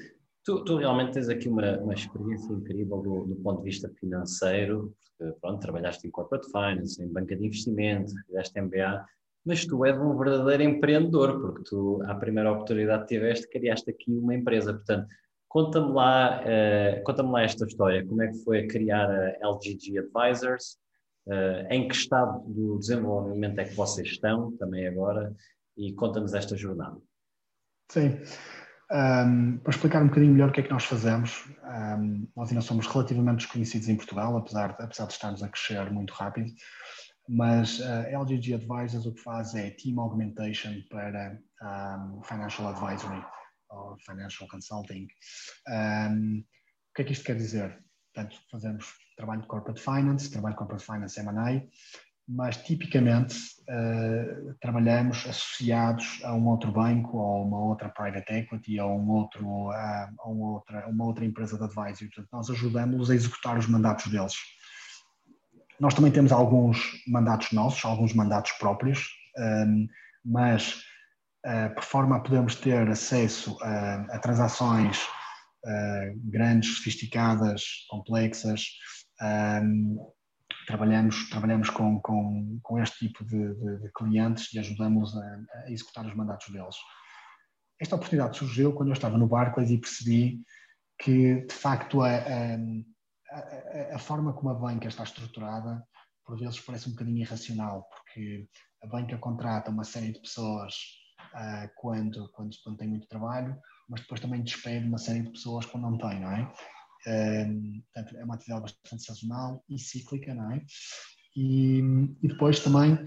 Tu, 0.48 0.64
tu, 0.64 0.78
realmente 0.78 1.12
tens 1.12 1.28
aqui 1.28 1.50
uma, 1.50 1.78
uma 1.80 1.94
experiência 1.94 2.54
incrível 2.54 3.02
do, 3.02 3.26
do, 3.26 3.36
ponto 3.44 3.58
de 3.58 3.66
vista 3.66 3.90
financeiro, 4.00 4.96
porque 5.18 5.38
pronto, 5.42 5.60
trabalhaste 5.60 6.08
em 6.08 6.10
corporate 6.10 6.50
finance, 6.50 7.04
em 7.04 7.12
banca 7.12 7.36
de 7.36 7.46
investimento, 7.46 8.14
fizeste 8.26 8.62
MBA, 8.62 9.06
mas 9.46 9.66
tu 9.66 9.84
és 9.84 10.00
um 10.00 10.18
verdadeiro 10.18 10.64
empreendedor, 10.64 11.42
porque 11.42 11.64
tu, 11.64 12.02
à 12.06 12.16
primeira 12.16 12.50
oportunidade 12.50 13.02
que 13.02 13.16
tiveste, 13.16 13.50
criaste 13.50 13.92
aqui 13.92 14.10
uma 14.10 14.34
empresa. 14.34 14.74
Portanto, 14.74 15.06
conta-me 15.50 15.92
lá, 15.92 16.42
uh, 16.42 17.04
conta-me 17.04 17.30
lá 17.30 17.44
esta 17.44 17.66
história, 17.66 18.06
como 18.06 18.22
é 18.22 18.30
que 18.30 18.38
foi 18.46 18.68
criar 18.68 19.12
a 19.12 19.36
LGG 19.42 20.00
Advisors, 20.00 20.78
uh, 21.28 21.68
em 21.70 21.90
que 21.90 21.94
estado 21.94 22.40
do 22.48 22.80
desenvolvimento 22.80 23.60
é 23.60 23.66
que 23.66 23.76
vocês 23.76 24.08
estão, 24.08 24.54
também 24.54 24.88
agora, 24.88 25.36
e 25.76 25.92
conta-nos 25.92 26.34
esta 26.34 26.56
jornada. 26.56 26.98
Sim. 27.92 28.18
Um, 28.89 29.58
para 29.58 29.71
explicar 29.71 30.02
um 30.02 30.08
bocadinho 30.08 30.32
melhor 30.32 30.50
o 30.50 30.52
que 30.54 30.62
é 30.62 30.63
que 30.63 30.69
nós 30.69 30.86
fazemos, 30.86 31.45
um, 31.65 32.28
nós 32.36 32.50
ainda 32.50 32.62
somos 32.62 32.88
relativamente 32.88 33.39
desconhecidos 33.39 33.89
em 33.89 33.97
Portugal, 33.97 34.38
apesar 34.38 34.78
de, 34.78 34.84
apesar 34.84 35.08
de 35.08 35.13
estarmos 35.13 35.43
a 35.43 35.50
crescer 35.50 35.91
muito 35.91 36.13
rápido, 36.13 36.50
mas 37.28 37.82
a 37.82 38.10
LGG 38.10 38.54
Advisors 38.54 39.06
o 39.06 39.13
que 39.13 39.21
faz 39.21 39.54
é 39.56 39.71
Team 39.71 40.00
Augmentation 40.00 40.82
para 40.89 41.38
um, 41.62 42.23
Financial 42.23 42.69
Advisory 42.69 43.21
ou 43.69 43.97
Financial 44.06 44.47
Consulting. 44.47 45.08
o 45.67 46.93
que 46.95 47.02
é 47.02 47.04
que 47.04 47.12
isto 47.12 47.26
quer 47.26 47.36
dizer? 47.36 47.78
Portanto, 48.13 48.38
fazemos 48.50 48.93
trabalho 49.17 49.41
de 49.41 49.47
Corporate 49.47 49.82
Finance, 49.82 50.32
trabalho 50.32 50.54
de 50.54 50.60
Corporate 50.60 50.86
Finance 50.86 51.19
M&A, 51.19 51.62
mas 52.28 52.58
tipicamente 52.58 53.38
uh, 53.70 54.54
trabalhamos 54.60 55.26
associados 55.26 56.20
a 56.26 56.34
um 56.34 56.46
outro 56.48 56.72
banco 56.74 57.18
ou 57.18 57.48
uma 57.48 57.60
outra 57.60 57.88
private 57.88 58.34
equity 58.34 58.80
ou 58.82 59.00
um 59.00 59.10
outro, 59.10 59.48
uh, 59.70 59.72
a 59.72 60.24
uma, 60.26 60.48
outra, 60.56 60.88
uma 60.90 61.06
outra 61.06 61.24
empresa 61.24 61.58
de 61.58 61.63
advisory. 61.63 62.10
Portanto, 62.10 62.28
nós 62.34 62.50
ajudamos-los 62.50 63.10
a 63.10 63.16
executar 63.16 63.58
os 63.58 63.68
mandatos 63.68 64.12
deles. 64.12 64.34
Nós 65.80 65.94
também 65.94 66.12
temos 66.12 66.32
alguns 66.34 66.78
mandatos 67.08 67.52
nossos, 67.54 67.86
alguns 67.86 68.13
mandatos 68.13 68.52
próprios, 68.54 69.08
um, 69.38 69.44
ehm, 69.44 69.88
mas 70.26 70.82
uh, 71.46 71.74
por 71.76 71.84
forma 71.84 72.18
a 72.18 72.20
podermos 72.20 72.56
ter 72.56 72.90
acesso 72.90 73.58
a, 73.62 74.16
a 74.16 74.20
transações 74.20 75.00
grandes, 76.24 76.78
sofisticadas, 76.78 77.86
complexas, 77.90 78.63
um, 79.22 79.26
ehm, 79.26 80.17
trabalhamos, 80.68 81.30
trabalhamos 81.30 81.70
com, 81.70 82.00
com, 82.02 82.60
com 82.62 82.80
este 82.80 83.08
tipo 83.08 83.24
de, 83.26 83.56
de, 83.56 83.80
de 83.80 83.92
clientes 83.94 84.54
e 84.54 84.60
ajudamos 84.60 85.16
a, 85.16 85.40
a, 85.64 85.72
executar 85.72 86.06
os 86.06 86.14
mandatos 86.14 86.50
deles. 86.50 86.76
Esta 87.80 87.96
oportunidade 87.96 88.38
surgiu 88.38 88.74
quando 88.74 88.90
eu 88.90 88.94
estava 88.94 89.18
no 89.18 89.28
Barclays 89.28 89.72
e 89.72 89.78
percebi 89.78 90.42
que, 91.00 91.46
de 91.46 91.54
facto, 91.54 92.02
a, 92.02 92.10
a, 92.10 93.96
a 93.96 94.00
forma 94.00 94.34
como 94.34 94.50
a 94.50 94.54
banca 94.54 94.90
está 94.90 95.04
estruturada, 95.04 95.82
por 96.26 96.38
vezes 96.38 96.60
parece 96.60 96.90
um 96.90 96.92
bocadinho 96.92 97.20
irracional, 97.20 97.88
porque 97.90 98.50
a 98.84 98.88
banca 98.88 99.18
contrata 99.18 99.72
uma 99.72 99.86
série 99.86 100.12
de 100.12 100.20
pessoas 100.20 100.74
uh, 101.34 101.70
quando, 101.78 102.30
quando, 102.34 102.56
quando 102.62 102.78
tem 102.78 102.90
muito 102.90 103.08
trabalho, 103.08 103.58
mas 103.88 104.02
depois 104.02 104.20
também 104.20 104.44
despede 104.44 104.86
uma 104.86 104.98
série 104.98 105.22
de 105.22 105.32
pessoas 105.32 105.66
quando 105.66 105.84
não 105.84 105.98
tem, 105.98 106.20
não 106.20 106.32
é? 106.32 106.54
Portanto, 107.04 108.18
é 108.18 108.24
uma 108.24 108.36
atividade 108.36 108.74
bastante 108.84 109.04
sazonal 109.04 109.64
e 109.70 109.80
cíclica, 109.80 110.34
não 110.34 110.52
é? 110.52 110.62
E, 111.36 111.80
e 112.22 112.28
depois 112.28 112.60
também, 112.60 112.98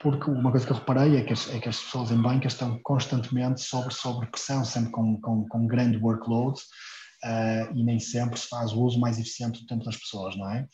porque 0.00 0.30
uma 0.30 0.50
coisa 0.50 0.66
que 0.66 0.72
eu 0.72 0.76
reparei 0.76 1.16
é 1.16 1.24
que 1.24 1.32
as, 1.32 1.48
é 1.50 1.58
que 1.58 1.68
as 1.68 1.80
pessoas 1.80 2.10
em 2.10 2.20
banca 2.20 2.46
estão 2.46 2.78
constantemente 2.82 3.60
sobre, 3.60 3.92
sobre 3.92 4.26
pressão, 4.28 4.64
sempre 4.64 4.92
com, 4.92 5.20
com, 5.20 5.48
com 5.48 5.66
grande 5.66 5.98
workload 5.98 6.58
uh, 7.24 7.74
e 7.74 7.82
nem 7.82 7.98
sempre 7.98 8.38
se 8.38 8.48
faz 8.48 8.72
o 8.72 8.82
uso 8.82 9.00
mais 9.00 9.18
eficiente 9.18 9.60
do 9.60 9.66
tempo 9.66 9.84
das 9.84 9.96
pessoas, 9.96 10.36
não 10.36 10.50
é? 10.50 10.68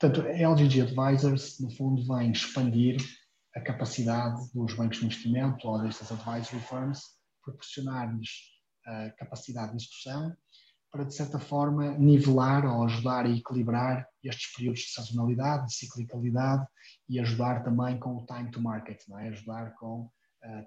Portanto, 0.00 0.26
a 0.26 0.32
LGG 0.32 0.80
Advisors, 0.80 1.60
no 1.60 1.70
fundo, 1.70 2.04
vem 2.06 2.32
expandir 2.32 2.96
a 3.54 3.60
capacidade 3.60 4.40
dos 4.52 4.74
bancos 4.74 4.98
de 4.98 5.04
investimento 5.04 5.68
ou 5.68 5.80
destas 5.80 6.10
advisory 6.10 6.60
firms, 6.62 7.02
proporcionar-lhes 7.44 8.30
capacidade 9.16 9.70
de 9.70 9.76
execução 9.76 10.34
para, 10.92 11.04
de 11.04 11.14
certa 11.14 11.38
forma, 11.38 11.92
nivelar 11.92 12.66
ou 12.66 12.84
ajudar 12.84 13.24
a 13.24 13.30
equilibrar 13.30 14.06
estes 14.22 14.52
períodos 14.54 14.80
de 14.80 14.90
sazonalidade, 14.90 15.68
de 15.68 15.74
ciclicalidade 15.74 16.66
e 17.08 17.18
ajudar 17.18 17.64
também 17.64 17.98
com 17.98 18.18
o 18.18 18.26
time 18.26 18.50
to 18.50 18.60
market, 18.60 19.02
é? 19.18 19.28
ajudar 19.28 19.74
com 19.76 20.02
uh, 20.02 20.10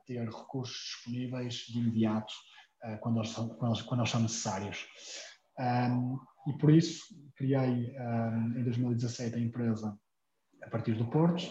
ter 0.08 0.26
recursos 0.26 0.76
disponíveis 0.76 1.54
de 1.68 1.78
imediato 1.78 2.34
uh, 2.84 2.98
quando, 3.02 3.20
eles 3.20 3.30
são, 3.30 3.50
quando, 3.50 3.74
eles, 3.76 3.82
quando 3.84 4.00
eles 4.00 4.10
são 4.10 4.22
necessários. 4.22 4.88
Um, 5.60 6.18
e 6.48 6.54
por 6.58 6.74
isso 6.74 7.04
criei 7.36 7.96
um, 7.96 8.60
em 8.60 8.64
2017 8.64 9.36
a 9.36 9.40
empresa 9.40 9.96
a 10.64 10.70
partir 10.72 10.96
do 10.96 11.06
Porto. 11.06 11.44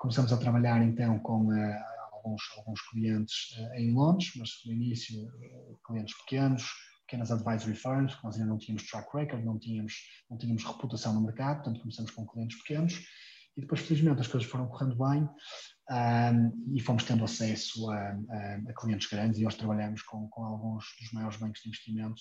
Começamos 0.00 0.32
a 0.32 0.36
trabalhar 0.36 0.82
então 0.82 1.20
com 1.20 1.46
uh, 1.46 1.84
alguns, 2.12 2.42
alguns 2.56 2.80
clientes 2.88 3.54
em 3.76 3.94
Londres, 3.94 4.32
mas 4.36 4.50
no 4.66 4.72
início 4.72 5.30
clientes 5.86 6.16
pequenos, 6.22 6.64
pequenas 7.06 7.30
advisory 7.30 7.74
firms, 7.74 8.14
que 8.14 8.24
nós 8.24 8.34
ainda 8.34 8.48
não 8.48 8.58
tínhamos 8.58 8.84
track 8.86 9.08
record, 9.16 9.44
não 9.44 9.58
tínhamos, 9.58 9.94
não 10.28 10.36
tínhamos 10.36 10.64
reputação 10.64 11.14
no 11.14 11.22
mercado, 11.22 11.62
portanto 11.62 11.80
começamos 11.80 12.10
com 12.10 12.26
clientes 12.26 12.58
pequenos 12.58 12.94
e 13.56 13.60
depois 13.62 13.80
felizmente 13.80 14.20
as 14.20 14.26
coisas 14.26 14.48
foram 14.48 14.68
correndo 14.68 14.96
bem 14.96 15.28
um, 15.90 16.74
e 16.76 16.80
fomos 16.80 17.04
tendo 17.04 17.24
acesso 17.24 17.90
a, 17.90 17.96
a, 17.96 18.56
a, 18.68 18.74
clientes 18.78 19.08
grandes 19.08 19.40
e 19.40 19.46
hoje 19.46 19.56
trabalhamos 19.56 20.02
com, 20.02 20.28
com 20.28 20.44
alguns 20.44 20.84
dos 21.00 21.12
maiores 21.12 21.38
bancos 21.38 21.62
de 21.62 21.68
investimento 21.68 22.20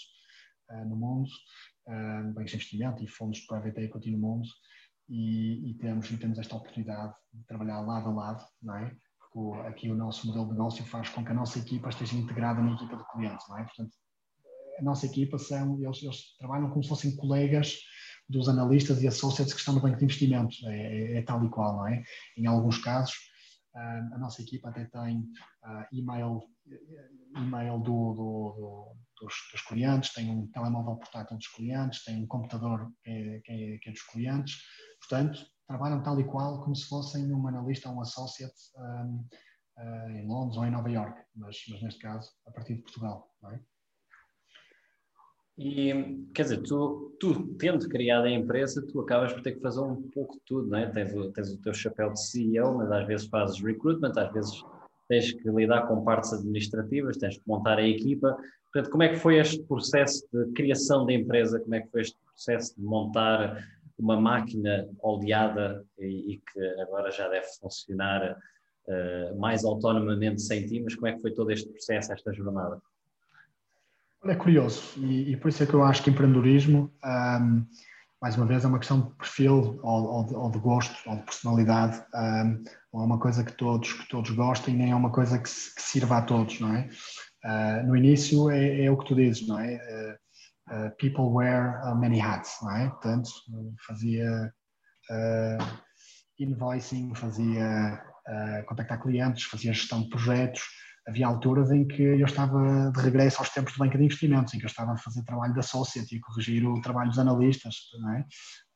uh, 0.69 0.85
no 0.87 0.95
mundo, 0.95 1.29
uh, 1.87 2.33
bancos 2.33 2.51
de 2.51 2.57
investimento 2.57 3.03
e 3.03 3.07
fundos 3.07 3.39
de 3.39 3.47
private 3.47 3.81
equity 3.81 4.11
no 4.11 4.19
mundo 4.19 4.47
e, 5.09 5.71
e, 5.71 5.73
temos, 5.75 6.09
e 6.09 6.17
temos 6.17 6.39
esta 6.39 6.55
oportunidade 6.55 7.13
de 7.33 7.43
trabalhar 7.45 7.81
lado 7.81 8.09
a 8.09 8.13
lado, 8.13 8.45
não 8.61 8.75
é? 8.77 8.95
Porque 9.19 9.67
aqui 9.67 9.91
o 9.91 9.95
nosso 9.95 10.25
modelo 10.27 10.45
de 10.45 10.51
negócio 10.51 10.85
faz 10.85 11.09
com 11.09 11.23
que 11.23 11.31
a 11.31 11.35
nossa 11.35 11.59
equipa 11.59 11.89
esteja 11.89 12.15
integrada 12.15 12.61
na 12.61 12.73
equipa 12.73 12.95
do 12.95 13.05
cliente, 13.07 13.43
não 13.49 13.57
é? 13.57 13.63
Portanto, 13.63 13.91
a 14.79 14.81
nossa 14.81 15.05
equipa 15.05 15.37
são, 15.37 15.81
eles, 15.81 16.01
eles, 16.03 16.37
trabalham 16.37 16.69
como 16.69 16.83
se 16.83 16.89
fossem 16.89 17.15
colegas 17.15 17.77
dos 18.27 18.49
analistas 18.49 19.01
e 19.01 19.07
associates 19.07 19.53
que 19.53 19.59
estão 19.59 19.75
no 19.75 19.81
banco 19.81 19.97
de 19.97 20.03
investimentos, 20.03 20.61
é, 20.65 21.13
é, 21.13 21.17
é 21.17 21.21
tal 21.21 21.43
e 21.45 21.49
qual, 21.49 21.77
não 21.77 21.87
é? 21.87 22.03
Em 22.37 22.47
alguns 22.47 22.79
casos, 22.79 23.13
a 23.75 24.17
nossa 24.17 24.41
equipa 24.41 24.69
até 24.69 24.85
tem 24.85 25.19
uh, 25.19 25.85
e-mail, 25.91 26.41
do, 26.65 27.79
do, 27.83 28.13
do, 28.13 28.95
dos, 29.21 29.33
dos, 29.51 29.61
clientes, 29.67 30.13
tem 30.13 30.31
um 30.31 30.47
telemóvel 30.47 30.95
portátil 30.95 31.37
dos 31.37 31.47
clientes, 31.47 32.03
tem 32.03 32.23
um 32.23 32.27
computador 32.27 32.89
que 33.03 33.11
é, 33.11 33.39
que 33.41 33.51
é, 33.51 33.77
que 33.79 33.89
é 33.89 33.91
dos 33.91 34.01
clientes, 34.03 34.55
portanto, 34.99 35.45
trabalham 35.67 36.01
tal 36.01 36.19
e 36.19 36.23
qual 36.23 36.63
como 36.63 36.75
se 36.75 36.87
fossem 36.87 37.31
um 37.33 37.47
analista 37.47 37.89
ou 37.89 37.95
um 37.95 38.01
associate 38.01 38.55
um, 38.77 39.27
ah, 39.77 40.11
em 40.11 40.25
Londres 40.25 40.57
ou 40.57 40.65
em 40.65 40.71
Nova 40.71 40.89
York, 40.89 41.21
mas, 41.35 41.57
mas 41.69 41.81
neste 41.81 41.99
caso 41.99 42.31
a 42.47 42.51
partir 42.51 42.75
de 42.75 42.81
Portugal, 42.83 43.29
não 43.41 43.51
é? 43.51 43.59
E, 45.57 46.25
quer 46.33 46.43
dizer, 46.43 46.61
tu, 46.63 47.15
tu, 47.17 47.55
tendo 47.55 47.87
criado 47.87 48.25
a 48.25 48.31
empresa, 48.31 48.85
tu 48.85 48.99
acabas 48.99 49.31
por 49.31 49.41
ter 49.41 49.53
que 49.53 49.61
fazer 49.61 49.79
um 49.79 50.01
pouco 50.09 50.33
de 50.33 50.41
tudo, 50.45 50.67
não 50.67 50.77
é? 50.77 50.87
Tens 50.87 51.11
tens 51.31 51.53
o 51.53 51.61
teu 51.61 51.73
chapéu 51.73 52.11
de 52.11 52.21
CEO, 52.21 52.77
mas 52.77 52.91
às 52.91 53.07
vezes 53.07 53.27
fazes 53.27 53.61
recruitment, 53.61 54.11
às 54.17 54.31
vezes 54.33 54.63
tens 55.07 55.31
que 55.31 55.49
lidar 55.49 55.87
com 55.87 56.03
partes 56.03 56.33
administrativas, 56.33 57.17
tens 57.17 57.37
que 57.37 57.47
montar 57.47 57.77
a 57.77 57.87
equipa. 57.87 58.37
Portanto, 58.65 58.91
como 58.91 59.03
é 59.03 59.09
que 59.09 59.15
foi 59.15 59.37
este 59.37 59.63
processo 59.63 60.27
de 60.33 60.51
criação 60.51 61.05
da 61.05 61.13
empresa? 61.13 61.59
Como 61.59 61.75
é 61.75 61.81
que 61.81 61.89
foi 61.89 62.01
este 62.01 62.17
processo 62.25 62.75
de 62.75 62.83
montar 62.83 63.63
uma 63.97 64.19
máquina 64.19 64.89
oleada 65.01 65.85
e, 65.97 66.33
e 66.33 66.37
que 66.37 66.81
agora 66.81 67.11
já 67.11 67.29
deve 67.29 67.45
funcionar 67.61 68.37
uh, 68.87 69.39
mais 69.39 69.63
autonomamente 69.63 70.41
sem 70.41 70.65
ti? 70.65 70.81
Mas 70.81 70.95
como 70.95 71.07
é 71.07 71.13
que 71.13 71.21
foi 71.21 71.31
todo 71.31 71.49
este 71.51 71.69
processo, 71.69 72.11
esta 72.11 72.33
jornada? 72.33 72.81
É 74.27 74.35
curioso 74.35 74.81
e, 74.97 75.33
e, 75.33 75.37
por 75.37 75.49
isso 75.49 75.61
é 75.61 75.67
que 75.67 75.73
eu 75.75 75.83
acho 75.83 76.01
que 76.01 76.09
empreendedorismo, 76.09 76.91
um, 77.05 77.63
mais 78.19 78.35
uma 78.35 78.47
vez, 78.47 78.65
é 78.65 78.67
uma 78.67 78.79
questão 78.79 79.01
de 79.01 79.15
perfil 79.17 79.79
ou, 79.83 80.03
ou, 80.03 80.25
de, 80.25 80.33
ou 80.33 80.49
de, 80.49 80.57
gosto 80.57 80.95
ou 81.07 81.17
de 81.17 81.23
personalidade. 81.23 82.03
Um, 82.11 82.63
não 82.91 83.01
é 83.01 83.05
uma 83.05 83.19
coisa 83.19 83.43
que 83.43 83.51
todos, 83.53 83.93
que 83.93 84.09
todos 84.09 84.31
gostem, 84.31 84.73
nem 84.73 84.91
é 84.91 84.95
uma 84.95 85.11
coisa 85.11 85.37
que, 85.37 85.43
que 85.43 85.81
sirva 85.81 86.17
a 86.17 86.21
todos, 86.23 86.59
não 86.59 86.75
é? 86.75 86.89
Uh, 87.45 87.87
no 87.87 87.95
início 87.95 88.49
é, 88.49 88.85
é, 88.85 88.89
o 88.89 88.97
que 88.97 89.05
tu 89.05 89.15
dizes, 89.15 89.47
não 89.47 89.59
é? 89.59 89.75
Uh, 90.71 90.95
people 90.97 91.25
wear 91.25 91.95
many 91.95 92.19
hats, 92.19 92.57
não 92.63 92.71
é? 92.71 92.89
Portanto, 92.89 93.29
fazia 93.85 94.51
invoicing, 96.39 97.13
fazia 97.13 98.01
contactar 98.65 98.99
clientes, 98.99 99.43
fazia 99.43 99.71
gestão 99.71 100.01
de 100.01 100.09
projetos, 100.09 100.63
havia 101.07 101.27
alturas 101.27 101.71
em 101.71 101.87
que 101.87 102.01
eu 102.01 102.25
estava 102.25 102.91
de 102.91 103.01
regresso 103.01 103.39
aos 103.39 103.49
tempos 103.49 103.73
de 103.73 103.79
banca 103.79 103.97
de 103.97 104.03
investimentos, 104.03 104.53
em 104.53 104.59
que 104.59 104.65
eu 104.65 104.69
estava 104.69 104.93
a 104.93 104.97
fazer 104.97 105.23
trabalho 105.23 105.53
de 105.53 105.59
associate 105.59 106.15
e 106.15 106.17
a 106.17 106.21
corrigir 106.21 106.65
o 106.65 106.81
trabalho 106.81 107.09
dos 107.09 107.19
analistas. 107.19 107.75
É? 108.15 108.19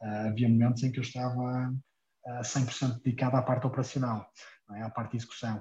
Uh, 0.05 0.29
havia 0.29 0.47
momentos 0.47 0.83
em 0.83 0.91
que 0.91 0.99
eu 0.99 1.03
estava 1.03 1.69
uh, 1.69 2.41
100% 2.41 3.01
dedicado 3.03 3.35
à 3.35 3.41
parte 3.41 3.65
operacional, 3.65 4.27
é? 4.75 4.83
à 4.83 4.89
parte 4.89 5.11
de 5.11 5.17
execução. 5.17 5.57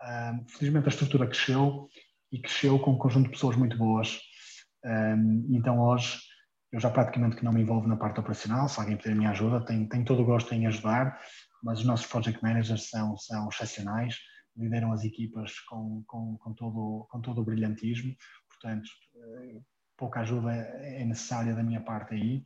Uh, 0.00 0.50
felizmente 0.50 0.86
a 0.86 0.88
estrutura 0.88 1.26
cresceu 1.26 1.88
e 2.32 2.40
cresceu 2.40 2.78
com 2.78 2.92
um 2.92 2.98
conjunto 2.98 3.26
de 3.26 3.32
pessoas 3.32 3.56
muito 3.56 3.76
boas. 3.76 4.18
Então 5.50 5.80
hoje 5.80 6.20
eu 6.70 6.78
já 6.78 6.88
praticamente 6.88 7.36
que 7.36 7.44
não 7.44 7.52
me 7.52 7.62
envolvo 7.62 7.88
na 7.88 7.96
parte 7.96 8.20
operacional, 8.20 8.68
se 8.68 8.78
alguém 8.78 8.96
pedir 8.96 9.12
a 9.12 9.14
minha 9.14 9.30
ajuda, 9.30 9.64
tenho, 9.64 9.88
tenho 9.88 10.04
todo 10.04 10.22
o 10.22 10.24
gosto 10.24 10.54
em 10.54 10.66
ajudar, 10.66 11.18
mas 11.62 11.80
os 11.80 11.84
nossos 11.84 12.06
project 12.06 12.40
managers 12.42 12.88
são, 12.88 13.16
são 13.16 13.48
excepcionais 13.48 14.14
lideram 14.58 14.92
as 14.92 15.04
equipas 15.04 15.58
com, 15.60 16.02
com, 16.06 16.36
com, 16.38 16.54
todo, 16.54 17.06
com 17.10 17.20
todo 17.20 17.40
o 17.40 17.44
brilhantismo, 17.44 18.14
portanto, 18.48 18.88
eh, 19.16 19.60
pouca 19.98 20.20
ajuda 20.20 20.52
é 20.52 21.04
necessária 21.04 21.54
da 21.54 21.62
minha 21.62 21.80
parte 21.82 22.14
aí. 22.14 22.44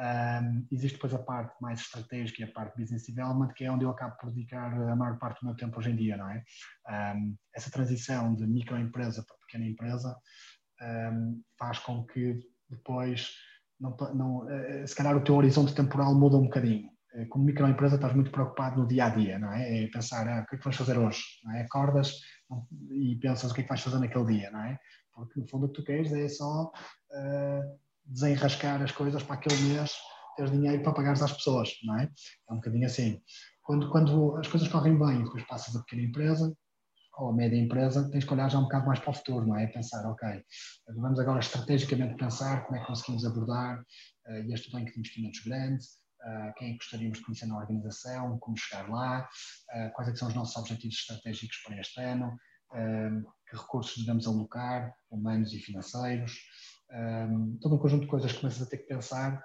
Um, 0.00 0.66
existe 0.70 0.94
depois 0.94 1.12
a 1.14 1.18
parte 1.18 1.54
mais 1.60 1.80
estratégica 1.80 2.42
e 2.42 2.44
a 2.44 2.52
parte 2.52 2.76
business 2.76 3.06
development, 3.06 3.52
que 3.54 3.64
é 3.64 3.70
onde 3.70 3.84
eu 3.84 3.90
acabo 3.90 4.16
por 4.18 4.30
dedicar 4.30 4.72
a 4.72 4.96
maior 4.96 5.18
parte 5.18 5.40
do 5.40 5.46
meu 5.46 5.56
tempo 5.56 5.78
hoje 5.78 5.90
em 5.90 5.96
dia, 5.96 6.16
não 6.16 6.28
é? 6.30 6.44
Um, 7.16 7.36
essa 7.54 7.70
transição 7.70 8.34
de 8.34 8.46
microempresa 8.46 9.24
para 9.26 9.36
pequena 9.46 9.66
empresa 9.66 10.16
um, 10.82 11.42
faz 11.58 11.78
com 11.80 12.04
que 12.06 12.38
depois, 12.68 13.32
não, 13.80 13.96
não, 14.14 14.50
eh, 14.50 14.86
se 14.86 14.94
calhar 14.94 15.16
o 15.16 15.24
teu 15.24 15.34
horizonte 15.34 15.74
temporal 15.74 16.14
muda 16.14 16.36
um 16.36 16.44
bocadinho. 16.44 16.90
Eh, 17.14 17.26
como 17.26 17.44
microempresa 17.44 17.96
estás 17.96 18.14
muito 18.14 18.30
preocupado 18.30 18.80
no 18.80 18.86
dia 18.86 19.06
a 19.06 19.10
dia, 19.10 19.38
não 19.38 19.52
é? 19.52 19.84
É 19.84 19.88
pensar 19.88 20.28
ah, 20.28 20.42
o 20.42 20.46
que 20.46 20.56
é 20.56 20.58
que 20.58 20.64
vais 20.64 20.76
fazer 20.76 20.98
hoje, 20.98 21.22
não 21.44 21.54
é? 21.54 21.62
Acordas 21.62 22.14
e 22.90 23.16
pensas 23.16 23.50
o 23.50 23.54
que 23.54 23.60
é 23.60 23.62
que 23.64 23.68
vais 23.68 23.80
fazer 23.80 23.98
naquele 23.98 24.26
dia, 24.26 24.50
não 24.50 24.62
é? 24.62 24.78
Porque 25.14 25.40
no 25.40 25.48
fundo 25.48 25.66
o 25.66 25.68
que 25.68 25.80
tu 25.80 25.84
queres 25.84 26.12
é 26.12 26.28
só 26.28 26.64
uh, 26.64 27.78
desenrascar 28.04 28.82
as 28.82 28.92
coisas 28.92 29.22
para 29.22 29.36
aquele 29.36 29.60
mês, 29.62 29.92
ter 30.36 30.50
dinheiro 30.50 30.82
para 30.82 30.92
pagar 30.92 31.12
às 31.12 31.32
pessoas, 31.32 31.70
não 31.84 31.98
é? 31.98 32.04
É 32.04 32.52
um 32.52 32.56
bocadinho 32.56 32.86
assim. 32.86 33.20
Quando, 33.62 33.90
quando 33.90 34.36
as 34.36 34.46
coisas 34.46 34.68
correm 34.68 34.98
bem 34.98 35.20
e 35.20 35.24
depois 35.24 35.44
passas 35.44 35.74
a 35.76 35.80
pequena 35.80 36.02
empresa 36.02 36.54
ou 37.18 37.30
a 37.30 37.34
média 37.34 37.58
empresa, 37.58 38.08
tens 38.10 38.24
que 38.24 38.32
olhar 38.32 38.48
já 38.48 38.58
um 38.58 38.62
bocado 38.62 38.86
mais 38.86 39.00
para 39.00 39.10
o 39.10 39.14
futuro, 39.14 39.46
não 39.46 39.58
é? 39.58 39.66
Pensar, 39.66 40.08
ok, 40.08 40.28
vamos 40.94 41.18
agora 41.18 41.40
estrategicamente 41.40 42.16
pensar 42.16 42.64
como 42.64 42.76
é 42.76 42.80
que 42.80 42.86
conseguimos 42.86 43.24
abordar 43.24 43.80
uh, 43.80 44.52
este 44.52 44.70
banco 44.70 44.92
de 44.92 45.00
investimentos 45.00 45.40
grande, 45.44 45.84
uh, 46.24 46.54
quem 46.56 46.72
é 46.72 46.76
gostaríamos 46.76 47.18
de 47.18 47.24
conhecer 47.24 47.46
na 47.46 47.58
organização, 47.58 48.38
como 48.38 48.56
chegar 48.56 48.88
lá, 48.88 49.28
uh, 49.74 49.92
quais 49.94 50.10
é 50.10 50.16
são 50.16 50.28
os 50.28 50.34
nossos 50.34 50.56
objetivos 50.56 50.96
estratégicos 50.96 51.56
para 51.64 51.80
este 51.80 52.00
ano, 52.00 52.36
um, 52.72 53.22
que 53.48 53.56
recursos 53.56 54.04
devemos 54.04 54.26
alocar, 54.26 54.94
humanos 55.10 55.52
e 55.54 55.58
financeiros, 55.58 56.38
todo 57.60 57.74
um 57.74 57.78
conjunto 57.78 58.02
de 58.02 58.08
coisas 58.08 58.32
que 58.32 58.40
começas 58.40 58.62
a 58.62 58.66
ter 58.68 58.78
que 58.78 58.86
pensar 58.86 59.44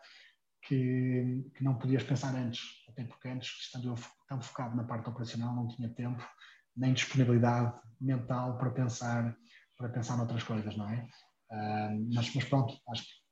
que, 0.62 1.52
que 1.56 1.64
não 1.64 1.78
podias 1.78 2.04
pensar 2.04 2.36
antes, 2.36 2.62
até 2.90 3.04
porque 3.06 3.30
antes, 3.30 3.50
estando 3.62 3.88
eu 3.88 3.96
tão 4.28 4.42
focado 4.42 4.76
na 4.76 4.84
parte 4.84 5.10
operacional, 5.10 5.56
não 5.56 5.68
tinha 5.68 5.90
tempo 5.90 6.22
nem 6.76 6.94
disponibilidade 6.94 7.74
mental 8.00 8.58
para 8.58 8.72
pensar 8.72 9.38
para 9.78 9.90
pensar 9.90 10.18
noutras 10.18 10.44
coisas, 10.44 10.76
não 10.78 10.90
é? 10.90 11.08
Mas, 12.14 12.34
mas, 12.34 12.46
pronto, 12.46 12.74
acho 12.90 13.04
que 13.04 13.23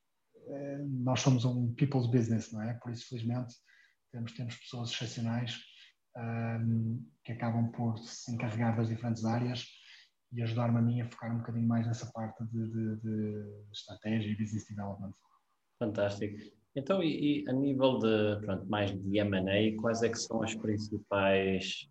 nós 1.04 1.21
somos 1.21 1.45
um 1.45 1.73
people's 1.75 2.08
business, 2.08 2.51
não 2.51 2.62
é? 2.62 2.73
Por 2.75 2.91
isso, 2.91 3.08
felizmente, 3.10 3.56
temos, 4.12 4.32
temos 4.34 4.56
pessoas 4.56 4.91
excepcionais 4.91 5.58
um, 6.17 7.06
que 7.23 7.32
acabam 7.32 7.71
por 7.71 7.97
se 7.99 8.32
encarregar 8.32 8.75
das 8.75 8.89
diferentes 8.89 9.23
áreas 9.25 9.65
e 10.34 10.41
ajudar-me 10.41 10.77
a 10.77 10.82
mim 10.82 11.01
a 11.01 11.10
focar 11.10 11.34
um 11.34 11.39
bocadinho 11.39 11.67
mais 11.67 11.86
nessa 11.86 12.10
parte 12.12 12.43
de, 12.45 12.67
de, 12.69 13.01
de 13.01 13.71
estratégia 13.71 14.30
e 14.30 14.36
business 14.36 14.65
development. 14.67 15.13
Fantástico. 15.80 16.38
Então, 16.75 17.04
e, 17.04 17.43
e 17.43 17.49
a 17.49 17.54
nível 17.54 17.99
de, 17.99 18.45
pronto, 18.45 18.65
mais 18.69 18.91
de 18.91 19.17
M&A, 19.17 19.82
quais 19.82 20.04
é 20.04 20.10
que 20.10 20.17
são 20.17 20.41
as 20.41 20.56
principais, 20.56 21.89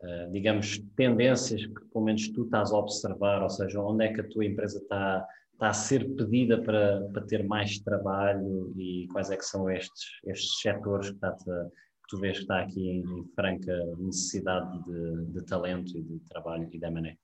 uh, 0.00 0.30
digamos, 0.32 0.78
tendências 0.96 1.66
que 1.66 1.84
pelo 1.92 2.04
menos 2.04 2.28
tu 2.28 2.44
estás 2.44 2.72
a 2.72 2.76
observar, 2.76 3.42
ou 3.42 3.50
seja, 3.50 3.80
onde 3.80 4.06
é 4.06 4.12
que 4.12 4.20
a 4.22 4.28
tua 4.28 4.46
empresa 4.46 4.78
está, 4.78 5.26
está 5.64 5.70
a 5.70 5.72
ser 5.72 6.04
pedida 6.14 6.60
para, 6.62 7.00
para 7.12 7.26
ter 7.26 7.46
mais 7.46 7.78
trabalho 7.78 8.72
e 8.76 9.08
quais 9.12 9.30
é 9.30 9.36
que 9.36 9.44
são 9.44 9.70
estes, 9.70 10.04
estes 10.26 10.60
setores 10.60 11.10
que, 11.10 11.16
que 11.16 12.08
tu 12.08 12.20
vês 12.20 12.36
que 12.36 12.42
está 12.42 12.60
aqui 12.60 12.90
em, 12.90 13.00
em 13.00 13.24
franca 13.34 13.72
necessidade 13.98 14.84
de, 14.84 15.32
de, 15.32 15.46
talento 15.46 15.96
e 15.96 16.02
de 16.02 16.20
trabalho 16.28 16.68
e 16.70 16.78
de 16.78 16.86
M&A? 16.86 17.16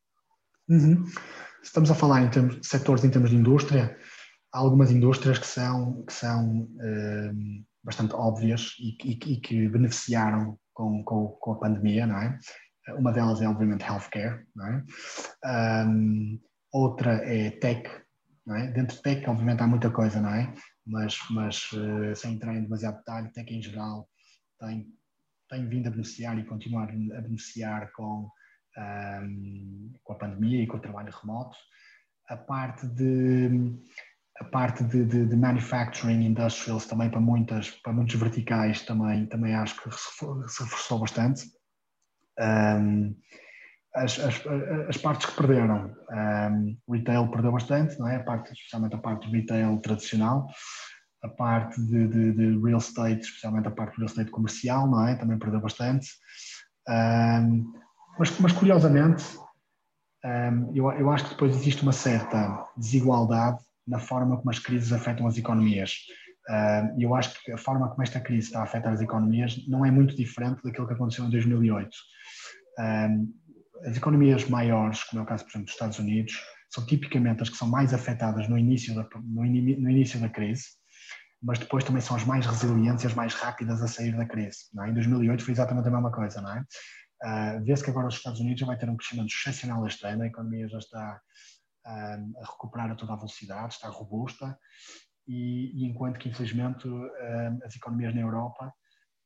Uhum. 0.72 1.05
Estamos 1.62 1.90
a 1.90 1.94
falar 1.94 2.22
em 2.22 2.31
termos 2.31 2.59
setores 2.62 3.05
em 3.05 3.11
termos 3.11 3.31
de 3.31 3.37
indústria, 3.37 3.98
há 4.53 4.59
algumas 4.59 4.90
indústrias 4.90 5.38
que 5.38 5.46
são, 5.46 6.03
que 6.05 6.12
são 6.12 6.62
uh, 6.62 7.64
bastante 7.85 8.14
óbvias 8.14 8.74
e, 8.79 8.96
e, 9.05 9.12
e, 9.35 9.40
que 9.40 9.68
beneficiaram 9.68 10.59
com, 10.72 11.05
com, 11.05 11.29
com, 11.29 11.53
a 11.53 11.59
pandemia, 11.59 12.07
não 12.07 12.16
é? 12.16 12.38
Uma 12.96 13.12
delas 13.12 13.42
é, 13.42 13.48
obviamente, 13.48 13.85
healthcare, 13.85 14.44
não 14.57 14.66
é? 14.66 14.85
Um, 15.87 16.40
outra 16.72 17.12
é 17.24 17.50
tech, 17.50 17.88
é? 18.56 18.70
Dentro 18.72 18.96
de 18.96 19.02
tech, 19.02 19.28
obviamente, 19.28 19.62
há 19.62 19.66
muita 19.66 19.90
coisa, 19.90 20.20
não 20.20 20.34
é? 20.34 20.52
Mas, 20.86 21.18
mas 21.30 21.70
uh, 21.72 22.14
sem 22.14 22.34
entrar 22.34 22.54
em 22.54 22.62
demasiado 22.62 22.98
detalhe, 22.98 23.32
tech 23.32 23.52
em 23.52 23.62
geral 23.62 24.08
tem, 24.58 24.86
tem 25.48 25.68
vindo 25.68 25.88
a 25.88 25.90
beneficiar 25.90 26.38
e 26.38 26.44
continuar 26.44 26.84
a 26.90 27.20
beneficiar 27.20 27.90
com, 27.92 28.30
um, 28.78 29.92
com 30.02 30.12
a 30.12 30.18
pandemia 30.18 30.62
e 30.62 30.66
com 30.66 30.76
o 30.76 30.80
trabalho 30.80 31.12
remoto. 31.12 31.56
A 32.28 32.36
parte 32.36 32.86
de 32.86 33.78
a 34.40 34.44
parte 34.44 34.82
de, 34.84 35.04
de, 35.04 35.26
de, 35.26 35.36
manufacturing 35.36 36.24
industrials 36.24 36.86
também 36.86 37.10
para 37.10 37.20
muitas 37.20 37.70
para 37.82 37.92
muitos 37.92 38.14
verticais 38.14 38.82
também 38.86 39.26
também 39.26 39.54
acho 39.54 39.78
que 39.82 39.90
se 39.90 40.62
reforçou 40.62 41.00
bastante 41.00 41.44
um, 42.40 43.14
as, 43.94 44.18
as, 44.18 44.46
as, 44.88 44.96
partes 44.98 45.26
que 45.26 45.37
perderam 45.37 45.94
um, 46.11 46.76
retail 46.92 47.29
perdeu 47.29 47.53
bastante 47.53 47.98
não 47.98 48.09
é 48.09 48.16
a 48.16 48.22
parte 48.22 48.53
especialmente 48.53 48.94
a 48.94 48.98
parte 48.98 49.26
do 49.26 49.33
retail 49.33 49.79
tradicional 49.81 50.46
a 51.22 51.29
parte 51.29 51.81
de, 51.83 52.09
de, 52.09 52.33
de, 52.33 52.61
real 52.64 52.79
estate 52.79 53.20
especialmente 53.20 53.68
a 53.68 53.72
parte 53.72 53.94
do 53.94 53.98
real 53.98 54.07
estate 54.07 54.31
comercial 54.31 54.88
não 54.88 55.09
é 55.09 55.16
também 55.16 55.38
perdeu 55.38 55.61
bastante 55.61 56.09
um, 56.88 57.72
mas, 58.18 58.38
mas 58.38 58.53
curiosamente 58.53 59.24
eu, 60.74 60.90
eu 60.92 61.11
acho 61.11 61.24
que 61.24 61.31
depois 61.31 61.57
existe 61.57 61.83
uma 61.83 61.92
certa 61.92 62.66
desigualdade 62.76 63.59
na 63.87 63.98
forma 63.98 64.37
como 64.37 64.50
as 64.50 64.59
crises 64.59 64.92
afetam 64.92 65.26
as 65.26 65.37
economias. 65.37 65.96
E 66.98 67.03
eu 67.03 67.14
acho 67.14 67.42
que 67.42 67.53
a 67.53 67.59
forma 67.59 67.88
como 67.88 68.03
esta 68.03 68.20
crise 68.20 68.48
está 68.48 68.61
a 68.61 68.64
afetar 68.64 68.92
as 68.92 69.00
economias 69.00 69.57
não 69.68 69.85
é 69.85 69.90
muito 69.90 70.16
diferente 70.16 70.62
daquilo 70.62 70.87
que 70.87 70.94
aconteceu 70.94 71.24
em 71.24 71.31
2008. 71.31 71.90
As 73.84 73.96
economias 73.96 74.48
maiores, 74.48 75.04
como 75.04 75.20
é 75.20 75.24
o 75.24 75.26
caso, 75.26 75.44
por 75.44 75.50
exemplo, 75.50 75.66
dos 75.66 75.74
Estados 75.74 75.98
Unidos, 75.98 76.34
são 76.70 76.84
tipicamente 76.86 77.42
as 77.42 77.48
que 77.48 77.56
são 77.56 77.68
mais 77.68 77.92
afetadas 77.92 78.48
no 78.48 78.58
início 78.58 78.94
da, 78.94 79.06
no, 79.22 79.42
no 79.42 79.90
início 79.90 80.20
da 80.20 80.28
crise, 80.28 80.64
mas 81.42 81.58
depois 81.58 81.84
também 81.84 82.00
são 82.00 82.16
as 82.16 82.24
mais 82.24 82.46
resilientes 82.46 83.04
e 83.04 83.06
as 83.06 83.14
mais 83.14 83.34
rápidas 83.34 83.82
a 83.82 83.88
sair 83.88 84.16
da 84.16 84.26
crise. 84.26 84.58
É? 84.78 84.88
Em 84.88 84.94
2008 84.94 85.44
foi 85.44 85.52
exatamente 85.52 85.88
a 85.88 85.90
mesma 85.90 86.12
coisa, 86.12 86.40
não 86.40 86.52
é? 86.52 86.60
Uh, 87.22 87.64
Vê-se 87.64 87.84
que 87.84 87.90
agora 87.90 88.08
os 88.08 88.14
Estados 88.14 88.40
Unidos 88.40 88.60
já 88.60 88.66
vai 88.66 88.78
ter 88.78 88.88
um 88.88 88.96
crescimento 88.96 89.28
excepcional 89.28 89.86
este 89.86 90.06
ano, 90.06 90.22
a 90.22 90.26
economia 90.26 90.68
já 90.68 90.78
está 90.78 91.20
a 91.84 92.18
recuperar 92.42 92.90
a 92.90 92.94
toda 92.94 93.14
a 93.14 93.16
velocidade, 93.16 93.74
está 93.74 93.88
robusta, 93.88 94.56
e, 95.26 95.72
e 95.74 95.86
enquanto 95.86 96.18
que, 96.18 96.28
infelizmente, 96.28 96.86
as 97.64 97.74
economias 97.74 98.14
na 98.14 98.20
Europa, 98.20 98.72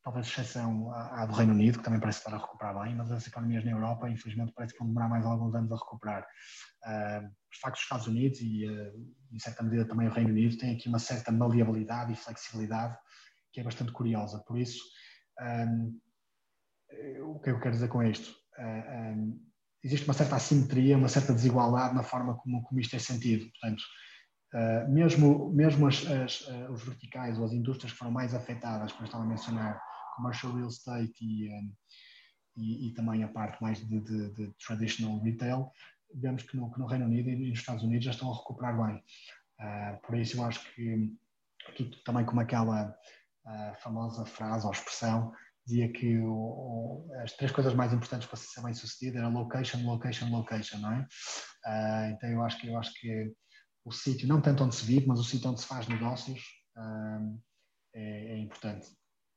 talvez 0.04 0.26
exceção 0.26 0.92
à, 0.92 1.24
do 1.24 1.32
Reino 1.32 1.54
Unido, 1.54 1.78
que 1.78 1.84
também 1.84 1.98
parece 1.98 2.18
estar 2.18 2.34
a 2.34 2.38
recuperar 2.38 2.78
bem, 2.82 2.94
mas 2.94 3.10
as 3.10 3.26
economias 3.26 3.64
na 3.64 3.70
Europa, 3.70 4.08
infelizmente, 4.10 4.52
parece 4.54 4.74
que 4.74 4.78
vão 4.78 4.88
demorar 4.88 5.08
mais 5.08 5.24
alguns 5.24 5.54
anos 5.54 5.72
a 5.72 5.76
recuperar. 5.76 6.26
De 7.50 7.58
facto, 7.58 7.76
os 7.76 7.82
Estados 7.82 8.06
Unidos 8.06 8.38
e, 8.42 8.66
em 9.32 9.38
certa 9.38 9.62
medida, 9.62 9.88
também 9.88 10.06
o 10.06 10.12
Reino 10.12 10.28
Unido 10.28 10.58
têm 10.58 10.76
aqui 10.76 10.90
uma 10.90 10.98
certa 10.98 11.32
maleabilidade 11.32 12.12
e 12.12 12.16
flexibilidade 12.16 12.94
que 13.50 13.60
é 13.60 13.64
bastante 13.64 13.92
curiosa. 13.92 14.44
Por 14.46 14.58
isso, 14.58 14.82
um, 15.40 15.98
o 17.22 17.40
que 17.40 17.50
eu 17.50 17.58
quero 17.58 17.74
dizer 17.74 17.88
com 17.88 18.02
isto? 18.02 18.34
Existe 19.82 20.06
uma 20.06 20.14
certa 20.14 20.36
assimetria, 20.36 20.98
uma 20.98 21.08
certa 21.08 21.32
desigualdade 21.32 21.94
na 21.94 22.02
forma 22.02 22.36
como, 22.36 22.62
como 22.62 22.78
isto 22.78 22.94
é 22.94 22.98
sentido. 22.98 23.50
Portanto, 23.52 23.82
mesmo, 24.90 25.50
mesmo 25.50 25.86
as, 25.86 26.06
as, 26.06 26.46
os 26.68 26.84
verticais 26.84 27.38
ou 27.38 27.46
as 27.46 27.52
indústrias 27.52 27.92
que 27.92 27.98
foram 27.98 28.12
mais 28.12 28.34
afetadas, 28.34 28.92
como 28.92 29.04
eu 29.04 29.06
estava 29.06 29.24
a 29.24 29.26
mencionar, 29.26 29.93
commercial 30.14 30.52
real 30.52 30.68
estate 30.68 31.12
e, 31.20 31.50
um, 31.50 31.72
e, 32.56 32.88
e, 32.88 32.94
também 32.94 33.22
a 33.24 33.28
parte 33.28 33.60
mais 33.62 33.78
de, 33.78 34.00
de, 34.00 34.30
de, 34.32 34.52
traditional 34.64 35.18
retail, 35.20 35.70
vemos 36.14 36.42
que 36.42 36.56
no, 36.56 36.72
que 36.72 36.78
no, 36.78 36.86
Reino 36.86 37.06
Unido 37.06 37.30
e 37.30 37.50
nos 37.50 37.58
Estados 37.58 37.82
Unidos 37.82 38.04
já 38.04 38.12
estão 38.12 38.32
a 38.32 38.36
recuperar 38.36 38.76
bem. 38.76 39.02
Uh, 39.60 40.06
por 40.06 40.16
isso 40.16 40.36
eu 40.36 40.44
acho 40.44 40.74
que, 40.74 41.12
que 41.76 41.84
também 42.04 42.24
como 42.24 42.40
aquela 42.40 42.94
famosa 43.82 44.24
frase 44.24 44.64
ou 44.64 44.72
expressão, 44.72 45.30
dizia 45.66 45.90
que 45.92 46.18
o, 46.18 46.32
o, 46.32 47.10
as 47.22 47.32
três 47.32 47.50
coisas 47.50 47.74
mais 47.74 47.92
importantes 47.92 48.28
para 48.28 48.36
ser 48.36 48.62
bem 48.62 48.74
sucedido 48.74 49.18
era 49.18 49.28
location, 49.28 49.84
location, 49.84 50.30
location, 50.30 50.78
não 50.78 50.92
é? 50.92 51.00
Uh, 51.66 52.12
então 52.12 52.28
eu 52.28 52.42
acho 52.42 52.60
que 52.60 52.68
eu 52.68 52.78
acho 52.78 52.92
que 52.94 53.32
o 53.84 53.92
sítio, 53.92 54.28
não 54.28 54.40
tanto 54.40 54.64
onde 54.64 54.74
se 54.74 54.84
vive, 54.84 55.06
mas 55.06 55.20
o 55.20 55.24
sítio 55.24 55.50
onde 55.50 55.60
se 55.60 55.66
faz 55.66 55.86
negócios 55.88 56.40
uh, 56.76 57.40
é, 57.94 58.34
é, 58.34 58.38
importante. 58.38 58.88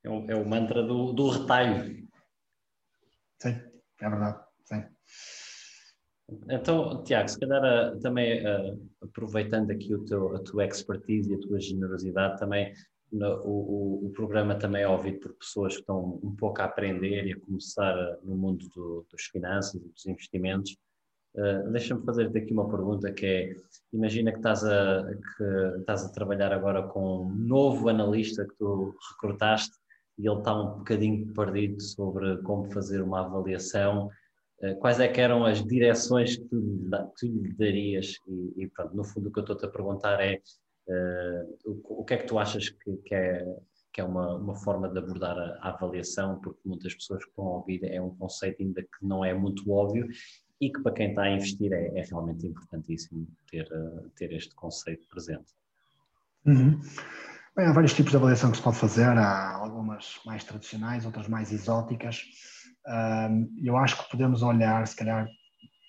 É 0.08 0.10
o, 0.10 0.32
é 0.32 0.36
o 0.36 0.48
mantra 0.48 0.82
do, 0.82 1.12
do 1.12 1.30
retalho. 1.30 2.08
Sim, 3.42 3.60
é 4.00 4.10
verdade, 4.10 4.40
sim. 4.64 4.84
Então, 6.50 7.04
Tiago, 7.04 7.28
se 7.28 7.38
calhar 7.38 7.64
ah, 7.64 8.00
também 8.02 8.42
uh, 8.46 8.90
aproveitando 9.02 9.70
aqui 9.72 9.94
o 9.94 10.06
teu, 10.06 10.34
a 10.36 10.40
tua 10.40 10.66
expertise 10.66 11.30
e 11.30 11.36
a 11.36 11.40
tua 11.40 11.60
generosidade, 11.60 12.40
também 12.40 12.74
no, 13.12 13.42
o, 13.44 14.06
o, 14.06 14.10
programa 14.12 14.56
também 14.56 14.84
é 14.84 14.88
ouvido 14.88 15.20
por 15.20 15.34
pessoas 15.34 15.74
que 15.74 15.82
estão 15.82 16.20
um 16.24 16.36
pouco 16.36 16.62
a 16.62 16.66
aprender 16.66 17.28
e 17.28 17.34
a 17.34 17.40
começar 17.40 18.18
no 18.24 18.36
mundo 18.36 18.68
do, 18.70 19.06
dos 19.12 19.24
finanças 19.24 19.76
e 19.76 19.90
dos 19.90 20.06
investimentos. 20.06 20.78
Uh, 21.36 21.70
Deixa-me 21.72 22.06
fazer-te 22.06 22.38
aqui 22.38 22.54
uma 22.54 22.70
pergunta 22.70 23.12
que 23.12 23.26
é, 23.26 23.56
imagina 23.92 24.32
que 24.32 24.38
estás, 24.38 24.64
a, 24.64 25.06
que 25.06 25.80
estás 25.80 26.06
a 26.06 26.12
trabalhar 26.14 26.54
agora 26.54 26.84
com 26.84 27.26
um 27.26 27.30
novo 27.30 27.90
analista 27.90 28.46
que 28.46 28.56
tu 28.56 28.96
recrutaste 29.12 29.78
e 30.18 30.28
ele 30.28 30.40
está 30.40 30.60
um 30.60 30.80
bocadinho 30.80 31.34
perdido 31.34 31.82
sobre 31.82 32.38
como 32.44 32.72
fazer 32.72 33.02
uma 33.02 33.26
avaliação. 33.26 34.10
Uh, 34.62 34.76
quais 34.80 35.00
é 35.00 35.08
que 35.08 35.22
eram 35.22 35.46
as 35.46 35.64
direções 35.64 36.38
que 36.38 36.46
tu, 36.46 36.90
tu 37.18 37.26
lhe 37.26 37.54
darias? 37.54 38.16
E, 38.28 38.64
e 38.64 38.68
pronto, 38.68 38.96
no 38.96 39.04
fundo 39.04 39.30
o 39.30 39.32
que 39.32 39.40
eu 39.40 39.44
estou-te 39.44 39.66
a 39.66 39.70
perguntar 39.70 40.20
é 40.20 40.42
Uh, 40.88 41.58
o, 41.66 42.02
o, 42.02 42.06
que 42.06 42.14
é 42.14 42.18
que 42.18 42.26
tu 42.26 42.40
achas 42.40 42.70
que, 42.70 42.96
que 42.98 43.14
é, 43.14 43.46
que 43.92 44.00
é 44.00 44.04
uma, 44.04 44.36
uma 44.36 44.56
forma 44.56 44.88
de 44.88 44.98
abordar 44.98 45.38
a, 45.38 45.60
a, 45.62 45.70
avaliação? 45.74 46.40
Porque 46.40 46.62
muitas 46.66 46.94
pessoas 46.96 47.24
que 47.24 47.30
estão 47.30 47.46
a 47.46 47.58
ouvir 47.58 47.84
é 47.84 48.02
um 48.02 48.16
conceito 48.16 48.64
ainda 48.64 48.82
que 48.82 49.06
não 49.06 49.24
é 49.24 49.34
muito 49.34 49.70
óbvio 49.70 50.08
e 50.62 50.72
que 50.72 50.82
para 50.82 50.94
quem 50.94 51.10
está 51.10 51.24
a 51.24 51.32
investir 51.32 51.74
é, 51.74 52.00
é 52.00 52.04
realmente 52.04 52.48
importantíssimo 52.48 53.28
ter, 53.52 53.68
uh, 53.72 54.10
ter 54.16 54.32
este 54.32 54.56
conceito 54.56 55.06
presente. 55.10 55.54
Uhum. 56.46 56.80
Bem, 57.58 57.66
há 57.66 57.72
vários 57.72 57.96
tipos 57.96 58.12
de 58.12 58.18
avaliação 58.18 58.52
que 58.52 58.58
se 58.58 58.64
pode 58.64 58.78
fazer, 58.78 59.18
há 59.18 59.56
algumas 59.56 60.20
mais 60.28 60.44
tradicionais, 60.44 61.08
outras 61.08 61.28
mais 61.28 61.52
exóticas. 61.52 62.22
Eu 63.64 63.76
acho 63.78 63.98
que 63.98 64.12
podemos 64.12 64.44
olhar, 64.44 64.86
se 64.86 64.96
calhar, 64.96 65.26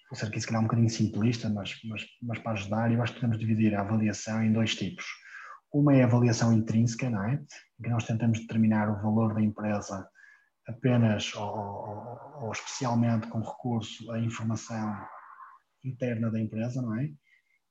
vou 0.08 0.18
ser 0.18 0.28
aqui 0.28 0.40
se 0.40 0.46
calhar 0.46 0.62
um 0.62 0.64
bocadinho 0.64 0.88
simplista, 0.88 1.50
mas, 1.50 1.74
mas, 1.84 2.02
mas 2.22 2.38
para 2.38 2.52
ajudar, 2.52 2.90
eu 2.90 3.02
acho 3.02 3.12
que 3.12 3.20
podemos 3.20 3.38
dividir 3.38 3.74
a 3.74 3.82
avaliação 3.82 4.42
em 4.42 4.50
dois 4.50 4.74
tipos. 4.76 5.04
Uma 5.70 5.94
é 5.94 6.02
a 6.02 6.06
avaliação 6.06 6.54
intrínseca, 6.54 7.10
não 7.10 7.22
é? 7.24 7.34
Em 7.34 7.82
que 7.82 7.90
nós 7.90 8.06
tentamos 8.06 8.40
determinar 8.40 8.88
o 8.88 9.02
valor 9.02 9.34
da 9.34 9.42
empresa 9.42 10.08
apenas 10.66 11.34
ou, 11.34 11.54
ou, 11.54 12.44
ou 12.44 12.52
especialmente 12.52 13.26
com 13.26 13.42
recurso 13.42 14.10
à 14.10 14.18
informação 14.18 14.96
interna 15.84 16.30
da 16.30 16.40
empresa, 16.40 16.80
não 16.80 16.98
é? 16.98 17.04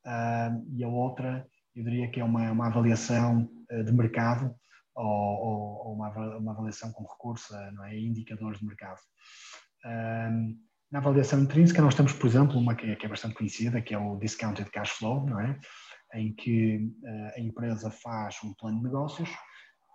Uh, 0.06 0.66
e 0.76 0.84
a 0.84 0.88
outra, 0.88 1.48
eu 1.76 1.84
diria 1.84 2.12
que 2.12 2.20
é 2.20 2.24
uma, 2.24 2.52
uma 2.52 2.68
avaliação 2.68 3.57
de 3.70 3.92
mercado 3.92 4.56
ou, 4.96 5.06
ou, 5.06 5.88
ou 5.88 5.94
uma, 5.94 6.10
uma, 6.38 6.52
avaliação 6.52 6.92
com 6.92 7.04
recurso 7.04 7.56
a 7.56 7.72
não 7.72 7.86
é? 7.86 7.98
indicadores 7.98 8.60
de 8.60 8.66
mercado. 8.66 9.00
Uh, 9.86 10.58
na 10.92 11.00
avaliação 11.00 11.42
intrínseca, 11.42 11.82
nós 11.82 11.96
temos, 11.96 12.14
por 12.14 12.28
exemplo, 12.28 12.58
uma 12.58 12.74
que 12.74 12.90
é, 12.90 12.96
que 12.96 13.06
é 13.06 13.10
bastante 13.10 13.36
conhecida, 13.36 13.82
que 13.82 13.94
é 13.94 13.98
o 13.98 14.18
Discounted 14.18 14.70
Cash 14.72 14.92
Flow, 14.92 15.26
não 15.26 15.40
é? 15.40 15.60
em 16.16 16.34
que 16.34 16.78
uh, 17.04 17.32
a 17.36 17.40
empresa 17.40 17.92
faz 17.92 18.38
um 18.44 18.54
plano 18.54 18.78
de 18.78 18.86
negócios, 18.86 19.30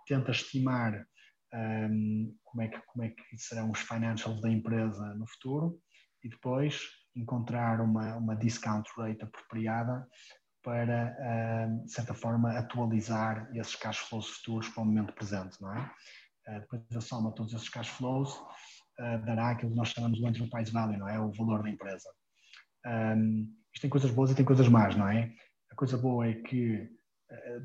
tenta 0.07 0.31
estimar 0.31 1.05
um, 1.53 2.35
como, 2.43 2.61
é 2.63 2.67
que, 2.67 2.79
como 2.87 3.03
é 3.03 3.09
que 3.09 3.37
serão 3.37 3.71
os 3.71 3.79
financials 3.79 4.41
da 4.41 4.49
empresa 4.49 5.13
no 5.15 5.27
futuro 5.27 5.79
e 6.23 6.29
depois 6.29 6.81
encontrar 7.15 7.81
uma, 7.81 8.15
uma 8.15 8.35
discount 8.35 8.89
rate 8.97 9.23
apropriada 9.23 10.07
para, 10.63 11.67
de 11.83 11.91
certa 11.91 12.13
forma, 12.13 12.57
atualizar 12.57 13.49
esses 13.53 13.75
cash 13.75 13.99
flows 13.99 14.29
futuros 14.29 14.69
para 14.69 14.81
o 14.81 14.85
momento 14.85 15.13
presente, 15.13 15.61
não 15.61 15.73
é? 15.75 15.91
Depois 16.59 16.81
da 16.89 17.01
soma 17.01 17.29
de 17.29 17.35
todos 17.35 17.53
esses 17.53 17.69
cash 17.69 17.89
flows, 17.89 18.41
dará 19.25 19.51
aquilo 19.51 19.71
que 19.71 19.77
nós 19.77 19.89
chamamos 19.89 20.17
de 20.17 20.25
enterprise 20.25 20.71
value, 20.71 20.97
não 20.97 21.07
é? 21.07 21.19
O 21.19 21.31
valor 21.31 21.63
da 21.63 21.69
empresa. 21.69 22.09
isto 23.73 23.81
tem 23.81 23.89
coisas 23.89 24.11
boas 24.11 24.31
e 24.31 24.35
tem 24.35 24.45
coisas 24.45 24.67
más, 24.67 24.95
não 24.95 25.07
é? 25.07 25.33
A 25.71 25.75
coisa 25.75 25.97
boa 25.97 26.27
é 26.27 26.33
que 26.33 26.89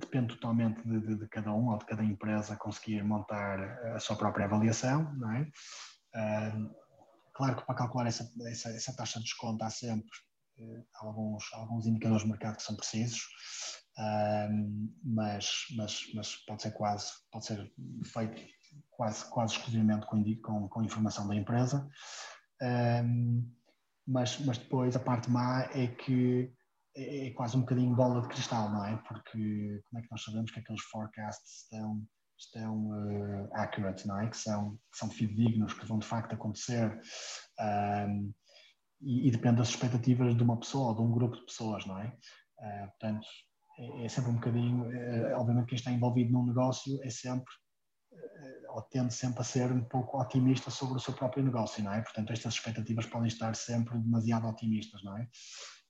depende 0.00 0.34
totalmente 0.34 0.82
de, 0.82 1.00
de, 1.00 1.16
de, 1.16 1.28
cada 1.28 1.52
um 1.52 1.68
ou 1.68 1.78
de 1.78 1.86
cada 1.86 2.02
empresa 2.02 2.56
conseguir 2.56 3.02
montar 3.04 3.60
a 3.94 3.98
sua 3.98 4.16
própria 4.16 4.46
avaliação, 4.46 5.12
não 5.14 5.32
é? 5.32 5.46
claro 7.34 7.56
que 7.56 7.66
para 7.66 7.74
calcular 7.76 8.06
essa, 8.06 8.28
essa, 8.46 8.70
essa 8.70 8.96
taxa 8.96 9.18
de 9.18 9.26
desconto 9.26 9.62
há 9.62 9.70
sempre 9.70 10.10
alguns, 11.00 11.44
alguns 11.52 11.86
indicadores 11.86 12.22
de 12.22 12.30
mercado 12.30 12.56
que 12.56 12.62
são 12.62 12.76
precisos, 12.76 13.20
mas, 15.04 15.66
mas, 15.76 16.00
mas 16.14 16.36
pode 16.46 16.62
ser 16.62 16.72
quase, 16.72 17.12
pode 17.32 17.46
ser 17.46 17.72
feito 18.04 18.42
quase, 18.90 19.28
quase 19.30 19.54
exclusivamente 19.54 20.06
com, 20.06 20.22
com, 20.42 20.68
com 20.68 20.82
informação 20.82 21.26
da 21.26 21.34
empresa. 21.34 21.88
Mas, 24.06 24.40
mas 24.40 24.58
depois 24.58 24.96
a 24.96 25.00
parte 25.00 25.30
má 25.30 25.68
é 25.74 25.88
que 25.88 26.50
é, 26.96 27.28
é 27.28 27.30
quase 27.32 27.56
um 27.56 27.60
bocadinho 27.60 27.94
bola 27.94 28.22
de 28.22 28.28
cristal, 28.28 28.70
não 28.70 28.84
é? 28.84 28.96
Porque 29.06 29.82
como 29.84 29.98
é 29.98 30.02
que 30.02 30.10
nós 30.10 30.24
sabemos 30.24 30.50
que 30.50 30.60
aqueles 30.60 30.82
forecasts 30.82 31.62
estão 31.62 32.02
estão 32.38 32.86
uh, 32.90 33.48
accurate, 33.54 34.06
não 34.06 34.20
é? 34.20 34.28
Que 34.28 34.36
são, 34.36 34.76
que 34.92 34.98
são 34.98 35.10
fidedignos, 35.10 35.74
que 35.74 35.86
vão 35.86 35.98
de 35.98 36.06
facto 36.06 36.34
acontecer 36.34 36.88
um, 37.60 38.32
e, 39.00 39.28
e, 39.28 39.30
depende 39.30 39.56
das 39.58 39.68
expectativas 39.68 40.36
de 40.36 40.42
uma 40.42 40.58
pessoa 40.58 40.88
ou 40.88 40.94
de 40.94 41.02
um 41.02 41.12
grupo 41.12 41.36
de 41.36 41.46
pessoas, 41.46 41.86
não 41.86 41.98
é? 41.98 42.06
Uh, 42.58 42.88
portanto, 42.88 43.26
é, 43.78 44.04
é, 44.04 44.08
sempre 44.08 44.30
um 44.30 44.34
bocadinho, 44.34 44.84
uh, 44.84 45.40
obviamente 45.40 45.68
quem 45.68 45.76
está 45.76 45.90
envolvido 45.90 46.32
num 46.32 46.46
negócio 46.46 46.98
é 47.02 47.10
sempre, 47.10 47.52
ou 48.70 48.82
tende 48.82 49.14
sempre 49.14 49.40
a 49.40 49.44
ser 49.44 49.70
um 49.70 49.84
pouco 49.84 50.20
otimista 50.20 50.70
sobre 50.70 50.96
o 50.96 51.00
seu 51.00 51.14
próprio 51.14 51.44
negócio, 51.44 51.82
não 51.82 51.92
é? 51.92 52.00
Portanto, 52.00 52.32
estas 52.32 52.54
expectativas 52.54 53.06
podem 53.06 53.28
estar 53.28 53.54
sempre 53.54 53.98
demasiado 53.98 54.46
otimistas, 54.46 55.02
não 55.04 55.16
é? 55.16 55.28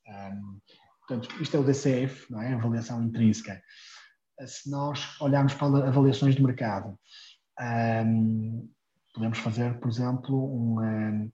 Um, 0.08 0.60
portanto, 1.06 1.42
isto 1.42 1.56
é 1.56 1.60
o 1.60 1.64
DCF, 1.64 2.30
não 2.30 2.42
é? 2.42 2.52
Avaliação 2.52 3.02
intrínseca 3.02 3.62
se 4.46 4.70
nós 4.70 5.20
olharmos 5.20 5.54
para 5.54 5.88
avaliações 5.88 6.36
de 6.36 6.42
mercado, 6.42 6.98
um, 7.60 8.68
podemos 9.12 9.38
fazer, 9.38 9.78
por 9.80 9.88
exemplo, 9.88 10.80
um, 10.80 11.30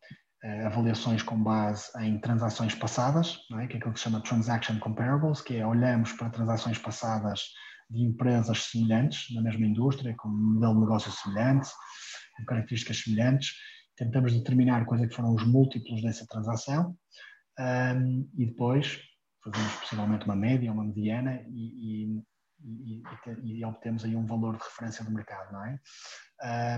avaliações 0.66 1.22
com 1.22 1.42
base 1.42 1.90
em 2.00 2.18
transações 2.18 2.74
passadas, 2.74 3.38
é? 3.60 3.66
que 3.66 3.74
é 3.74 3.76
aquilo 3.78 3.92
que 3.92 3.98
se 3.98 4.04
chama 4.04 4.22
Transaction 4.22 4.78
Comparables, 4.78 5.40
que 5.40 5.56
é 5.56 5.66
olhamos 5.66 6.12
para 6.12 6.28
transações 6.28 6.78
passadas 6.78 7.40
de 7.88 8.02
empresas 8.02 8.64
semelhantes, 8.64 9.34
na 9.34 9.42
mesma 9.42 9.66
indústria, 9.66 10.14
com 10.18 10.28
um 10.28 10.54
modelo 10.54 10.74
de 10.74 10.80
negócio 10.80 11.10
semelhante, 11.10 11.68
com 12.36 12.44
características 12.44 13.02
semelhantes, 13.02 13.52
tentamos 13.96 14.32
determinar 14.32 14.84
quais 14.84 15.02
é 15.02 15.08
foram 15.08 15.34
os 15.34 15.46
múltiplos 15.46 16.02
dessa 16.02 16.26
transação 16.26 16.96
um, 17.58 18.28
e 18.36 18.46
depois 18.46 19.00
fazemos 19.42 19.72
possivelmente 19.76 20.24
uma 20.24 20.36
média, 20.36 20.72
uma 20.72 20.84
mediana 20.84 21.40
e 21.48 22.22
e, 22.64 23.02
e, 23.42 23.60
e, 23.60 23.64
obtemos 23.64 24.04
aí 24.04 24.16
um 24.16 24.26
valor 24.26 24.56
de 24.56 24.64
referência 24.64 25.04
do 25.04 25.10
mercado, 25.10 25.52
não 25.52 25.64
é? 25.64 25.78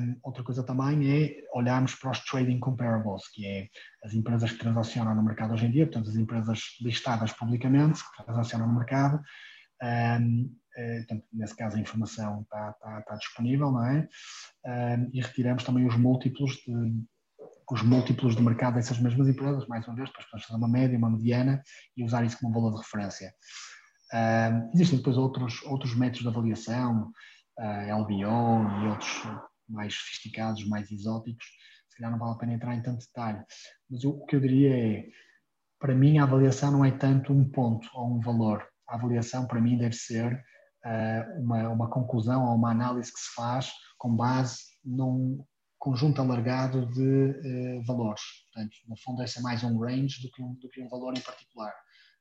Um, 0.00 0.18
outra 0.22 0.42
coisa 0.42 0.62
também 0.62 1.10
é 1.10 1.42
olharmos 1.54 1.94
para 1.94 2.10
os 2.10 2.20
trading 2.24 2.58
comparables, 2.60 3.28
que 3.32 3.46
é 3.46 3.68
as 4.04 4.12
empresas 4.12 4.52
que 4.52 4.58
transacionam 4.58 5.14
no 5.14 5.22
mercado 5.22 5.54
hoje 5.54 5.66
em 5.66 5.70
dia, 5.70 5.86
portanto, 5.86 6.10
as 6.10 6.16
empresas 6.16 6.60
listadas 6.80 7.32
publicamente 7.32 8.02
que 8.02 8.24
transacionam 8.24 8.68
no 8.68 8.74
mercado. 8.74 9.20
Um, 9.82 10.54
é, 10.76 10.98
portanto, 10.98 11.24
nesse 11.32 11.56
caso, 11.56 11.76
a 11.76 11.80
informação 11.80 12.42
está, 12.42 12.70
está, 12.70 12.98
está 13.00 13.14
disponível, 13.16 13.70
não 13.72 13.84
é? 13.84 14.08
Um, 14.66 15.10
e 15.12 15.20
retiramos 15.22 15.64
também 15.64 15.86
os 15.86 15.96
múltiplos 15.96 16.52
de, 16.66 17.06
os 17.70 17.82
múltiplos 17.82 18.36
de 18.36 18.42
mercado 18.42 18.74
dessas 18.74 18.98
mesmas 18.98 19.28
empresas, 19.28 19.66
mais 19.66 19.86
uma 19.86 19.96
vez, 19.96 20.10
para 20.10 20.22
fazer 20.22 20.54
uma 20.54 20.68
média, 20.68 20.96
uma 20.96 21.10
mediana 21.10 21.62
e 21.96 22.04
usar 22.04 22.24
isso 22.24 22.38
como 22.38 22.52
valor 22.52 22.72
de 22.72 22.82
referência. 22.82 23.32
Uh, 24.12 24.70
existem 24.74 24.98
depois 24.98 25.16
outros, 25.16 25.62
outros 25.64 25.94
métodos 25.94 26.22
de 26.22 26.28
avaliação, 26.28 27.10
uh, 27.58 28.02
LBO 28.02 28.82
e 28.82 28.88
outros 28.88 29.22
mais 29.68 29.94
sofisticados, 29.94 30.66
mais 30.66 30.90
exóticos. 30.90 31.44
Se 31.88 31.96
calhar 31.96 32.10
não 32.10 32.18
vale 32.18 32.32
a 32.32 32.38
pena 32.38 32.54
entrar 32.54 32.74
em 32.74 32.82
tanto 32.82 33.04
detalhe. 33.04 33.44
Mas 33.90 34.04
o 34.04 34.24
que 34.26 34.36
eu 34.36 34.40
diria 34.40 34.76
é, 34.76 35.06
para 35.78 35.94
mim, 35.94 36.18
a 36.18 36.24
avaliação 36.24 36.70
não 36.70 36.84
é 36.84 36.90
tanto 36.90 37.32
um 37.32 37.48
ponto 37.50 37.88
ou 37.94 38.16
um 38.16 38.20
valor. 38.20 38.66
A 38.88 38.94
avaliação, 38.94 39.46
para 39.46 39.60
mim, 39.60 39.76
deve 39.76 39.94
ser 39.94 40.32
uh, 40.84 41.40
uma, 41.40 41.68
uma 41.68 41.90
conclusão 41.90 42.44
ou 42.44 42.54
uma 42.54 42.70
análise 42.70 43.12
que 43.12 43.18
se 43.18 43.34
faz 43.34 43.72
com 43.98 44.14
base 44.14 44.58
num 44.84 45.44
conjunto 45.78 46.20
alargado 46.20 46.86
de 46.92 47.80
uh, 47.80 47.84
valores. 47.84 48.22
Portanto, 48.52 48.76
no 48.88 48.96
fundo, 48.96 49.22
esse 49.22 49.38
é 49.38 49.42
mais 49.42 49.64
um 49.64 49.78
range 49.78 50.22
do 50.22 50.30
que 50.30 50.42
um, 50.42 50.54
do 50.54 50.68
que 50.68 50.82
um 50.82 50.88
valor 50.88 51.16
em 51.16 51.20
particular. 51.20 51.72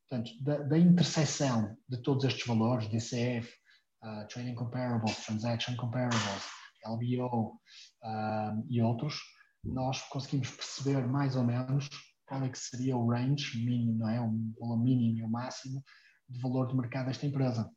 Portanto, 0.07 0.31
da, 0.43 0.57
da 0.59 0.77
interseção 0.77 1.75
de 1.89 2.01
todos 2.01 2.23
estes 2.25 2.45
valores, 2.45 2.87
DCF, 2.87 3.51
uh, 4.03 4.27
Trading 4.27 4.55
Comparables, 4.55 5.25
Transaction 5.25 5.75
Comparables, 5.75 6.43
LBO 6.85 7.59
uh, 8.03 8.65
e 8.69 8.81
outros, 8.81 9.15
nós 9.63 10.01
conseguimos 10.09 10.51
perceber 10.51 11.07
mais 11.07 11.35
ou 11.35 11.43
menos 11.43 11.89
qual 12.27 12.43
é 12.43 12.49
que 12.49 12.57
seria 12.57 12.95
o 12.95 13.09
range 13.09 13.57
mínimo, 13.63 13.99
não 13.99 14.09
é? 14.09 14.21
o 14.21 14.31
valor 14.59 14.83
mínimo 14.83 15.19
e 15.19 15.23
o 15.23 15.29
máximo 15.29 15.83
de 16.29 16.39
valor 16.39 16.67
de 16.67 16.75
mercado 16.75 17.07
desta 17.07 17.25
empresa. 17.25 17.69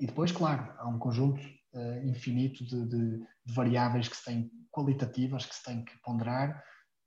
E 0.00 0.06
depois, 0.06 0.32
claro, 0.32 0.72
há 0.78 0.88
um 0.88 0.98
conjunto 0.98 1.40
uh, 1.40 2.06
infinito 2.06 2.64
de, 2.64 2.88
de, 2.88 3.18
de, 3.18 3.54
variáveis 3.54 4.08
que 4.08 4.16
se 4.16 4.50
qualitativas, 4.72 5.46
que 5.46 5.54
se 5.54 5.64
têm 5.64 5.84
que 5.84 6.00
ponderar 6.02 6.62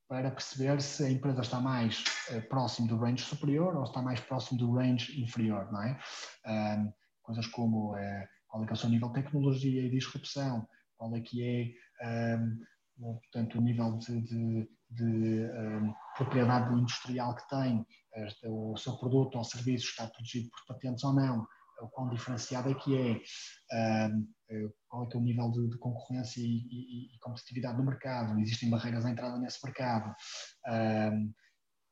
para 0.07 0.31
perceber 0.31 0.81
se 0.81 1.03
a 1.03 1.09
empresa 1.09 1.41
está 1.41 1.59
mais 1.59 2.03
uh, 2.29 2.41
próximo 2.49 2.87
do 2.87 2.97
range 2.97 3.23
superior 3.23 3.75
ou 3.75 3.83
está 3.83 4.01
mais 4.01 4.19
próximo 4.19 4.59
do 4.59 4.73
range 4.73 5.21
inferior, 5.21 5.71
não 5.71 5.81
é? 5.83 5.99
Um, 6.45 6.93
coisas 7.21 7.47
como 7.47 7.93
uh, 7.93 8.27
qual 8.47 8.63
é, 8.63 8.67
é 8.69 8.73
o 8.73 8.75
seu 8.75 8.89
nível 8.89 9.09
de 9.09 9.21
tecnologia 9.21 9.81
e 9.81 9.89
disrupção, 9.89 10.67
qual 10.97 11.15
é 11.15 11.21
que 11.21 11.75
é 12.01 12.37
um, 12.37 12.57
portanto, 12.99 13.57
o 13.57 13.61
nível 13.61 13.97
de, 13.97 14.21
de, 14.21 14.69
de 14.91 15.45
um, 15.45 15.93
propriedade 16.15 16.73
industrial 16.73 17.35
que 17.35 17.47
tem, 17.49 17.85
o 18.45 18.77
seu 18.77 18.95
produto 18.97 19.37
ou 19.39 19.43
serviço 19.43 19.87
está 19.87 20.05
protegido 20.05 20.49
por 20.51 20.75
patentes 20.75 21.03
ou 21.03 21.13
não, 21.13 21.47
o 21.81 21.89
quão 21.89 22.09
diferenciado 22.09 22.69
é 22.69 22.73
que 22.75 22.95
é, 22.95 23.21
eh, 23.71 24.09
qual 24.87 25.03
é, 25.03 25.07
que 25.07 25.17
é 25.17 25.19
o 25.19 25.23
nível 25.23 25.51
de, 25.51 25.69
de 25.69 25.77
concorrência 25.77 26.41
e, 26.41 26.45
e, 26.45 27.15
e, 27.15 27.19
competitividade 27.19 27.77
do 27.77 27.83
mercado, 27.83 28.39
existem 28.39 28.69
barreiras 28.69 29.05
à 29.05 29.11
entrada 29.11 29.37
nesse 29.39 29.63
mercado. 29.63 30.13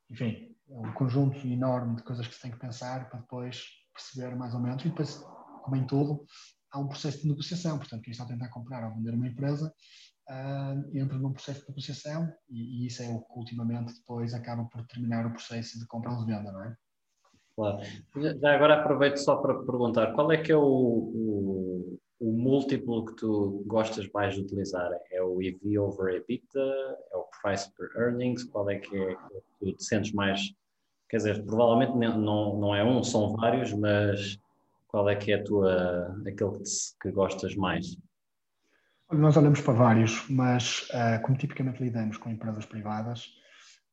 enfim, 0.10 0.56
é 0.70 0.80
um 0.80 0.94
conjunto 0.94 1.46
enorme 1.48 1.96
de 1.96 2.04
coisas 2.04 2.28
que 2.28 2.36
se 2.36 2.42
tem 2.42 2.52
que 2.52 2.60
pensar 2.60 3.10
para 3.10 3.20
depois 3.20 3.64
perceber 3.94 4.36
mais 4.36 4.54
ou 4.54 4.60
menos. 4.60 4.84
E 4.84 4.90
depois, 4.90 5.24
como 5.64 5.76
em 5.76 5.86
tudo, 5.86 6.26
há 6.72 6.80
um 6.80 6.88
processo 6.88 7.22
de 7.22 7.28
negociação. 7.28 7.78
Portanto, 7.78 8.02
quem 8.02 8.12
está 8.12 8.24
a 8.24 8.28
tentar 8.28 8.50
comprar 8.50 8.88
ou 8.88 8.96
vender 8.96 9.14
uma 9.14 9.28
empresa 9.28 9.74
uh, 10.30 10.98
entra 10.98 11.18
num 11.18 11.34
processo 11.34 11.62
de 11.62 11.70
negociação 11.70 12.32
e, 12.50 12.84
e, 12.84 12.88
isso 12.88 13.04
é 13.04 13.10
o 13.10 13.22
que 13.22 13.34
ultimamente 13.36 13.94
depois 13.94 14.34
acaba 14.34 14.64
por 14.66 14.82
determinar 14.82 15.26
o 15.26 15.32
processo 15.32 15.80
de 15.80 15.86
compra 15.88 16.12
ou 16.12 16.26
de 16.26 16.26
venda, 16.26 16.52
não 16.52 16.64
é? 16.64 16.76
Claro. 17.56 17.80
Já 18.40 18.56
agora 18.56 18.80
aproveito 18.80 19.18
só 19.18 19.36
para 19.36 19.54
perguntar, 19.54 20.14
qual 20.14 20.32
é 20.32 20.38
que 20.38 20.52
é 20.52 20.56
o, 20.56 20.62
o, 20.62 21.71
o 22.22 22.32
múltiplo 22.32 23.04
que 23.04 23.16
tu 23.16 23.64
gostas 23.66 24.08
mais 24.14 24.36
de 24.36 24.42
utilizar? 24.42 24.92
É 25.12 25.24
o 25.24 25.42
EV 25.42 25.80
over 25.80 26.16
EBITDA? 26.16 26.98
É 27.12 27.18
o 27.18 27.26
Price 27.42 27.70
per 27.76 27.90
Earnings? 27.96 28.44
Qual 28.44 28.70
é 28.70 28.78
que 28.78 28.96
é 28.96 29.16
que 29.16 29.42
tu 29.60 29.74
te 29.74 29.84
sentes 29.84 30.14
mais... 30.14 30.54
Quer 31.10 31.18
dizer, 31.18 31.44
provavelmente 31.44 31.98
não, 31.98 32.58
não 32.58 32.76
é 32.76 32.84
um, 32.84 33.04
são 33.04 33.36
vários, 33.36 33.74
mas 33.74 34.40
qual 34.88 35.10
é 35.10 35.16
que 35.16 35.34
é 35.34 35.36
a 35.36 35.44
tua, 35.44 36.16
aquele 36.22 36.52
que, 36.52 36.64
te, 36.64 36.72
que 37.02 37.12
gostas 37.12 37.56
mais? 37.56 37.98
Nós 39.12 39.36
olhamos 39.36 39.60
para 39.60 39.74
vários, 39.74 40.30
mas 40.30 40.88
uh, 40.92 41.22
como 41.24 41.38
tipicamente 41.38 41.84
lidamos 41.84 42.18
com 42.18 42.30
empresas 42.30 42.66
privadas, 42.66 43.26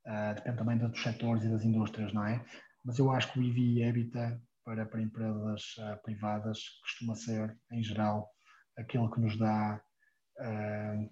uh, 0.06 0.34
depende 0.36 0.58
também 0.58 0.78
dos 0.78 1.02
setores 1.02 1.42
e 1.42 1.48
das 1.48 1.64
indústrias, 1.64 2.12
não 2.12 2.24
é? 2.24 2.44
mas 2.84 2.98
eu 2.98 3.10
acho 3.10 3.30
que 3.32 3.38
o 3.38 3.42
EV 3.42 3.58
e 3.58 3.82
EBITDA 3.82 4.40
para, 4.68 4.84
para 4.84 5.00
empresas 5.00 5.62
uh, 5.78 6.02
privadas 6.02 6.58
costuma 6.82 7.14
ser, 7.14 7.56
em 7.72 7.82
geral, 7.82 8.28
aquilo 8.76 9.10
que 9.10 9.18
nos 9.18 9.38
dá 9.38 9.80
uh, 10.40 11.00
um 11.00 11.10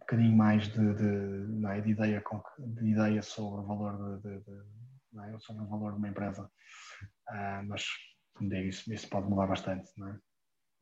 bocadinho 0.00 0.36
mais 0.36 0.66
de, 0.66 0.94
de, 0.94 1.66
é, 1.68 1.80
de, 1.80 1.90
ideia, 1.90 2.24
de 2.58 2.86
ideia 2.90 3.22
sobre 3.22 3.60
o 3.60 3.64
valor 3.64 4.18
de, 4.20 4.40
de 4.40 4.50
é? 5.20 5.38
sobre 5.38 5.62
o 5.62 5.68
valor 5.68 5.92
de 5.92 5.98
uma 5.98 6.08
empresa. 6.08 6.50
Uh, 7.30 7.62
mas, 7.68 7.84
como 8.34 8.50
digo, 8.50 8.66
isso, 8.66 8.92
isso 8.92 9.08
pode 9.08 9.28
mudar 9.28 9.46
bastante, 9.46 9.88
é? 10.02 10.16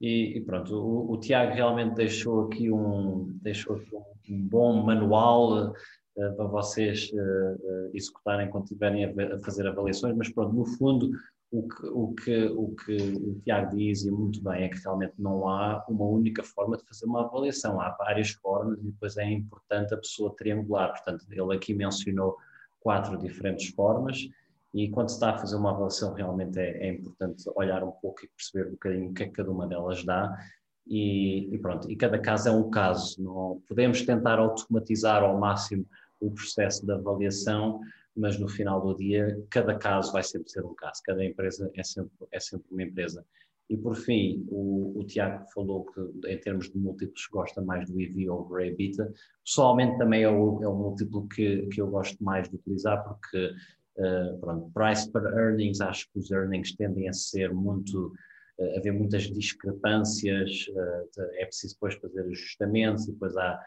E, 0.00 0.38
e, 0.38 0.40
pronto, 0.44 0.74
o, 0.74 1.12
o, 1.12 1.20
Tiago 1.20 1.54
realmente 1.54 1.94
deixou 1.94 2.46
aqui 2.46 2.70
um, 2.70 3.38
deixou 3.42 3.76
aqui 3.76 3.94
um, 4.34 4.48
bom 4.48 4.82
manual 4.82 5.72
eh, 6.16 6.30
para 6.30 6.46
vocês 6.46 7.10
eh, 7.12 7.90
executarem 7.92 8.50
quando 8.50 8.64
estiverem 8.64 9.04
a 9.04 9.38
fazer 9.38 9.66
avaliações, 9.66 10.16
mas 10.16 10.32
pronto, 10.32 10.52
no 10.52 10.64
fundo, 10.64 11.10
o 11.54 11.68
que, 11.68 11.86
o, 11.86 12.14
que, 12.14 12.46
o 12.46 12.74
que 12.74 12.96
o 12.96 13.40
Tiago 13.44 13.76
diz, 13.76 14.04
e 14.04 14.10
muito 14.10 14.42
bem, 14.42 14.64
é 14.64 14.68
que 14.68 14.82
realmente 14.82 15.14
não 15.16 15.48
há 15.48 15.84
uma 15.88 16.04
única 16.04 16.42
forma 16.42 16.76
de 16.76 16.84
fazer 16.84 17.06
uma 17.06 17.24
avaliação, 17.24 17.80
há 17.80 17.90
várias 17.90 18.30
formas 18.30 18.76
e 18.80 18.90
depois 18.90 19.16
é 19.16 19.30
importante 19.30 19.94
a 19.94 19.96
pessoa 19.96 20.34
triangular. 20.36 20.90
Portanto, 20.90 21.24
ele 21.30 21.54
aqui 21.54 21.72
mencionou 21.72 22.36
quatro 22.80 23.16
diferentes 23.16 23.68
formas 23.68 24.28
e 24.74 24.90
quando 24.90 25.10
se 25.10 25.14
está 25.14 25.30
a 25.30 25.38
fazer 25.38 25.54
uma 25.54 25.70
avaliação 25.70 26.12
realmente 26.12 26.58
é, 26.58 26.88
é 26.88 26.92
importante 26.94 27.44
olhar 27.54 27.84
um 27.84 27.92
pouco 27.92 28.24
e 28.24 28.28
perceber 28.28 28.68
um 28.68 28.72
bocadinho 28.72 29.10
o 29.10 29.14
que 29.14 29.22
é 29.22 29.26
que 29.26 29.32
cada 29.32 29.52
uma 29.52 29.68
delas 29.68 30.04
dá 30.04 30.36
e, 30.84 31.54
e, 31.54 31.58
pronto, 31.58 31.88
e 31.88 31.94
cada 31.94 32.18
caso 32.18 32.48
é 32.48 32.52
um 32.52 32.68
caso. 32.68 33.22
Não 33.22 33.62
podemos 33.68 34.02
tentar 34.02 34.40
automatizar 34.40 35.22
ao 35.22 35.38
máximo 35.38 35.86
o 36.20 36.32
processo 36.32 36.84
de 36.84 36.92
avaliação, 36.92 37.80
mas 38.16 38.38
no 38.38 38.48
final 38.48 38.80
do 38.80 38.94
dia, 38.94 39.42
cada 39.50 39.76
caso 39.76 40.12
vai 40.12 40.22
sempre 40.22 40.48
ser 40.48 40.64
um 40.64 40.74
caso, 40.74 41.02
cada 41.04 41.24
empresa 41.24 41.70
é 41.74 41.82
sempre, 41.82 42.12
é 42.32 42.40
sempre 42.40 42.66
uma 42.70 42.82
empresa. 42.82 43.24
E 43.68 43.76
por 43.76 43.96
fim, 43.96 44.46
o, 44.50 44.98
o 44.98 45.04
Tiago 45.04 45.44
falou 45.54 45.86
que 45.86 46.00
em 46.28 46.38
termos 46.38 46.70
de 46.70 46.78
múltiplos 46.78 47.26
gosta 47.32 47.62
mais 47.62 47.88
do 47.88 47.98
EV 47.98 48.28
over 48.28 48.66
EBITA. 48.66 49.10
Pessoalmente 49.44 49.96
também 49.96 50.22
é 50.22 50.30
o, 50.30 50.62
é 50.62 50.68
o 50.68 50.74
múltiplo 50.74 51.26
que, 51.28 51.66
que 51.68 51.80
eu 51.80 51.88
gosto 51.88 52.22
mais 52.22 52.48
de 52.48 52.56
utilizar 52.56 53.02
porque, 53.04 53.52
uh, 53.96 54.38
pronto, 54.38 54.70
price 54.74 55.10
per 55.10 55.22
earnings, 55.22 55.80
acho 55.80 56.10
que 56.12 56.18
os 56.18 56.30
earnings 56.30 56.76
tendem 56.76 57.08
a 57.08 57.12
ser 57.14 57.54
muito, 57.54 58.12
uh, 58.58 58.78
haver 58.78 58.92
muitas 58.92 59.22
discrepâncias, 59.22 60.66
uh, 60.68 61.22
é 61.38 61.46
preciso 61.46 61.74
depois 61.74 61.94
fazer 61.94 62.20
ajustamentos 62.20 63.08
e 63.08 63.12
depois 63.12 63.34
há 63.34 63.58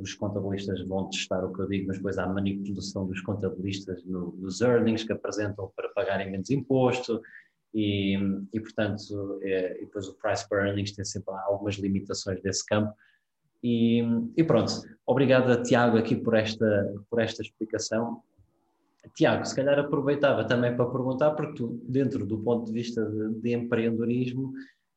os 0.00 0.14
contabilistas 0.14 0.80
vão 0.86 1.08
testar 1.10 1.44
o 1.44 1.52
que 1.52 1.60
eu 1.60 1.68
digo, 1.68 1.88
mas 1.88 1.96
depois 1.96 2.18
há 2.18 2.26
manipulação 2.26 3.06
dos 3.06 3.20
contabilistas 3.22 4.04
no, 4.04 4.32
nos 4.38 4.60
earnings 4.60 5.04
que 5.04 5.12
apresentam 5.12 5.72
para 5.74 5.88
pagarem 5.90 6.30
menos 6.30 6.50
imposto 6.50 7.20
e, 7.74 8.16
e 8.52 8.60
portanto, 8.60 9.38
é, 9.42 9.78
e 9.78 9.86
depois 9.86 10.06
o 10.08 10.14
price 10.14 10.48
per 10.48 10.66
earnings 10.66 10.92
tem 10.92 11.04
sempre 11.04 11.34
algumas 11.46 11.74
limitações 11.76 12.40
desse 12.42 12.64
campo. 12.64 12.92
E, 13.62 14.02
e 14.36 14.44
pronto, 14.44 14.72
obrigado 15.04 15.62
Tiago 15.62 15.98
aqui 15.98 16.14
por 16.14 16.34
esta, 16.34 16.94
por 17.10 17.20
esta 17.20 17.42
explicação. 17.42 18.22
Tiago, 19.14 19.44
se 19.44 19.54
calhar 19.54 19.78
aproveitava 19.78 20.44
também 20.44 20.76
para 20.76 20.90
perguntar, 20.90 21.32
porque 21.32 21.54
tu, 21.54 21.80
dentro 21.88 22.24
do 22.26 22.38
ponto 22.38 22.66
de 22.66 22.72
vista 22.72 23.04
de, 23.04 23.40
de 23.40 23.54
empreendedorismo, 23.54 24.52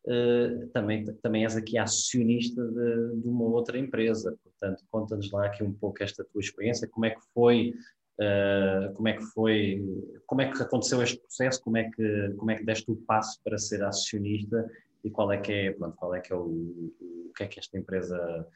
uh, 0.08 0.68
também, 0.68 1.06
também 1.22 1.44
és 1.44 1.56
aqui 1.56 1.78
acionista 1.78 2.64
de, 2.64 3.22
de 3.22 3.28
uma 3.28 3.46
outra 3.46 3.78
empresa. 3.78 4.38
Portanto, 4.44 4.84
conta-nos 4.90 5.32
lá 5.32 5.46
aqui 5.46 5.64
um 5.64 5.74
pouco 5.74 6.04
esta 6.04 6.24
tua 6.24 6.42
experiência, 6.42 6.88
como 6.88 7.06
é 7.06 7.12
que 7.12 7.22
foi, 7.34 7.74
uh, 8.20 8.94
como 8.94 9.08
é 9.08 9.14
que 9.14 9.24
foi, 9.24 9.84
como 10.26 10.42
é 10.42 10.52
que 10.52 10.62
aconteceu 10.62 11.02
este 11.02 11.20
processo, 11.20 11.62
como 11.64 11.78
é 11.78 11.90
que, 11.90 12.34
como 12.38 12.52
é 12.52 12.56
que 12.56 12.66
deste 12.66 12.90
o 12.92 12.96
passo 12.96 13.40
para 13.44 13.58
ser 13.58 13.84
acionista 13.84 14.70
e 15.04 15.10
qual 15.10 15.32
é 15.32 15.38
que 15.38 15.52
é, 15.52 15.72
pronto, 15.72 15.96
qual 15.96 16.14
é 16.16 16.20
que 16.20 16.32
é 16.32 16.36
o, 16.36 16.46
o 16.46 17.34
que 17.36 17.44
é 17.44 17.48
que 17.48 17.60
esta 17.60 17.78
empresa 17.78 18.48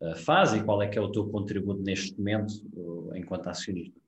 uh, 0.00 0.16
faz 0.16 0.52
e 0.52 0.62
qual 0.62 0.82
é 0.82 0.88
que 0.88 0.98
é 0.98 1.00
o 1.00 1.10
teu 1.10 1.28
contributo 1.28 1.82
neste 1.82 2.16
momento 2.18 2.52
enquanto 3.14 3.48
acionista. 3.48 4.03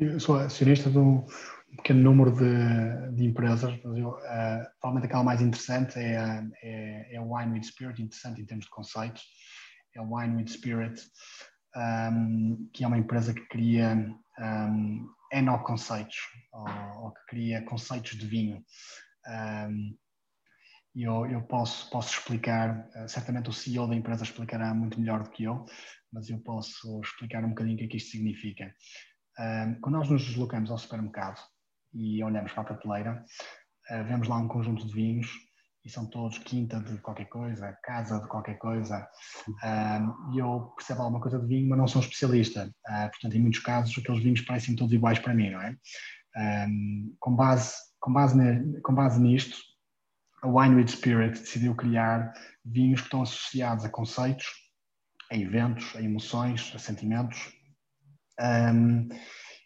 Eu 0.00 0.18
sou 0.18 0.38
acionista 0.38 0.88
de 0.88 0.96
um 0.96 1.26
pequeno 1.76 2.00
número 2.00 2.32
de, 2.34 3.16
de 3.16 3.26
empresas, 3.26 3.78
mas 3.84 3.98
eu, 3.98 4.08
uh, 4.08 4.64
provavelmente 4.80 5.04
aquela 5.04 5.22
mais 5.22 5.42
interessante 5.42 5.98
é, 5.98 6.42
é, 6.62 7.16
é 7.16 7.20
Wine 7.20 7.52
with 7.52 7.64
Spirit, 7.64 8.02
interessante 8.02 8.40
em 8.40 8.46
termos 8.46 8.64
de 8.64 8.70
conceitos, 8.70 9.22
é 9.94 10.00
Wine 10.00 10.36
with 10.36 10.48
Spirit, 10.48 10.98
um, 11.76 12.70
que 12.72 12.82
é 12.82 12.86
uma 12.86 12.96
empresa 12.96 13.34
que 13.34 13.46
cria 13.48 13.94
um, 14.38 15.06
enoconceitos, 15.34 16.16
ou, 16.50 17.02
ou, 17.02 17.12
que 17.12 17.26
cria 17.28 17.62
conceitos 17.66 18.16
de 18.16 18.26
vinho. 18.26 18.64
Um, 19.28 19.94
e 20.94 21.02
eu, 21.02 21.26
eu 21.26 21.42
posso, 21.42 21.90
posso 21.90 22.18
explicar, 22.18 22.88
uh, 22.96 23.06
certamente 23.06 23.50
o 23.50 23.52
CEO 23.52 23.86
da 23.86 23.94
empresa 23.94 24.24
explicará 24.24 24.72
muito 24.72 24.98
melhor 24.98 25.24
do 25.24 25.30
que 25.30 25.44
eu, 25.44 25.66
mas 26.10 26.30
eu 26.30 26.38
posso 26.38 27.02
explicar 27.02 27.44
um 27.44 27.50
bocadinho 27.50 27.76
o 27.76 27.78
que 27.78 27.84
é 27.84 27.88
que 27.88 27.96
isto 27.98 28.12
significa. 28.12 28.74
Quando 29.80 29.94
nós 29.94 30.08
nos 30.10 30.24
deslocamos 30.24 30.70
ao 30.70 30.78
supermercado 30.78 31.40
e 31.94 32.22
olhamos 32.22 32.52
para 32.52 32.62
a 32.62 32.66
prateleira, 32.66 33.24
uh, 33.90 34.04
vemos 34.04 34.28
lá 34.28 34.36
um 34.36 34.48
conjunto 34.48 34.86
de 34.86 34.92
vinhos 34.92 35.28
e 35.84 35.88
são 35.88 36.04
todos 36.04 36.38
quinta 36.38 36.78
de 36.80 36.98
qualquer 36.98 37.24
coisa, 37.26 37.76
casa 37.82 38.20
de 38.20 38.28
qualquer 38.28 38.58
coisa, 38.58 39.08
e 40.30 40.38
eu 40.38 40.74
percebo 40.76 41.00
alguma 41.00 41.22
coisa 41.22 41.38
de 41.38 41.46
vinho, 41.46 41.70
mas 41.70 41.78
não 41.78 41.88
sou 41.88 42.02
especialista. 42.02 42.70
Uh, 42.86 43.10
portanto, 43.10 43.34
em 43.34 43.40
muitos 43.40 43.60
casos, 43.60 43.96
aqueles 43.96 44.22
vinhos 44.22 44.42
parecem 44.42 44.76
todos 44.76 44.92
iguais 44.92 45.18
para 45.18 45.32
mim, 45.32 45.50
não 45.50 45.60
é? 45.62 45.74
Com, 47.18 47.34
base, 47.34 47.74
com, 47.98 48.12
base 48.12 48.36
ne, 48.36 48.80
com 48.82 48.94
base 48.94 49.18
nisto, 49.18 49.56
a 50.42 50.48
Wine 50.48 50.76
with 50.76 50.88
Spirit 50.88 51.38
decidiu 51.38 51.74
criar 51.74 52.32
vinhos 52.64 53.00
que 53.00 53.06
estão 53.06 53.22
associados 53.22 53.84
a 53.84 53.88
conceitos, 53.88 54.46
a 55.30 55.36
eventos, 55.36 55.94
a 55.96 56.02
emoções, 56.02 56.72
a 56.74 56.78
sentimentos, 56.78 57.52
um, 58.40 59.08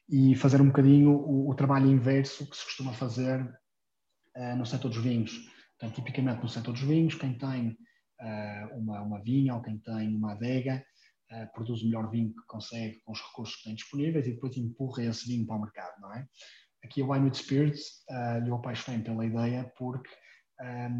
e 0.09 0.35
fazer 0.35 0.61
um 0.61 0.67
bocadinho 0.67 1.11
o, 1.11 1.51
o, 1.51 1.55
trabalho 1.55 1.91
inverso 1.91 2.49
que 2.49 2.57
se 2.57 2.65
costuma 2.65 2.93
fazer 2.93 3.43
uh, 4.37 4.57
no 4.57 4.67
setor 4.67 4.89
dos 4.89 5.03
vinhos 5.03 5.33
Portanto, 5.79 5.97
tipicamente 5.97 6.43
no 6.43 6.49
setor 6.49 6.73
dos 6.73 6.83
vinhos, 6.83 7.15
quem 7.15 7.37
tem 7.37 7.71
uh, 7.71 8.79
uma, 8.79 9.03
uma 9.03 9.23
vinha 9.23 9.55
ou 9.55 9.63
quem 9.63 9.79
tem 9.79 10.15
uma 10.15 10.33
adega 10.33 10.85
uh, 11.33 11.53
produz 11.53 11.83
o 11.83 11.87
melhor 11.87 12.11
vinho 12.11 12.31
que 12.31 12.47
consegue 12.47 13.01
com 13.05 13.13
os 13.13 13.21
recursos 13.21 13.57
que 13.57 13.65
tem 13.65 13.75
disponíveis 13.75 14.27
e 14.27 14.33
depois 14.33 14.57
empurra 14.57 15.05
esse 15.05 15.27
vinho 15.27 15.47
para 15.47 15.57
o 15.57 15.61
mercado, 15.61 16.01
não 16.01 16.13
é? 16.15 16.27
Aqui 16.85 17.03
a 17.03 17.07
Wine 17.07 17.27
with 17.27 17.35
Spirits 17.35 18.05
uh, 18.11 18.47
eu 18.47 18.55
apaixonei 18.55 19.03
pela 19.03 19.25
ideia 19.25 19.71
porque 19.77 20.11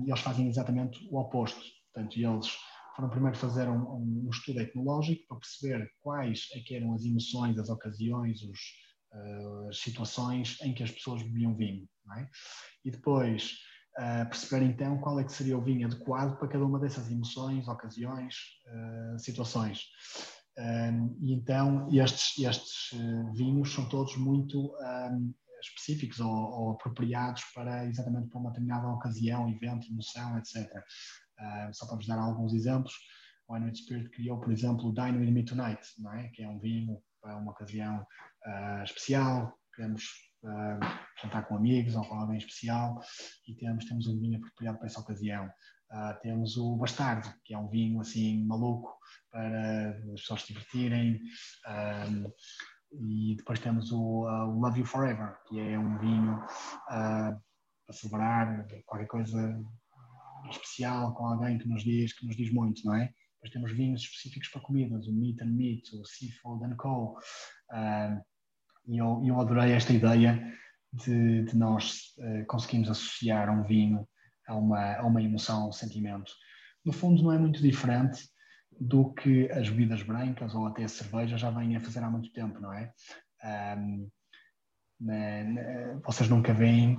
eles 0.05 0.21
fazem 0.21 0.49
exatamente 0.49 0.99
o 1.13 1.19
oposto. 1.21 1.63
Portanto, 1.93 2.17
eles 2.17 2.59
foram 2.95 3.11
primeiro 3.11 3.37
fazer 3.37 3.69
um, 3.69 4.27
um, 4.27 4.31
estudo 4.31 4.61
etnológico 4.61 5.27
para 5.27 5.39
perceber 5.39 5.91
quais 6.01 6.49
é 6.55 6.61
que 6.61 6.77
eram 6.77 6.95
as 6.95 7.05
emoções, 7.05 7.59
as 7.59 7.69
ocasiões, 7.69 8.43
os, 8.43 8.61
uh, 9.13 9.69
as 9.69 9.79
situações 9.79 10.59
em 10.63 10.73
que 10.73 10.83
as 10.83 10.91
pessoas 10.91 11.23
bebiam 11.23 11.57
vinho. 11.57 11.89
É? 12.19 12.29
E 12.85 12.91
depois 12.91 13.59
uh, 13.99 14.29
perceber 14.29 14.65
então 14.65 14.99
qual 14.99 15.19
é 15.19 15.25
que 15.25 15.33
seria 15.33 15.59
o 15.59 15.65
vinho 15.65 15.87
adequado 15.87 16.39
para 16.39 16.49
cada 16.49 16.65
uma 16.65 16.79
dessas 16.79 17.11
emoções, 17.11 17.67
ocasiões, 17.67 18.35
uh, 18.67 19.19
situações. 19.19 19.87
Um, 20.57 21.19
e 21.21 21.33
então 21.33 21.89
estes, 21.93 22.39
estes 22.39 22.91
vinhos 23.35 23.75
são 23.75 23.89
todos 23.89 24.17
muito 24.17 24.73
um, 24.79 25.35
específicos 25.61 26.21
ou, 26.21 26.31
ou, 26.31 26.71
apropriados 26.73 27.43
para 27.55 27.87
exatamente 27.87 28.29
para 28.29 28.39
uma 28.39 28.51
determinada 28.51 28.87
ocasião, 28.89 29.49
evento, 29.49 29.89
emoção, 29.89 30.39
etc. 30.39 30.71
Uh, 31.39 31.75
só 31.75 31.87
para 31.87 31.97
vos 31.97 32.07
dar 32.07 32.19
alguns 32.19 32.55
exemplos, 32.55 32.95
o 33.49 33.55
Wine 33.55 33.75
Spirit 33.75 34.09
criou, 34.11 34.41
por 34.41 34.53
exemplo, 34.53 34.89
o 34.89 34.95
Dine 34.95 35.19
With 35.19 35.31
Me 35.31 35.45
Tonight, 35.45 35.81
não 35.99 36.13
é? 36.15 36.29
que 36.29 36.43
é 36.43 36.49
um 36.49 36.59
vinho 36.59 37.03
para 37.21 37.37
uma 37.37 37.53
ocasião 37.53 38.07
uh, 38.47 38.83
especial, 38.85 39.53
queremos 39.75 40.05
uh, 40.45 40.79
jantar 41.23 41.47
com 41.47 41.57
amigos 41.57 41.95
ou 41.97 42.05
com 42.05 42.15
alguém 42.15 42.39
especial 42.39 43.01
e 43.49 43.55
temos, 43.55 43.85
temos 43.87 44.07
um 44.07 44.19
vinho 44.19 44.39
apropriado 44.39 44.79
para 44.79 44.87
essa 44.87 45.01
ocasião. 45.01 45.47
Uh, 45.91 46.21
temos 46.23 46.57
o 46.57 46.77
Bastardo, 46.77 47.33
que 47.45 47.55
é 47.55 47.59
um 47.59 47.69
vinho 47.69 48.01
assim 48.01 48.45
maluco 48.47 48.93
para 49.31 49.91
as 50.13 50.21
pessoas 50.21 50.43
se 50.43 50.49
divertirem. 50.49 51.21
Um, 51.69 52.33
e 52.93 53.35
depois 53.37 53.59
temos 53.59 53.91
o 53.93 54.25
uh, 54.25 54.61
Love 54.61 54.81
You 54.81 54.87
Forever, 54.87 55.37
que 55.49 55.59
é 55.61 55.79
um 55.79 55.99
vinho 55.99 56.35
uh, 56.37 57.41
para 57.87 57.93
celebrar 57.93 58.67
qualquer 58.87 59.07
coisa 59.07 59.63
especial 60.51 61.15
com 61.15 61.27
alguém 61.27 61.59
que 61.59 61.69
nos 61.69 61.83
diz, 61.83 62.13
que 62.13 62.27
nos 62.27 62.37
diz 62.37 62.53
muito, 62.53 62.85
não 62.85 62.95
é? 62.95 63.13
Depois 63.35 63.53
temos 63.53 63.73
vinhos 63.73 64.03
específicos 64.03 64.49
para 64.49 64.63
comidas, 64.63 65.07
o 65.07 65.13
Meat 65.13 65.43
and 65.43 65.51
Meat, 65.51 65.95
o 65.95 66.05
Seafood 66.05 66.65
and 66.65 66.77
Co. 66.77 67.19
Uh, 67.71 68.23
e 68.87 68.99
eu, 68.99 69.23
eu 69.25 69.41
adorei 69.41 69.73
esta 69.73 69.93
ideia 69.93 70.53
de, 70.93 71.43
de 71.45 71.57
nós 71.57 72.15
uh, 72.19 72.47
conseguirmos 72.47 72.91
associar 72.91 73.51
um 73.51 73.63
vinho 73.65 74.09
a 74.47 74.57
uma, 74.57 74.95
a 74.97 75.07
uma 75.07 75.23
emoção, 75.23 75.69
um 75.69 75.73
sentimento. 75.73 76.33
No 76.85 76.93
fundo, 76.93 77.23
não 77.23 77.33
é 77.33 77.39
muito 77.39 77.61
diferente 77.61 78.29
do 78.81 79.13
que 79.15 79.51
as 79.51 79.69
bebidas 79.69 80.03
brancas 80.03 80.55
ou 80.55 80.67
até 80.67 80.85
a 80.85 80.89
cerveja 80.89 81.37
já 81.37 81.51
vêm 81.51 81.77
a 81.77 81.81
fazer 81.81 82.01
há 82.01 82.11
muito 82.11 82.33
tempo, 82.33 82.61
não 82.61 82.73
é? 82.73 82.93
Um, 83.79 84.11
na, 85.01 85.45
na, 85.45 86.01
vocês 86.05 86.29
nunca 86.29 86.53
veem 86.53 86.99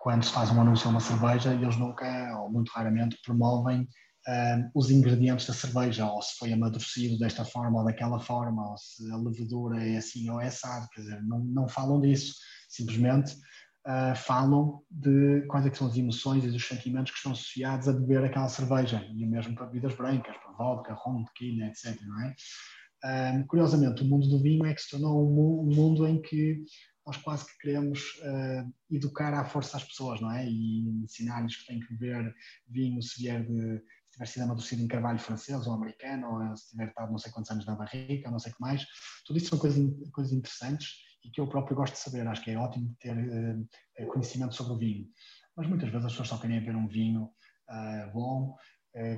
quando 0.00 0.24
se 0.24 0.32
faz 0.32 0.50
um 0.50 0.60
anúncio 0.60 0.86
a 0.86 0.90
uma 0.90 1.00
cerveja 1.00 1.52
eles 1.52 1.76
nunca, 1.76 2.06
ou 2.40 2.50
muito 2.50 2.70
raramente, 2.70 3.18
promovem 3.24 3.88
um, 4.28 4.70
os 4.74 4.90
ingredientes 4.90 5.46
da 5.46 5.54
cerveja, 5.54 6.10
ou 6.10 6.20
se 6.22 6.36
foi 6.36 6.52
amadurecido 6.52 7.18
desta 7.18 7.44
forma 7.44 7.78
ou 7.78 7.84
daquela 7.84 8.20
forma, 8.20 8.70
ou 8.70 8.76
se 8.76 9.10
a 9.10 9.16
levedura 9.16 9.82
é 9.82 9.96
assim 9.96 10.28
ou 10.30 10.40
é 10.40 10.48
assado, 10.48 10.88
quer 10.92 11.00
dizer, 11.00 11.22
não, 11.22 11.40
não 11.40 11.68
falam 11.68 12.00
disso, 12.00 12.34
simplesmente 12.68 13.32
uh, 13.86 14.14
falam 14.16 14.82
de 14.90 15.46
quais 15.48 15.66
é 15.66 15.74
são 15.74 15.86
as 15.86 15.96
emoções 15.96 16.44
e 16.44 16.48
os 16.48 16.66
sentimentos 16.66 17.10
que 17.10 17.16
estão 17.16 17.32
associados 17.32 17.88
a 17.88 17.92
beber 17.92 18.24
aquela 18.24 18.48
cerveja, 18.48 19.02
e 19.14 19.24
o 19.24 19.30
mesmo 19.30 19.54
para 19.54 19.66
bebidas 19.66 19.94
brancas, 19.94 20.36
para 20.36 20.52
vodka, 20.52 20.94
rum, 20.94 21.24
tequila, 21.24 21.66
etc. 21.66 21.98
Não 22.02 22.22
é? 22.22 22.34
Um, 23.04 23.46
curiosamente, 23.46 24.02
o 24.02 24.06
mundo 24.06 24.28
do 24.28 24.42
vinho 24.42 24.66
é 24.66 24.74
que 24.74 24.82
se 24.82 24.90
tornou 24.90 25.24
um, 25.24 25.62
um 25.62 25.74
mundo 25.74 26.06
em 26.06 26.20
que 26.20 26.64
nós 27.08 27.16
quase 27.16 27.46
que 27.46 27.58
queremos 27.58 28.00
uh, 28.20 28.70
educar 28.90 29.32
à 29.32 29.42
força 29.42 29.78
as 29.78 29.84
pessoas, 29.84 30.20
não 30.20 30.30
é? 30.30 30.46
E 30.46 30.86
ensinar-lhes 31.02 31.56
que 31.56 31.66
têm 31.66 31.80
que 31.80 31.94
beber 31.94 32.34
vinho 32.68 33.02
se 33.02 33.22
vier 33.22 33.46
de, 33.46 33.78
se 34.04 34.12
tiver 34.12 34.26
sido 34.26 34.42
amadurecido 34.42 34.82
em 34.82 34.88
carvalho 34.88 35.18
francês 35.18 35.66
ou 35.66 35.72
americano, 35.72 36.30
ou 36.30 36.56
se 36.56 36.68
tiver 36.68 36.88
estado 36.88 37.10
não 37.10 37.18
sei 37.18 37.32
quantos 37.32 37.50
anos 37.50 37.64
na 37.64 37.76
barrica, 37.76 38.30
não 38.30 38.38
sei 38.38 38.52
o 38.52 38.54
que 38.54 38.60
mais. 38.60 38.84
Tudo 39.24 39.38
isso 39.38 39.48
são 39.48 39.58
coisas, 39.58 39.82
coisas 40.12 40.34
interessantes 40.34 40.96
e 41.24 41.30
que 41.30 41.40
eu 41.40 41.48
próprio 41.48 41.76
gosto 41.76 41.94
de 41.94 42.00
saber. 42.00 42.26
Acho 42.26 42.44
que 42.44 42.50
é 42.50 42.58
ótimo 42.58 42.94
ter 43.00 43.16
uh, 43.16 44.06
conhecimento 44.08 44.54
sobre 44.54 44.74
o 44.74 44.78
vinho. 44.78 45.08
Mas 45.56 45.66
muitas 45.66 45.88
vezes 45.88 46.04
as 46.04 46.12
pessoas 46.12 46.28
só 46.28 46.36
querem 46.36 46.60
beber 46.60 46.76
um 46.76 46.86
vinho 46.86 47.22
uh, 47.22 48.12
bom 48.12 48.54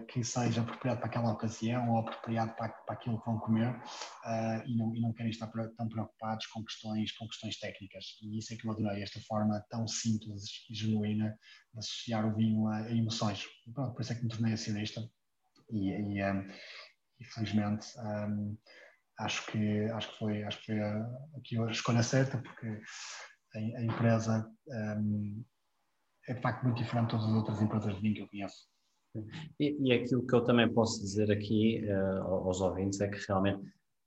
que 0.08 0.22
seja 0.22 0.60
apropriado 0.60 1.00
para 1.00 1.08
aquela 1.08 1.32
ocasião 1.32 1.90
ou 1.90 1.98
apropriado 1.98 2.54
para, 2.54 2.68
para 2.68 2.94
aquilo 2.94 3.18
que 3.18 3.26
vão 3.26 3.38
comer 3.38 3.70
uh, 3.74 4.66
e, 4.66 4.76
não, 4.76 4.94
e 4.94 5.00
não 5.00 5.12
querem 5.12 5.30
estar 5.30 5.50
tão 5.76 5.88
preocupados 5.88 6.46
com 6.46 6.64
questões, 6.64 7.12
com 7.12 7.26
questões 7.26 7.58
técnicas. 7.58 8.04
E 8.22 8.38
isso 8.38 8.52
é 8.52 8.56
que 8.56 8.66
eu 8.66 8.72
adorei, 8.72 9.02
esta 9.02 9.20
forma 9.20 9.64
tão 9.70 9.86
simples 9.86 10.44
e 10.68 10.74
genuína 10.74 11.36
de 11.72 11.78
associar 11.78 12.26
o 12.26 12.34
vinho 12.34 12.66
a, 12.68 12.78
a 12.78 12.90
emoções. 12.92 13.44
E 13.66 13.72
pronto, 13.72 13.94
por 13.94 14.02
isso 14.02 14.12
é 14.12 14.16
que 14.16 14.22
me 14.22 14.28
tornei 14.28 14.52
acionista 14.52 15.00
e, 15.70 15.90
e, 15.90 16.24
um, 16.24 16.48
e 17.20 17.24
felizmente 17.24 17.86
um, 17.98 18.58
acho, 19.20 19.46
que, 19.50 19.84
acho 19.92 20.12
que 20.12 20.18
foi, 20.18 20.42
acho 20.42 20.58
que 20.60 20.66
foi 20.66 20.80
a, 20.80 21.06
aqui 21.36 21.58
a 21.58 21.70
escolha 21.70 22.02
certa 22.02 22.38
porque 22.38 22.66
a, 23.54 23.58
a 23.58 23.84
empresa 23.84 24.50
um, 24.98 25.44
é 26.28 26.34
de 26.34 26.40
facto 26.40 26.64
muito 26.64 26.82
diferente 26.82 27.06
de 27.06 27.10
todas 27.10 27.26
as 27.26 27.32
outras 27.32 27.62
empresas 27.62 27.94
de 27.94 28.00
vinho 28.00 28.14
que 28.14 28.22
eu 28.22 28.28
conheço. 28.28 28.68
E, 29.58 29.76
e 29.80 29.92
aquilo 29.92 30.26
que 30.26 30.34
eu 30.34 30.42
também 30.42 30.72
posso 30.72 31.00
dizer 31.00 31.30
aqui 31.30 31.84
uh, 31.84 32.22
aos 32.22 32.60
ouvintes 32.60 33.00
é 33.00 33.08
que 33.08 33.18
realmente 33.26 33.60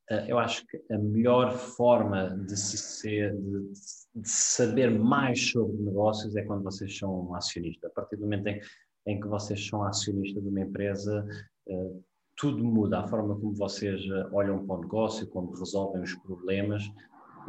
uh, 0.10 0.26
eu 0.28 0.40
acho 0.40 0.66
que 0.68 0.82
a 0.92 0.98
melhor 0.98 1.52
forma 1.52 2.30
de 2.48 2.56
se 2.56 2.78
ser, 2.78 3.36
de, 3.36 3.72
de, 4.16 4.30
saber 4.30 4.90
mais 4.90 5.52
sobre 5.52 5.76
negócios 5.78 6.36
é 6.36 6.44
quando 6.44 6.64
vocês 6.64 6.98
são 6.98 7.28
um 7.28 7.36
acionista. 7.36 7.88
A 7.88 7.90
partir 7.90 8.16
do 8.16 8.24
momento 8.24 8.48
em, 8.48 8.62
em 9.08 9.20
que 9.20 9.28
vocês 9.28 9.68
são 9.68 9.84
acionista 9.84 10.40
de 10.40 10.48
uma 10.48 10.62
empresa, 10.62 11.28
uh, 11.68 12.04
tudo 12.38 12.64
muda. 12.64 13.00
A 13.00 13.08
forma 13.08 13.36
como 13.36 13.54
vocês 13.54 14.02
olham 14.32 14.66
para 14.66 14.76
o 14.78 14.82
negócio, 14.82 15.28
como 15.28 15.52
resolvem 15.52 16.02
os 16.02 16.16
problemas. 16.16 16.84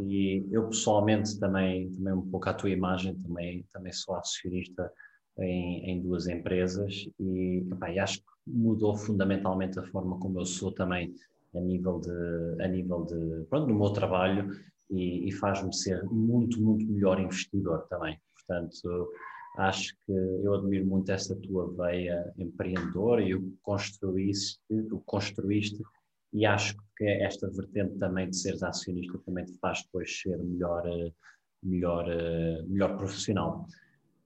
E 0.03 0.45
eu 0.51 0.69
pessoalmente 0.69 1.39
também, 1.39 1.89
também 1.93 2.13
um 2.15 2.29
pouco 2.29 2.49
à 2.49 2.53
tua 2.53 2.69
imagem, 2.69 3.15
também, 3.15 3.65
também 3.73 3.93
sou 3.93 4.17
acionista 4.17 4.91
em, 5.39 5.91
em 5.91 6.01
duas 6.01 6.27
empresas 6.29 7.09
e, 7.19 7.67
epá, 7.71 7.91
e 7.91 7.99
acho 7.99 8.19
que 8.19 8.27
mudou 8.47 8.97
fundamentalmente 8.97 9.79
a 9.79 9.83
forma 9.85 10.19
como 10.19 10.41
eu 10.41 10.47
sou 10.47 10.73
também 10.73 11.15
a 11.55 11.61
nível 11.61 12.01
de, 12.01 12.63
a 12.63 12.69
nível 12.69 13.05
de 13.05 13.45
pronto, 13.49 13.69
no 13.69 13.79
meu 13.79 13.91
trabalho 13.91 14.51
e, 14.91 15.29
e 15.29 15.33
faz-me 15.33 15.75
ser 15.75 16.03
muito, 16.05 16.61
muito 16.61 16.85
melhor 16.87 17.21
investidor 17.21 17.87
também. 17.89 18.19
Portanto, 18.35 19.11
acho 19.59 19.95
que 20.05 20.13
eu 20.13 20.55
admiro 20.55 20.87
muito 20.87 21.11
essa 21.11 21.35
tua 21.37 21.73
veia 21.73 22.33
empreendedora 22.37 23.23
e 23.23 23.35
o 23.35 23.43
que 23.43 23.57
construíste, 23.63 24.61
o 24.71 25.01
construíste 25.01 25.83
e 26.33 26.45
acho 26.45 26.77
que 26.97 27.05
esta 27.05 27.49
vertente 27.49 27.97
também 27.99 28.29
de 28.29 28.37
seres 28.37 28.63
acionista 28.63 29.19
também 29.25 29.45
te 29.45 29.57
faz 29.59 29.83
depois 29.85 30.21
ser 30.21 30.37
melhor, 30.39 30.85
melhor, 31.63 32.07
melhor 32.67 32.97
profissional. 32.97 33.67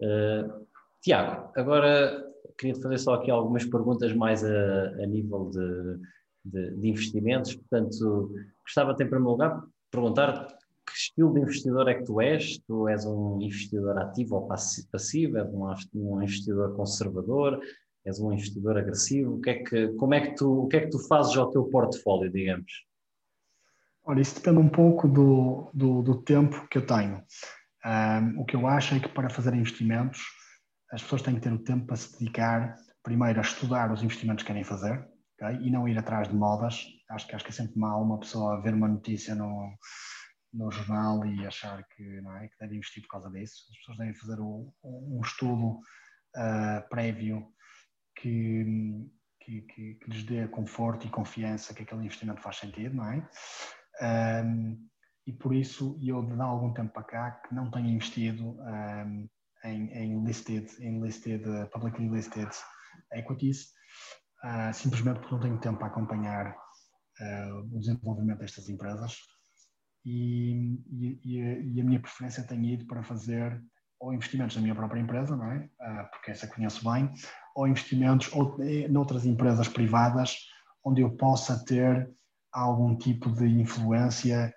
Uh, 0.00 0.67
Tiago, 1.02 1.52
agora 1.56 2.24
queria 2.58 2.74
fazer 2.74 2.98
só 2.98 3.14
aqui 3.14 3.30
algumas 3.30 3.64
perguntas 3.64 4.12
mais 4.12 4.44
a, 4.44 4.84
a 5.02 5.06
nível 5.06 5.50
de, 5.50 5.98
de, 6.44 6.76
de, 6.76 6.88
investimentos. 6.88 7.54
Portanto, 7.54 8.34
gostava 8.64 8.92
até, 8.92 9.04
em 9.04 9.08
primeiro 9.08 9.30
lugar, 9.30 9.62
perguntar 9.90 10.48
que 10.84 10.92
estilo 10.92 11.32
de 11.32 11.40
investidor 11.40 11.88
é 11.88 11.94
que 11.94 12.04
tu 12.04 12.20
és? 12.20 12.58
Tu 12.66 12.88
és 12.88 13.04
um 13.06 13.40
investidor 13.40 13.98
ativo 13.98 14.36
ou 14.36 14.48
passivo? 14.48 15.38
És 15.38 15.48
um, 15.52 15.72
um 15.94 16.22
investidor 16.22 16.74
conservador? 16.74 17.60
És 18.04 18.18
um 18.18 18.32
investidor 18.32 18.76
agressivo? 18.76 19.36
O 19.36 19.40
que 19.40 19.50
é 19.50 19.62
que, 19.62 19.88
como 19.94 20.14
é 20.14 20.20
que 20.20 20.34
tu, 20.34 20.64
o 20.64 20.68
que 20.68 20.76
é 20.78 20.80
que 20.80 20.90
tu 20.90 20.98
fazes 21.06 21.36
ao 21.36 21.50
teu 21.50 21.64
portfólio, 21.64 22.30
digamos? 22.30 22.86
Olha, 24.04 24.20
isso 24.20 24.36
depende 24.36 24.58
um 24.58 24.68
pouco 24.68 25.06
do, 25.06 25.70
do, 25.74 26.02
do 26.02 26.22
tempo 26.22 26.66
que 26.68 26.78
eu 26.78 26.86
tenho. 26.86 27.22
Um, 27.84 28.40
o 28.40 28.44
que 28.44 28.56
eu 28.56 28.66
acho 28.66 28.94
é 28.94 29.00
que 29.00 29.08
para 29.08 29.30
fazer 29.30 29.54
investimentos 29.54 30.37
as 30.92 31.02
pessoas 31.02 31.22
têm 31.22 31.34
que 31.34 31.40
ter 31.40 31.52
o 31.52 31.58
tempo 31.58 31.86
para 31.86 31.96
se 31.96 32.18
dedicar, 32.18 32.76
primeiro, 33.02 33.38
a 33.38 33.42
estudar 33.42 33.92
os 33.92 34.02
investimentos 34.02 34.42
que 34.42 34.48
querem 34.48 34.64
fazer 34.64 35.06
okay? 35.34 35.56
e 35.66 35.70
não 35.70 35.88
ir 35.88 35.98
atrás 35.98 36.28
de 36.28 36.34
modas. 36.34 36.84
Acho 37.10 37.26
que, 37.26 37.34
acho 37.34 37.44
que 37.44 37.50
é 37.50 37.54
sempre 37.54 37.78
mal 37.78 38.02
uma 38.02 38.18
pessoa 38.18 38.60
ver 38.62 38.74
uma 38.74 38.88
notícia 38.88 39.34
no, 39.34 39.70
no 40.52 40.70
jornal 40.70 41.24
e 41.24 41.46
achar 41.46 41.82
que, 41.88 42.20
não 42.20 42.36
é, 42.36 42.48
que 42.48 42.58
deve 42.60 42.76
investir 42.76 43.02
por 43.02 43.10
causa 43.10 43.30
disso. 43.30 43.64
As 43.70 43.78
pessoas 43.78 43.98
devem 43.98 44.14
fazer 44.14 44.40
um, 44.40 44.72
um 44.84 45.20
estudo 45.22 45.78
uh, 46.36 46.88
prévio 46.88 47.46
que, 48.16 48.64
que, 49.40 49.62
que, 49.62 49.94
que, 49.94 50.10
lhes 50.10 50.24
dê 50.24 50.48
conforto 50.48 51.06
e 51.06 51.10
confiança 51.10 51.74
que 51.74 51.82
aquele 51.82 52.04
investimento 52.04 52.42
faz 52.42 52.56
sentido, 52.56 52.96
não 52.96 53.06
é? 53.12 53.28
Um, 54.00 54.88
e 55.26 55.32
por 55.32 55.54
isso 55.54 55.98
eu 56.02 56.22
de 56.22 56.40
algum 56.40 56.72
tempo 56.72 56.92
para 56.92 57.02
cá 57.02 57.30
que 57.46 57.54
não 57.54 57.70
tenho 57.70 57.88
investido 57.88 58.56
um, 58.60 59.28
em, 59.64 60.24
listed, 60.24 60.68
em 60.80 61.00
listed, 61.00 61.48
uh, 61.48 61.68
publicly 61.70 62.08
listed 62.08 62.48
equities, 63.12 63.72
uh, 64.44 64.72
simplesmente 64.72 65.20
porque 65.20 65.34
não 65.34 65.40
tenho 65.40 65.60
tempo 65.60 65.78
para 65.78 65.88
acompanhar 65.88 66.50
uh, 66.50 67.74
o 67.74 67.78
desenvolvimento 67.78 68.38
destas 68.38 68.68
empresas 68.68 69.16
e, 70.04 70.78
e, 70.90 71.74
e, 71.74 71.80
a 71.80 71.84
minha 71.84 72.00
preferência 72.00 72.46
tem 72.46 72.72
ido 72.72 72.86
para 72.86 73.02
fazer 73.02 73.60
ou 74.00 74.14
investimentos 74.14 74.54
na 74.54 74.62
minha 74.62 74.74
própria 74.76 75.00
empresa, 75.00 75.36
não 75.36 75.50
é? 75.50 75.68
porque 76.12 76.30
essa 76.30 76.46
conheço 76.46 76.88
bem, 76.88 77.12
ou 77.56 77.66
investimentos 77.66 78.32
ou, 78.32 78.56
noutras 78.88 79.26
empresas 79.26 79.66
privadas 79.66 80.36
onde 80.84 81.02
eu 81.02 81.10
possa 81.16 81.64
ter 81.64 82.08
algum 82.52 82.96
tipo 82.96 83.30
de 83.32 83.46
influência 83.46 84.54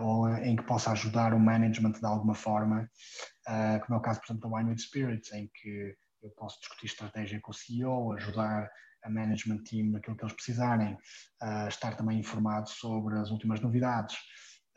ou 0.00 0.28
em 0.36 0.56
que 0.56 0.62
possa 0.62 0.92
ajudar 0.92 1.34
o 1.34 1.40
management 1.40 1.92
de 1.92 2.06
alguma 2.06 2.34
forma, 2.34 2.88
uh, 3.48 3.80
como 3.84 3.96
é 3.96 3.98
o 3.98 4.02
caso, 4.02 4.20
por 4.20 4.26
exemplo, 4.26 4.50
da 4.50 4.56
Wine 4.56 4.70
with 4.70 4.78
Spirits, 4.78 5.32
em 5.32 5.50
que 5.54 5.94
eu 6.22 6.30
posso 6.30 6.58
discutir 6.60 6.86
estratégia 6.86 7.40
com 7.40 7.50
o 7.50 7.54
CEO, 7.54 8.12
ajudar 8.12 8.70
a 9.02 9.10
management 9.10 9.62
team 9.64 9.90
naquilo 9.90 10.16
que 10.16 10.24
eles 10.24 10.34
precisarem, 10.34 10.94
uh, 10.94 11.68
estar 11.68 11.96
também 11.96 12.18
informado 12.18 12.68
sobre 12.68 13.18
as 13.18 13.30
últimas 13.30 13.60
novidades. 13.60 14.16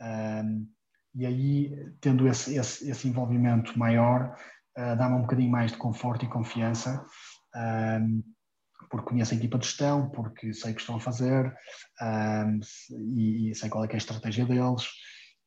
Um, 0.01 0.67
e 1.15 1.25
aí, 1.25 1.93
tendo 1.99 2.27
esse, 2.27 2.55
esse, 2.55 2.89
esse 2.89 3.07
envolvimento 3.07 3.77
maior, 3.77 4.37
dá-me 4.75 5.15
um 5.15 5.21
bocadinho 5.21 5.51
mais 5.51 5.71
de 5.71 5.77
conforto 5.77 6.23
e 6.23 6.29
confiança 6.29 7.03
um, 7.55 8.23
porque 8.89 9.09
conheço 9.09 9.33
a 9.33 9.37
equipa 9.37 9.57
de 9.57 9.65
gestão, 9.65 10.09
porque 10.09 10.53
sei 10.53 10.71
o 10.71 10.75
que 10.75 10.81
estão 10.81 10.95
a 10.95 10.99
fazer 10.99 11.53
um, 12.01 12.59
e, 13.15 13.49
e, 13.49 13.55
sei 13.55 13.69
qual 13.69 13.83
é, 13.85 13.87
é 13.87 13.93
a 13.93 13.97
estratégia 13.97 14.45
deles. 14.45 14.85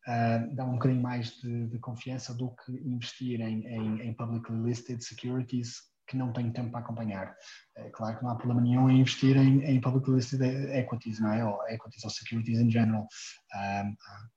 Uh, 0.06 0.54
dá 0.56 0.64
um 0.64 0.72
bocadinho 0.72 1.00
mais 1.00 1.36
de, 1.40 1.68
de, 1.68 1.78
confiança 1.78 2.34
do 2.34 2.50
que 2.56 2.72
investir 2.84 3.40
em, 3.40 3.64
em, 3.66 4.00
em, 4.00 4.14
publicly 4.14 4.56
listed 4.56 5.00
securities 5.00 5.76
que 6.08 6.16
não 6.16 6.32
tenho 6.32 6.52
tempo 6.52 6.72
para 6.72 6.80
acompanhar. 6.80 7.36
É 7.76 7.88
claro 7.90 8.18
que 8.18 8.24
não 8.24 8.32
há 8.32 8.34
problema 8.34 8.60
nenhum 8.60 8.90
em 8.90 9.00
investir 9.00 9.36
em, 9.36 9.62
em 9.62 9.80
publicly 9.80 10.16
listed 10.16 10.42
equities, 10.42 11.20
não 11.20 11.32
é? 11.32 11.44
Ou 11.44 11.56
equities 11.68 12.02
ou 12.02 12.10
securities 12.10 12.58
in 12.58 12.68
general. 12.68 13.06
Há 13.54 13.84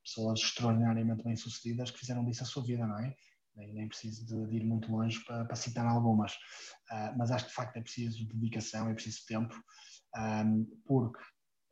pessoas 0.04 0.40
extraordinariamente 0.40 1.24
bem-sucedidas 1.24 1.90
que 1.90 2.00
fizeram 2.00 2.24
disso 2.24 2.44
a 2.44 2.46
sua 2.46 2.64
vida, 2.64 2.86
não 2.86 3.00
é? 3.00 3.16
Nem, 3.56 3.74
nem 3.74 3.88
preciso 3.88 4.26
de, 4.26 4.48
de, 4.48 4.58
ir 4.58 4.66
muito 4.66 4.92
longe 4.92 5.24
para, 5.26 5.46
para 5.46 5.56
citar 5.56 5.86
algumas, 5.86 6.34
uh, 6.34 7.18
mas 7.18 7.32
acho 7.32 7.46
que 7.46 7.50
de 7.50 7.56
facto 7.56 7.78
é 7.78 7.82
preciso 7.82 8.28
dedicação, 8.28 8.90
é 8.90 8.94
preciso 8.94 9.26
tempo, 9.28 9.56
um, 10.18 10.66
porque 10.86 11.20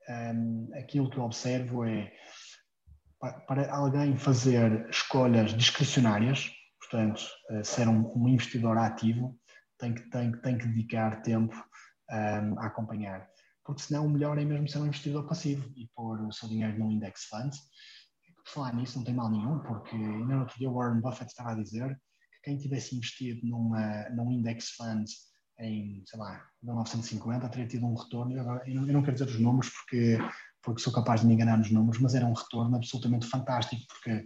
um, 0.09 0.69
aquilo 0.75 1.09
que 1.09 1.17
eu 1.17 1.23
observo 1.23 1.85
é 1.85 2.11
para, 3.19 3.39
para 3.41 3.75
alguém 3.75 4.17
fazer 4.17 4.89
escolhas 4.89 5.55
discricionárias, 5.55 6.51
portanto, 6.79 7.21
uh, 7.51 7.63
ser 7.63 7.87
um, 7.87 8.11
um, 8.15 8.27
investidor 8.27 8.77
ativo, 8.77 9.39
tem 9.77 9.93
que, 9.93 10.09
tem, 10.09 10.31
tem 10.41 10.57
que 10.57 10.67
dedicar 10.67 11.21
tempo 11.21 11.55
a 12.09 12.67
acompanhar. 12.67 13.27
Porque 13.65 13.81
senão 13.81 14.05
o 14.05 14.09
melhor 14.09 14.37
é 14.37 14.45
mesmo 14.45 14.67
ser 14.67 14.77
um 14.77 14.85
investidor 14.85 15.25
passivo 15.27 15.71
e 15.75 15.89
pôr 15.95 16.21
o 16.21 16.31
seu 16.31 16.47
dinheiro 16.47 16.77
num 16.77 16.91
index 16.91 17.23
fund 17.23 17.51
falar 18.45 18.75
nisso 18.75 18.97
não 18.97 19.05
tem 19.05 19.13
mal 19.13 19.29
nenhum, 19.29 19.59
porque 19.59 19.95
ainda 19.95 20.35
no 20.35 20.41
outro 20.41 20.57
dia 20.57 20.69
o 20.69 20.73
Warren 20.73 21.01
Buffett 21.01 21.31
estava 21.31 21.51
a 21.51 21.61
dizer 21.61 21.95
que 22.33 22.41
quem 22.43 22.57
tivesse 22.57 22.95
investido 22.95 23.45
numa, 23.45 24.09
num 24.09 24.31
index 24.31 24.71
fund 24.71 25.05
em, 25.59 26.03
sei 26.05 26.19
lá, 26.19 26.45
1950 26.61 27.49
teria 27.49 27.67
tido 27.67 27.85
um 27.85 27.95
retorno, 27.95 28.35
eu, 28.35 28.43
eu, 28.65 28.75
não, 28.75 28.87
eu 28.87 28.93
não 28.93 29.01
quero 29.01 29.13
dizer 29.13 29.27
os 29.27 29.39
números 29.39 29.69
porque, 29.69 30.17
porque 30.61 30.81
sou 30.81 30.91
capaz 30.91 31.21
de 31.21 31.27
me 31.27 31.33
enganar 31.33 31.57
nos 31.57 31.71
números, 31.71 32.01
mas 32.01 32.15
era 32.15 32.25
um 32.25 32.33
retorno 32.33 32.75
absolutamente 32.75 33.27
fantástico, 33.27 33.81
porque, 33.87 34.25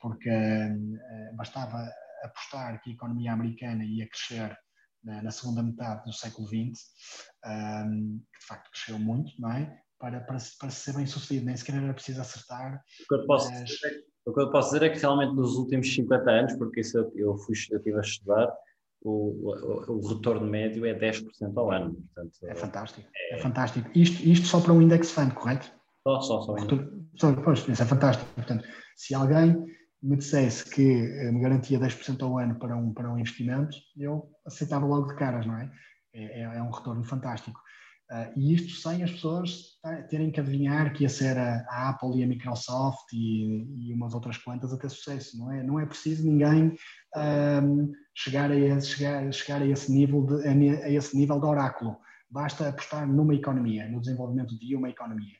porque 0.00 0.30
uh, 0.30 1.36
bastava 1.36 1.88
apostar 2.24 2.80
que 2.82 2.90
a 2.90 2.94
economia 2.94 3.32
americana 3.32 3.84
ia 3.84 4.08
crescer 4.08 4.56
na, 5.02 5.22
na 5.22 5.30
segunda 5.30 5.62
metade 5.62 6.04
do 6.04 6.12
século 6.12 6.48
XX, 6.48 6.56
um, 6.56 7.50
ehm, 7.50 8.18
que 8.32 8.40
de 8.40 8.46
facto 8.46 8.70
cresceu 8.70 8.98
muito, 8.98 9.32
não 9.38 9.52
é? 9.52 9.78
Para, 10.04 10.20
para, 10.20 10.36
para 10.60 10.70
ser 10.70 10.94
bem 10.94 11.06
sucedido, 11.06 11.46
nem 11.46 11.56
sequer 11.56 11.76
era 11.76 11.94
preciso 11.94 12.20
acertar. 12.20 12.82
O 13.04 13.08
que 13.08 13.14
eu 13.14 13.26
posso 13.26 13.50
mas... 13.50 13.70
dizer 13.70 14.04
O 14.26 14.34
que 14.34 14.40
eu 14.40 14.50
posso 14.50 14.72
dizer 14.72 14.86
é 14.86 14.90
que 14.90 14.98
realmente 14.98 15.34
nos 15.34 15.56
últimos 15.56 15.92
50 15.94 16.30
anos, 16.30 16.56
porque 16.56 16.80
isso 16.80 16.98
eu, 16.98 17.12
eu 17.16 17.36
fui 17.38 17.54
estive 17.54 17.96
a 17.96 18.00
estudar, 18.00 18.52
o, 19.02 19.50
o, 19.50 19.92
o, 19.92 20.08
retorno 20.08 20.46
médio 20.46 20.84
é 20.84 20.94
10% 20.94 21.24
ao 21.56 21.70
ano. 21.70 21.94
Portanto, 21.94 22.38
é 22.44 22.54
fantástico. 22.54 23.08
É, 23.14 23.34
é 23.36 23.38
fantástico. 23.38 23.90
Isto, 23.94 24.22
isto 24.26 24.46
só 24.46 24.60
para 24.60 24.72
um 24.72 24.80
index 24.80 25.10
fund, 25.10 25.32
correto? 25.32 25.70
Só, 26.06 26.20
só, 26.20 26.42
só. 26.42 26.54
Retorno, 26.54 27.08
só 27.16 27.32
pois, 27.34 27.66
isso 27.66 27.82
é 27.82 27.86
fantástico. 27.86 28.30
Portanto, 28.34 28.64
se 28.96 29.14
alguém 29.14 29.56
me 30.02 30.16
dissesse 30.16 30.70
que 30.70 30.82
eh, 30.82 31.30
me 31.32 31.40
garantia 31.40 31.78
10% 31.78 32.22
ao 32.22 32.38
ano 32.38 32.58
para 32.58 32.76
um, 32.76 32.92
para 32.92 33.10
um 33.10 33.18
investimento, 33.18 33.76
eu 33.96 34.30
aceitava 34.46 34.86
logo 34.86 35.08
de 35.08 35.16
caras, 35.16 35.46
não 35.46 35.56
é? 35.56 35.70
É, 36.14 36.40
é, 36.40 36.42
é 36.42 36.62
um 36.62 36.70
retorno 36.70 37.04
fantástico. 37.04 37.60
Uh, 38.10 38.38
e 38.38 38.54
isto 38.54 38.80
sem 38.80 39.02
as 39.02 39.10
pessoas 39.10 39.78
terem 40.10 40.30
que 40.30 40.38
adivinhar 40.38 40.92
que 40.92 41.04
ia 41.04 41.08
ser 41.08 41.38
a, 41.38 41.64
a 41.68 41.88
Apple 41.88 42.18
e 42.18 42.22
a 42.22 42.26
Microsoft 42.26 43.10
e, 43.12 43.88
e, 43.88 43.94
umas 43.94 44.12
outras 44.12 44.36
quantas 44.36 44.72
a 44.72 44.78
ter 44.78 44.90
sucesso, 44.90 45.38
não 45.38 45.50
é? 45.50 45.62
Não 45.62 45.80
é 45.80 45.86
preciso 45.86 46.26
ninguém 46.26 46.76
um, 47.16 47.90
chegar, 48.14 48.50
a 48.50 48.56
esse, 48.56 48.88
chegar, 48.88 49.32
chegar 49.32 49.62
a, 49.62 49.66
esse 49.66 49.90
nível 49.90 50.26
de, 50.26 50.46
a, 50.46 50.90
esse 50.90 51.16
nível 51.16 51.40
de 51.40 51.46
oráculo. 51.46 51.96
Basta 52.30 52.68
apostar 52.68 53.06
numa 53.06 53.34
economia, 53.34 53.88
no 53.88 54.00
desenvolvimento 54.00 54.58
de 54.58 54.76
uma 54.76 54.90
economia. 54.90 55.36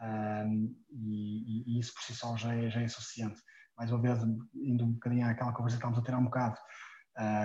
Um, 0.00 0.74
e, 0.90 1.76
e, 1.76 1.78
isso 1.78 1.94
por 1.94 2.02
si 2.02 2.14
só 2.14 2.36
já 2.36 2.52
é, 2.52 2.68
já 2.68 2.80
é 2.82 2.88
suficiente 2.88 3.40
mais 3.76 3.90
uma 3.90 4.00
vez, 4.00 4.18
indo 4.54 4.84
um 4.84 4.92
bocadinho 4.92 5.26
àquela 5.26 5.52
conversa 5.52 5.76
que 5.76 5.80
estávamos 5.80 5.98
a 5.98 6.02
ter 6.02 6.14
há 6.14 6.18
um 6.18 6.24
bocado, 6.24 6.56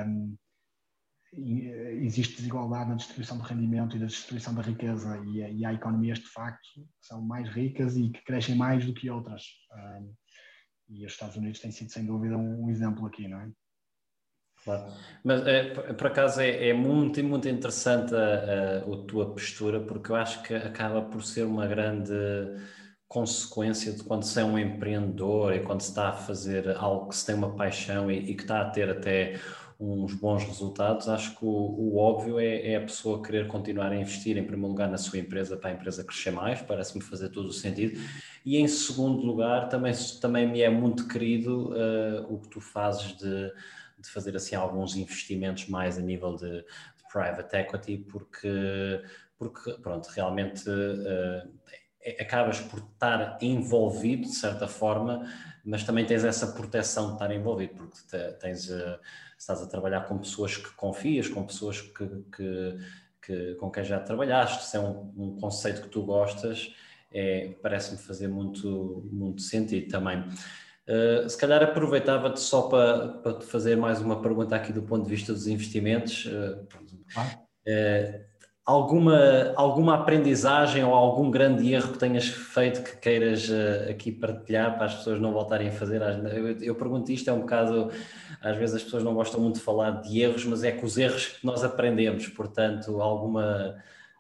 um, 0.08 0.38
existe 1.34 2.38
desigualdade 2.38 2.90
na 2.90 2.96
distribuição 2.96 3.38
de 3.38 3.44
rendimento 3.44 3.96
e 3.96 4.00
da 4.00 4.06
distribuição 4.06 4.56
da 4.56 4.62
riqueza 4.62 5.22
e, 5.26 5.60
e, 5.60 5.66
há 5.66 5.74
economias 5.74 6.20
de 6.20 6.28
facto 6.28 6.68
que 6.76 7.08
são 7.08 7.22
mais 7.22 7.50
ricas 7.50 7.98
e 7.98 8.10
que 8.10 8.24
crescem 8.24 8.56
mais 8.56 8.86
do 8.86 8.94
que 8.94 9.10
outras. 9.10 9.44
E 10.90 11.06
os 11.06 11.12
Estados 11.12 11.36
Unidos 11.36 11.60
têm 11.60 11.72
sido, 11.72 11.92
sem 11.92 12.06
dúvida, 12.06 12.38
um 12.38 12.70
exemplo 12.70 13.06
aqui, 13.06 13.28
não 13.28 13.42
é? 13.42 13.52
Claro. 14.64 14.92
Mas 15.24 15.46
é, 15.46 15.94
por 15.94 16.08
acaso 16.08 16.42
é, 16.42 16.70
é, 16.70 16.74
muito, 16.74 17.24
muito 17.24 17.48
interessante 17.48 18.14
a, 18.16 18.18
a, 18.18 18.78
a, 18.80 19.06
tua 19.06 19.32
postura, 19.32 19.80
porque 19.80 20.12
eu 20.12 20.16
acho 20.16 20.42
que 20.44 20.54
acaba 20.54 21.02
por 21.02 21.24
ser 21.24 21.44
uma 21.44 21.68
grande 21.68 22.14
consequência 23.08 23.94
de 23.94 24.04
quando 24.04 24.24
se 24.24 24.40
é 24.40 24.44
um 24.44 24.60
empreendedor 24.60 25.54
e 25.54 25.62
quando 25.62 25.82
se 25.82 25.90
está 25.90 26.10
a 26.10 26.14
fazer 26.14 26.76
algo 26.76 27.08
que 27.10 27.16
se 27.16 27.26
tem 27.26 27.36
uma 27.36 27.56
paixão 27.56 28.12
e, 28.12 28.32
e 28.32 28.36
que 28.36 28.42
está 28.42 28.62
a 28.62 28.70
ter 28.70 28.90
até 28.90 29.40
uns 29.80 30.14
bons 30.16 30.44
resultados, 30.44 31.08
acho 31.08 31.38
que 31.38 31.46
o, 31.46 31.50
o 31.50 31.98
óbvio 31.98 32.40
é, 32.40 32.72
é, 32.72 32.76
a 32.78 32.82
pessoa 32.82 33.22
querer 33.22 33.48
continuar 33.48 33.92
a 33.92 33.96
investir 33.96 34.36
em 34.36 34.44
primeiro 34.44 34.70
lugar 34.70 34.90
na 34.90 34.98
sua 34.98 35.20
empresa 35.20 35.56
para 35.56 35.70
a 35.70 35.74
empresa 35.74 36.04
crescer 36.04 36.32
mais, 36.32 36.62
parece-me 36.62 37.04
fazer 37.04 37.30
todo 37.30 37.48
o 37.48 37.54
sentido, 37.54 38.00
e 38.44 38.58
em 38.58 38.68
segundo 38.68 39.22
lugar 39.22 39.70
também, 39.70 39.94
também 40.20 40.48
me 40.48 40.62
é 40.62 40.70
muito 40.70 41.08
querido 41.08 41.70
uh, 41.70 42.34
o 42.34 42.40
que 42.40 42.48
tu 42.48 42.60
fazes 42.60 43.16
de, 43.18 43.52
de 44.00 44.10
fazer 44.10 44.36
assim 44.36 44.56
alguns 44.56 44.96
investimentos 44.96 45.68
mais 45.68 45.98
a 45.98 46.02
nível 46.02 46.36
de, 46.36 46.50
de 46.50 46.64
private 47.12 47.56
equity, 47.56 47.98
porque, 47.98 49.04
porque 49.38 49.74
pronto, 49.74 50.08
realmente 50.08 50.68
uh, 50.68 51.52
acabas 52.20 52.60
por 52.62 52.80
estar 52.80 53.38
envolvido 53.42 54.24
de 54.24 54.36
certa 54.36 54.68
forma, 54.68 55.30
mas 55.64 55.84
também 55.84 56.06
tens 56.06 56.24
essa 56.24 56.48
proteção 56.48 57.10
de 57.10 57.14
estar 57.14 57.32
envolvido, 57.32 57.76
porque 57.76 58.18
tens, 58.40 58.70
uh, 58.70 58.98
estás 59.38 59.62
a 59.62 59.68
trabalhar 59.68 60.02
com 60.02 60.18
pessoas 60.18 60.58
que 60.58 60.70
confias, 60.76 61.28
com 61.28 61.46
pessoas 61.46 61.82
que, 61.82 62.08
que, 62.36 62.78
que 63.22 63.56
com 63.56 63.70
quem 63.70 63.84
já 63.84 64.00
trabalhaste, 64.00 64.66
se 64.66 64.78
é 64.78 64.80
um, 64.80 65.14
um 65.18 65.40
conceito 65.40 65.82
que 65.82 65.90
tu 65.90 66.04
gostas, 66.04 66.74
é, 67.12 67.56
parece-me 67.62 67.98
fazer 67.98 68.28
muito, 68.28 69.08
muito 69.12 69.42
sentido 69.42 69.90
também. 69.90 70.20
Uh, 70.88 71.30
se 71.30 71.38
calhar 71.38 71.62
aproveitava-te 71.62 72.40
só 72.40 72.64
para, 72.64 73.10
para 73.10 73.34
te 73.40 73.46
fazer 73.46 73.76
mais 73.76 74.00
uma 74.00 74.22
pergunta 74.22 74.56
aqui 74.56 74.72
do 74.72 74.82
ponto 74.82 75.04
de 75.04 75.10
vista 75.10 75.34
dos 75.34 75.46
investimentos. 75.46 76.26
Uh, 76.26 76.66
ah. 77.16 77.40
uh, 77.68 78.37
alguma, 78.68 79.54
alguma 79.56 79.96
aprendizagem 79.96 80.84
ou 80.84 80.94
algum 80.94 81.32
grande 81.32 81.72
erro 81.74 81.94
que 81.94 81.98
tenhas 81.98 82.28
feito 82.28 82.84
que 82.84 82.98
queiras 82.98 83.48
uh, 83.48 83.90
aqui 83.90 84.12
partilhar 84.12 84.76
para 84.76 84.88
as 84.88 84.96
pessoas 84.96 85.22
não 85.22 85.32
voltarem 85.32 85.70
a 85.70 85.72
fazer? 85.72 86.02
Eu, 86.02 86.62
eu, 86.62 86.76
pergunto 86.76 87.10
isto, 87.10 87.30
é 87.30 87.34
um 87.34 87.40
bocado, 87.40 87.90
às 88.42 88.58
vezes 88.58 88.76
as 88.76 88.84
pessoas 88.84 89.04
não 89.04 89.14
gostam 89.14 89.40
muito 89.40 89.56
de 89.56 89.62
falar 89.62 90.02
de 90.02 90.20
erros, 90.20 90.44
mas 90.44 90.66
é 90.66 90.74
com 90.74 90.86
os 90.86 90.98
erros 90.98 91.28
que 91.28 91.46
nós 91.46 91.64
aprendemos, 91.64 92.28
portanto, 92.28 93.02
alguma, 93.02 93.78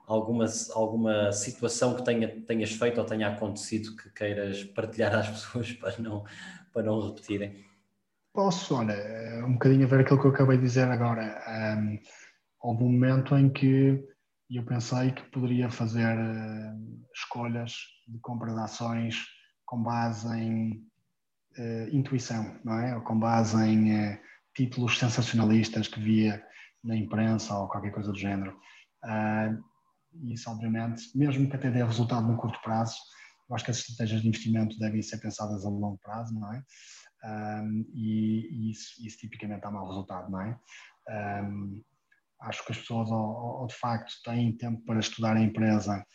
alguma, 0.07 0.45
alguma 0.73 1.31
situação 1.33 1.93
que 1.95 2.05
tenha, 2.05 2.29
tenhas 2.47 2.71
feito 2.71 2.99
ou 2.99 3.05
tenha 3.05 3.27
acontecido 3.27 3.97
que 3.97 4.09
queiras 4.11 4.63
partilhar 4.63 5.13
às 5.13 5.27
pessoas 5.29 5.73
para 5.73 5.93
não, 5.99 6.23
para 6.71 6.83
não 6.83 7.05
repetirem? 7.05 7.65
Posso, 8.33 8.75
olha, 8.75 8.95
um 9.45 9.53
bocadinho 9.53 9.83
a 9.83 9.89
ver 9.89 10.01
aquilo 10.01 10.21
que 10.21 10.27
eu 10.27 10.31
acabei 10.31 10.55
de 10.55 10.63
dizer 10.63 10.87
agora. 10.87 11.43
Um, 11.77 11.99
houve 12.61 12.83
um 12.83 12.91
momento 12.91 13.35
em 13.35 13.49
que 13.49 14.07
e 14.49 14.57
eu 14.57 14.65
pensei 14.65 15.11
que 15.11 15.23
poderia 15.29 15.69
fazer 15.69 16.17
uh, 16.17 17.07
escolhas 17.13 17.73
de 18.07 18.17
compra 18.19 18.53
de 18.53 18.59
ações 18.59 19.25
com 19.65 19.83
base 19.83 20.27
em 20.37 20.71
uh, 21.57 21.89
intuição, 21.91 22.57
não 22.63 22.79
é? 22.79 22.95
Ou 22.95 23.01
com 23.01 23.19
base 23.19 23.57
em 23.57 23.93
uh, 23.93 24.17
títulos 24.55 24.97
sensacionalistas 24.97 25.87
que 25.87 25.99
via 25.99 26.41
na 26.83 26.95
imprensa 26.95 27.57
ou 27.57 27.67
qualquer 27.67 27.91
coisa 27.91 28.11
do 28.11 28.17
género. 28.17 28.57
e 30.13 30.33
isso, 30.33 30.49
obviamente, 30.49 31.03
mesmo 31.15 31.49
que 31.49 31.55
até 31.55 31.69
dê 31.69 31.83
resultado 31.83 32.25
no 32.25 32.37
curto 32.37 32.59
prazo, 32.61 32.95
eu 33.49 33.55
acho 33.55 33.65
que 33.65 33.71
as 33.71 33.79
estratégias 33.79 34.21
de 34.21 34.27
investimento 34.29 34.79
devem 34.79 35.01
ser 35.01 35.17
pensadas 35.17 35.65
a 35.65 35.69
longo 35.69 35.99
prazo, 35.99 36.33
não 36.33 36.53
é? 36.53 36.63
e, 37.93 38.47
e 38.51 38.71
isso, 38.71 39.05
isso, 39.05 39.17
tipicamente 39.17 39.61
dá 39.61 39.71
mau 39.71 39.87
resultado, 39.87 40.31
não 40.31 40.41
é? 40.41 40.59
Um, 41.43 41.83
acho 42.41 42.65
que 42.65 42.71
as 42.71 42.77
pessoas, 42.77 43.09
ou, 43.09 43.61
ou, 43.61 43.67
de 43.67 43.75
facto, 43.75 44.13
têm 44.23 44.55
tempo 44.57 44.83
para 44.85 44.99
estudar 44.99 45.35
a 45.35 45.41
empresa 45.41 46.05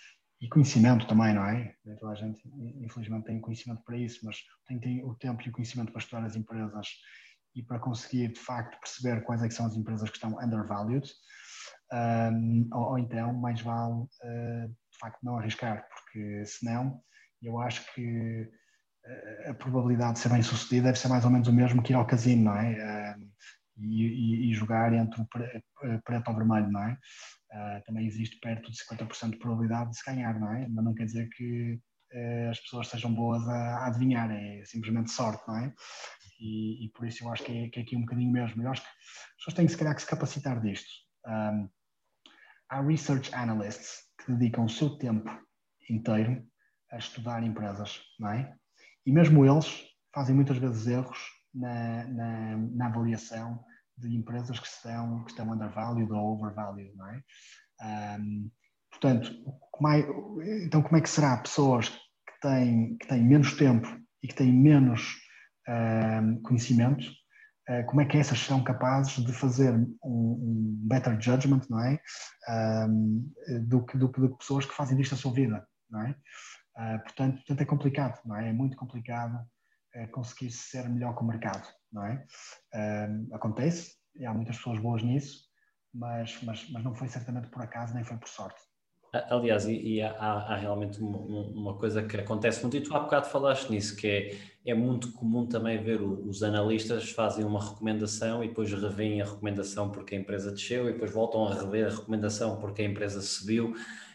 e 0.40 0.48
conhecimento 0.48 1.06
também, 1.06 1.34
não 1.34 1.44
é? 1.44 1.74
Toda 2.00 2.12
a 2.12 2.14
gente, 2.16 2.40
infelizmente, 2.80 3.26
tem 3.26 3.40
conhecimento 3.40 3.82
para 3.84 3.96
isso, 3.96 4.20
mas 4.24 4.36
tem, 4.66 4.78
tem 4.80 5.04
o 5.04 5.14
tempo 5.14 5.42
e 5.42 5.48
o 5.48 5.52
conhecimento 5.52 5.92
para 5.92 6.00
estudar 6.00 6.24
as 6.24 6.36
empresas 6.36 6.88
e 7.54 7.62
para 7.62 7.78
conseguir, 7.78 8.32
de 8.32 8.40
facto, 8.40 8.78
perceber 8.80 9.22
quais 9.22 9.42
é 9.42 9.50
são 9.50 9.66
as 9.66 9.76
empresas 9.76 10.08
que 10.08 10.16
estão 10.16 10.38
undervalued. 10.42 11.08
Um, 11.92 12.68
ou, 12.72 12.90
ou, 12.90 12.98
então, 12.98 13.32
mais 13.34 13.60
vale, 13.60 14.00
uh, 14.00 14.68
de 14.68 14.98
facto, 14.98 15.18
não 15.22 15.36
arriscar, 15.36 15.86
porque 15.88 16.44
senão, 16.46 17.00
eu 17.42 17.60
acho 17.60 17.84
que 17.94 18.42
uh, 19.06 19.50
a 19.50 19.54
probabilidade 19.54 20.14
de 20.14 20.18
ser 20.20 20.30
bem 20.30 20.42
sucedido 20.42 20.86
deve 20.86 20.98
ser 20.98 21.08
mais 21.08 21.24
ou 21.24 21.30
menos 21.30 21.48
o 21.48 21.52
mesmo 21.52 21.82
que 21.82 21.92
ir 21.92 21.96
ao 21.96 22.06
casino, 22.06 22.44
não 22.44 22.56
é? 22.56 23.16
E, 23.82 24.50
e 24.50 24.54
jogar 24.54 24.92
entre 24.92 25.20
o 25.20 25.26
eh, 25.84 26.00
preto 26.04 26.28
ou 26.28 26.36
vermelho, 26.36 26.70
não 26.70 26.82
é? 26.82 26.98
Uh, 27.52 27.84
também 27.84 28.06
existe 28.06 28.38
perto 28.40 28.70
de 28.70 28.78
50% 28.78 29.30
de 29.30 29.38
probabilidade 29.38 29.90
de 29.90 29.96
se 29.96 30.04
ganhar, 30.04 30.38
não 30.38 30.52
é? 30.52 30.66
Mas 30.68 30.84
não 30.84 30.94
quer 30.94 31.04
dizer 31.04 31.28
que 31.30 31.74
uh, 32.14 32.50
as 32.50 32.60
pessoas 32.60 32.88
sejam 32.88 33.12
boas 33.12 33.46
a, 33.48 33.52
a, 33.52 33.86
adivinhar, 33.88 34.30
é 34.30 34.64
simplesmente 34.64 35.10
sorte, 35.10 35.42
não 35.46 35.58
é? 35.58 35.74
E, 36.40 36.86
e 36.86 36.88
por 36.90 37.06
isso 37.06 37.24
eu 37.24 37.32
acho 37.32 37.44
que 37.44 37.52
é, 37.52 37.68
que 37.68 37.80
é, 37.80 37.82
aqui 37.82 37.96
um 37.96 38.00
bocadinho 38.00 38.32
mesmo. 38.32 38.62
Eu 38.62 38.70
acho 38.70 38.82
que 38.82 38.88
as 38.88 39.36
pessoas 39.36 39.54
têm 39.54 39.68
se 39.68 39.76
calhar 39.76 39.94
que 39.94 40.02
se 40.02 40.08
capacitar 40.08 40.60
disto. 40.60 40.88
Um, 41.26 41.68
há 42.70 42.80
research 42.80 43.34
analysts 43.34 44.04
que 44.18 44.32
dedicam 44.32 44.64
o 44.64 44.70
seu 44.70 44.96
tempo 44.96 45.30
inteiro 45.90 46.42
a 46.90 46.98
estudar 46.98 47.42
empresas, 47.42 48.00
não 48.18 48.30
é? 48.30 48.54
E 49.04 49.12
mesmo 49.12 49.44
eles 49.44 49.84
fazem 50.14 50.34
muitas 50.34 50.58
vezes 50.58 50.86
erros 50.86 51.18
na, 51.54 52.04
na, 52.04 52.56
na 52.56 52.86
avaliação 52.86 53.62
de 54.02 54.16
empresas 54.16 54.58
que 54.58 54.66
estão, 54.66 55.24
que 55.24 55.30
estão 55.30 55.50
undervalued 55.50 56.10
ou 56.12 56.34
overvalued, 56.34 56.94
não 56.96 57.08
é? 57.08 57.22
Um, 58.18 58.50
portanto, 58.90 59.32
como 59.70 59.88
é, 59.88 60.00
então 60.64 60.82
como 60.82 60.96
é 60.96 61.00
que 61.00 61.08
será 61.08 61.36
pessoas 61.38 61.88
que 61.88 62.40
têm, 62.40 62.96
que 62.98 63.06
têm 63.06 63.22
menos 63.22 63.56
tempo 63.56 63.88
e 64.22 64.28
que 64.28 64.34
têm 64.34 64.52
menos 64.52 65.16
um, 65.68 66.42
conhecimento, 66.42 67.04
uh, 67.68 67.84
como 67.86 68.00
é 68.00 68.04
que 68.04 68.18
essas 68.18 68.38
são 68.38 68.62
capazes 68.62 69.24
de 69.24 69.32
fazer 69.32 69.72
um, 69.72 69.96
um 70.04 70.80
better 70.88 71.20
judgment, 71.20 71.62
não 71.68 71.80
é? 71.80 72.00
do, 73.62 73.84
que, 73.84 73.96
do, 73.96 74.08
do 74.08 74.36
pessoas 74.36 74.66
que 74.66 74.74
fazem 74.74 74.96
disto 74.96 75.14
a 75.14 75.18
sua 75.18 75.32
vida, 75.32 75.66
não 75.90 76.02
é? 76.02 76.16
Uh, 76.76 77.02
portanto, 77.02 77.36
portanto, 77.36 77.60
é 77.60 77.64
complicado, 77.66 78.20
não 78.24 78.36
é? 78.36 78.48
É 78.48 78.52
muito 78.52 78.76
complicado 78.76 79.36
uh, 79.36 80.10
conseguir 80.10 80.50
ser 80.50 80.88
melhor 80.88 81.14
que 81.14 81.22
o 81.22 81.26
mercado 81.26 81.68
não 81.92 82.04
é? 82.04 82.24
acontece, 83.32 83.96
e 84.16 84.24
há 84.24 84.32
muitas 84.32 84.56
pessoas 84.56 84.78
boas 84.80 85.02
nisso, 85.02 85.52
mas, 85.92 86.42
mas, 86.42 86.68
mas 86.70 86.82
não 86.82 86.94
foi 86.94 87.08
certamente 87.08 87.48
por 87.48 87.62
acaso, 87.62 87.94
nem 87.94 88.04
foi 88.04 88.16
por 88.16 88.28
sorte. 88.28 88.60
Aliás, 89.28 89.66
e, 89.66 89.74
e 89.74 90.02
há, 90.02 90.10
há, 90.10 90.56
realmente 90.56 90.98
uma, 90.98 91.18
uma, 91.18 91.74
coisa 91.76 92.02
que 92.02 92.16
acontece 92.16 92.62
muito, 92.62 92.78
e 92.78 92.80
tu 92.80 92.96
há 92.96 93.00
bocado 93.00 93.26
falaste 93.26 93.68
nisso, 93.68 93.94
que 93.94 94.06
é, 94.06 94.38
é 94.64 94.72
muito 94.72 95.12
comum 95.12 95.46
também 95.46 95.82
ver 95.82 96.00
o, 96.00 96.26
os 96.26 96.42
analistas 96.42 97.10
fazem 97.10 97.44
uma 97.44 97.62
recomendação 97.62 98.42
e 98.42 98.48
depois 98.48 98.72
revêem 98.72 99.20
a 99.20 99.26
recomendação 99.26 99.90
porque 99.90 100.14
a 100.14 100.18
empresa 100.18 100.50
desceu 100.50 100.88
e 100.88 100.94
depois 100.94 101.12
voltam 101.12 101.46
a 101.46 101.54
rever 101.54 101.88
a 101.88 101.90
recomendação 101.90 102.58
porque 102.58 102.80
a 102.80 102.86
empresa 102.86 103.20
subiu. 103.20 103.74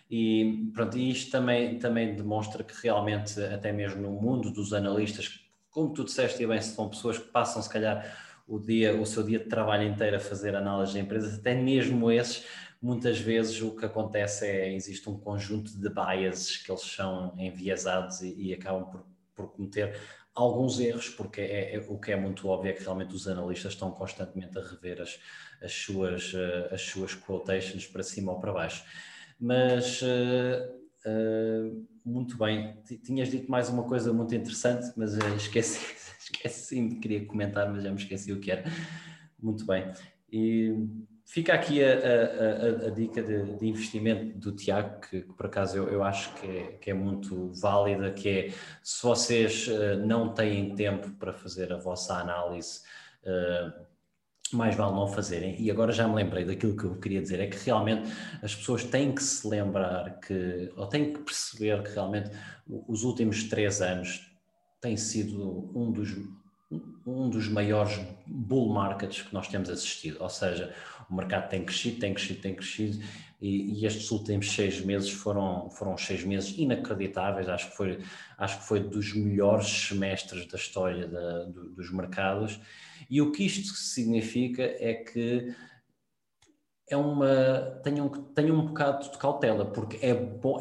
E 0.10 0.72
pronto, 0.74 0.98
isto 0.98 1.32
também, 1.32 1.78
também 1.78 2.16
demonstra 2.16 2.64
que 2.64 2.74
realmente, 2.82 3.40
até 3.40 3.72
mesmo 3.72 4.02
no 4.02 4.12
mundo 4.12 4.50
dos 4.50 4.74
analistas 4.74 5.47
como 5.78 5.94
tu 5.94 6.04
disseste 6.04 6.42
e 6.42 6.48
bem, 6.48 6.60
são 6.60 6.90
pessoas 6.90 7.20
que 7.20 7.28
passam 7.28 7.62
se 7.62 7.70
calhar 7.70 8.04
o 8.48 8.58
dia, 8.58 9.00
o 9.00 9.06
seu 9.06 9.22
dia 9.22 9.38
de 9.38 9.46
trabalho 9.46 9.88
inteiro 9.88 10.18
a 10.18 10.20
fazer 10.20 10.56
análise 10.56 10.94
de 10.94 11.00
empresas, 11.00 11.38
até 11.38 11.54
mesmo 11.54 12.10
esses, 12.10 12.48
muitas 12.82 13.20
vezes 13.20 13.62
o 13.62 13.76
que 13.76 13.86
acontece 13.86 14.48
é 14.48 14.74
existe 14.74 15.08
um 15.08 15.20
conjunto 15.20 15.80
de 15.80 15.88
biases 15.88 16.58
que 16.58 16.72
eles 16.72 16.82
são 16.82 17.32
enviesados 17.38 18.22
e, 18.22 18.48
e 18.48 18.54
acabam 18.56 18.90
por, 18.90 19.06
por 19.36 19.52
cometer 19.52 19.96
alguns 20.34 20.80
erros, 20.80 21.10
porque 21.10 21.42
é, 21.42 21.76
é, 21.76 21.86
o 21.88 22.00
que 22.00 22.12
é 22.12 22.16
muito 22.16 22.48
óbvio 22.48 22.72
é 22.72 22.74
que 22.74 22.82
realmente 22.82 23.14
os 23.14 23.28
analistas 23.28 23.74
estão 23.74 23.92
constantemente 23.92 24.58
a 24.58 24.64
rever 24.64 25.00
as, 25.00 25.20
as, 25.62 25.74
suas, 25.74 26.34
uh, 26.34 26.74
as 26.74 26.82
suas 26.82 27.14
quotations 27.14 27.86
para 27.86 28.02
cima 28.02 28.32
ou 28.32 28.40
para 28.40 28.52
baixo. 28.52 28.84
Mas 29.40 30.02
uh, 31.06 31.88
muito 32.06 32.38
bem, 32.38 32.78
tinhas 33.04 33.30
dito 33.30 33.50
mais 33.50 33.70
uma 33.70 33.84
coisa 33.84 34.14
muito 34.14 34.34
interessante, 34.34 34.92
mas 34.96 35.14
esqueci, 35.38 35.80
esqueci, 36.20 36.90
queria 37.02 37.26
comentar, 37.26 37.72
mas 37.72 37.84
já 37.84 37.90
me 37.90 37.98
esqueci 37.98 38.32
o 38.32 38.40
que 38.40 38.52
era. 38.52 38.64
Muito 39.40 39.66
bem. 39.66 39.92
E 40.32 40.74
fica 41.28 41.54
aqui 41.54 41.84
a, 41.84 41.90
a, 41.90 41.94
a, 41.94 42.88
a 42.88 42.90
dica 42.90 43.22
de, 43.22 43.58
de, 43.58 43.68
investimento 43.68 44.38
do 44.40 44.56
Tiago, 44.56 45.02
que, 45.02 45.22
que 45.22 45.34
por 45.34 45.46
acaso 45.46 45.78
eu, 45.78 45.90
eu 45.90 46.04
acho 46.04 46.34
que 46.36 46.48
é, 46.48 46.64
que 46.82 46.90
é, 46.90 46.94
muito 46.94 47.52
válida, 47.54 48.12
que 48.12 48.30
é 48.30 48.54
se 48.82 49.04
vocês 49.04 49.68
uh, 49.68 49.98
não 50.06 50.34
têm 50.34 50.74
tempo 50.76 51.12
para 51.12 51.34
fazer 51.34 51.72
a 51.72 51.78
vossa 51.78 52.16
análise, 52.16 52.82
uh, 53.24 53.87
mais 54.56 54.76
vale 54.76 54.94
não 54.94 55.08
fazerem. 55.08 55.60
E 55.62 55.70
agora 55.70 55.92
já 55.92 56.08
me 56.08 56.16
lembrei 56.16 56.46
daquilo 56.46 56.76
que 56.76 56.84
eu 56.84 56.96
queria 56.96 57.22
dizer, 57.22 57.40
é 57.40 57.48
que 57.48 57.58
realmente 57.66 58.10
as 58.42 58.56
pessoas 58.56 58.84
têm 58.84 59.14
que 59.14 59.24
se 59.24 59.48
lembrar 59.48 60.20
que, 60.20 60.72
ou 60.76 60.88
têm 60.88 61.14
que 61.14 61.20
perceber 61.20 61.84
que 61.84 61.92
realmente 61.92 62.32
os 62.88 63.04
últimos 63.04 63.44
três 63.44 63.82
anos 63.82 64.32
têm 64.82 64.96
sido 64.96 65.72
um 65.76 65.92
dos 65.92 66.16
um 67.06 67.30
dos 67.30 67.48
maiores 67.48 67.98
bull 68.26 68.74
markets 68.74 69.22
que 69.22 69.34
nós 69.34 69.48
temos 69.48 69.70
assistido, 69.70 70.22
ou 70.22 70.30
seja, 70.30 70.74
o 71.10 71.16
mercado 71.16 71.50
tem 71.50 71.64
crescido, 71.64 72.00
tem 72.00 72.14
crescido, 72.14 72.42
tem 72.42 72.56
crescido 72.56 73.04
e, 73.40 73.82
e, 73.82 73.86
estes 73.86 74.10
últimos 74.10 74.52
seis 74.52 74.82
meses 74.84 75.12
foram, 75.12 75.70
foram 75.70 75.96
seis 75.98 76.24
meses 76.24 76.58
inacreditáveis, 76.58 77.48
acho 77.48 77.70
que 77.70 77.78
foi, 77.78 78.00
acho 78.38 78.60
que 78.60 78.66
foi 78.66 78.80
dos 78.80 79.14
melhores 79.16 79.68
semestres 79.68 80.48
da 80.48 80.58
história 80.58 81.08
da, 81.08 81.44
do, 81.44 81.70
dos 81.70 81.92
mercados 81.92 82.60
e 83.10 83.22
o 83.22 83.32
que 83.32 83.46
isto 83.46 83.74
significa 83.76 84.64
é 84.64 84.96
que 84.96 85.54
é 86.90 86.96
uma 86.96 87.80
tenham, 87.84 88.10
tenham 88.10 88.58
um 88.58 88.66
bocado 88.68 89.12
de 89.12 89.18
cautela, 89.18 89.66
porque 89.66 89.98
é, 89.98 90.12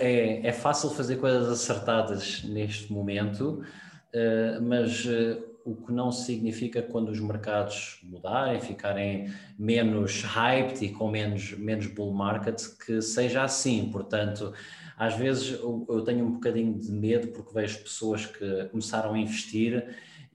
é, 0.01 0.47
é 0.49 0.53
fácil 0.53 0.91
fazer 0.91 1.17
coisas 1.17 1.49
acertadas 1.49 2.43
neste 2.43 2.93
momento, 2.93 3.65
uh, 4.13 4.61
mas 4.61 5.05
uh, 5.07 5.56
o 5.67 5.75
que 5.75 5.93
não 5.93 6.13
significa 6.13 6.81
quando 6.81 7.09
os 7.09 7.19
mercados 7.19 7.99
mudarem, 8.05 8.61
ficarem 8.61 9.33
menos 9.59 10.23
hyped 10.23 10.85
e 10.85 10.91
com 10.91 11.11
menos, 11.11 11.59
menos 11.59 11.89
bull 11.89 12.15
market, 12.15 12.63
que 12.87 13.03
seja 13.03 13.43
assim. 13.43 13.91
Portanto, 13.91 14.55
às 14.97 15.17
vezes 15.17 15.59
eu 15.61 16.03
tenho 16.05 16.25
um 16.25 16.33
bocadinho 16.35 16.79
de 16.79 16.93
medo 16.93 17.29
porque 17.29 17.53
vejo 17.53 17.81
pessoas 17.81 18.25
que 18.25 18.67
começaram 18.67 19.13
a 19.13 19.19
investir 19.19 19.85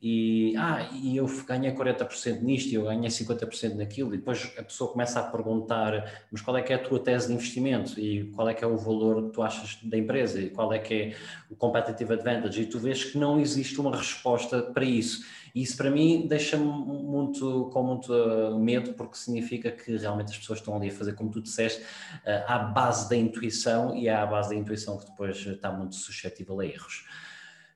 e, 0.01 0.55
ah, 0.57 0.89
e 0.93 1.17
eu 1.17 1.27
ganhei 1.45 1.71
40% 1.71 2.41
nisto 2.41 2.73
eu 2.73 2.85
ganhei 2.85 3.09
50% 3.09 3.75
naquilo, 3.75 4.13
e 4.15 4.17
depois 4.17 4.51
a 4.57 4.63
pessoa 4.63 4.91
começa 4.91 5.19
a 5.19 5.23
perguntar, 5.23 6.25
mas 6.31 6.41
qual 6.41 6.57
é 6.57 6.61
que 6.63 6.73
é 6.73 6.75
a 6.75 6.79
tua 6.79 6.99
tese 6.99 7.27
de 7.27 7.33
investimento? 7.33 7.99
E 7.99 8.23
qual 8.31 8.49
é 8.49 8.53
que 8.53 8.63
é 8.63 8.67
o 8.67 8.77
valor 8.77 9.25
que 9.25 9.29
tu 9.29 9.43
achas 9.43 9.77
da 9.83 9.97
empresa? 9.97 10.41
E 10.41 10.49
qual 10.49 10.73
é 10.73 10.79
que 10.79 10.93
é 10.93 11.15
o 11.51 11.55
competitive 11.55 12.13
advantage, 12.13 12.61
e 12.61 12.65
tu 12.65 12.79
vês 12.79 13.03
que 13.03 13.17
não 13.17 13.39
existe 13.39 13.79
uma 13.79 13.95
resposta 13.95 14.63
para 14.63 14.83
isso. 14.83 15.23
E 15.53 15.61
isso 15.61 15.77
para 15.77 15.91
mim 15.91 16.25
deixa-me 16.27 16.65
muito, 16.65 17.69
com 17.71 17.83
muito 17.83 18.11
uh, 18.11 18.57
medo, 18.57 18.93
porque 18.93 19.17
significa 19.17 19.69
que 19.69 19.97
realmente 19.97 20.31
as 20.31 20.37
pessoas 20.37 20.59
estão 20.59 20.75
ali 20.75 20.87
a 20.87 20.91
fazer, 20.91 21.13
como 21.13 21.29
tu 21.29 21.41
disseste, 21.41 21.81
uh, 21.81 22.43
à 22.47 22.57
base 22.57 23.07
da 23.07 23.15
intuição, 23.15 23.95
e 23.95 24.07
é 24.07 24.15
à 24.15 24.25
base 24.25 24.49
da 24.49 24.55
intuição 24.55 24.97
que 24.97 25.05
depois 25.05 25.37
está 25.45 25.71
muito 25.71 25.95
suscetível 25.95 26.59
a 26.59 26.65
erros. 26.65 27.05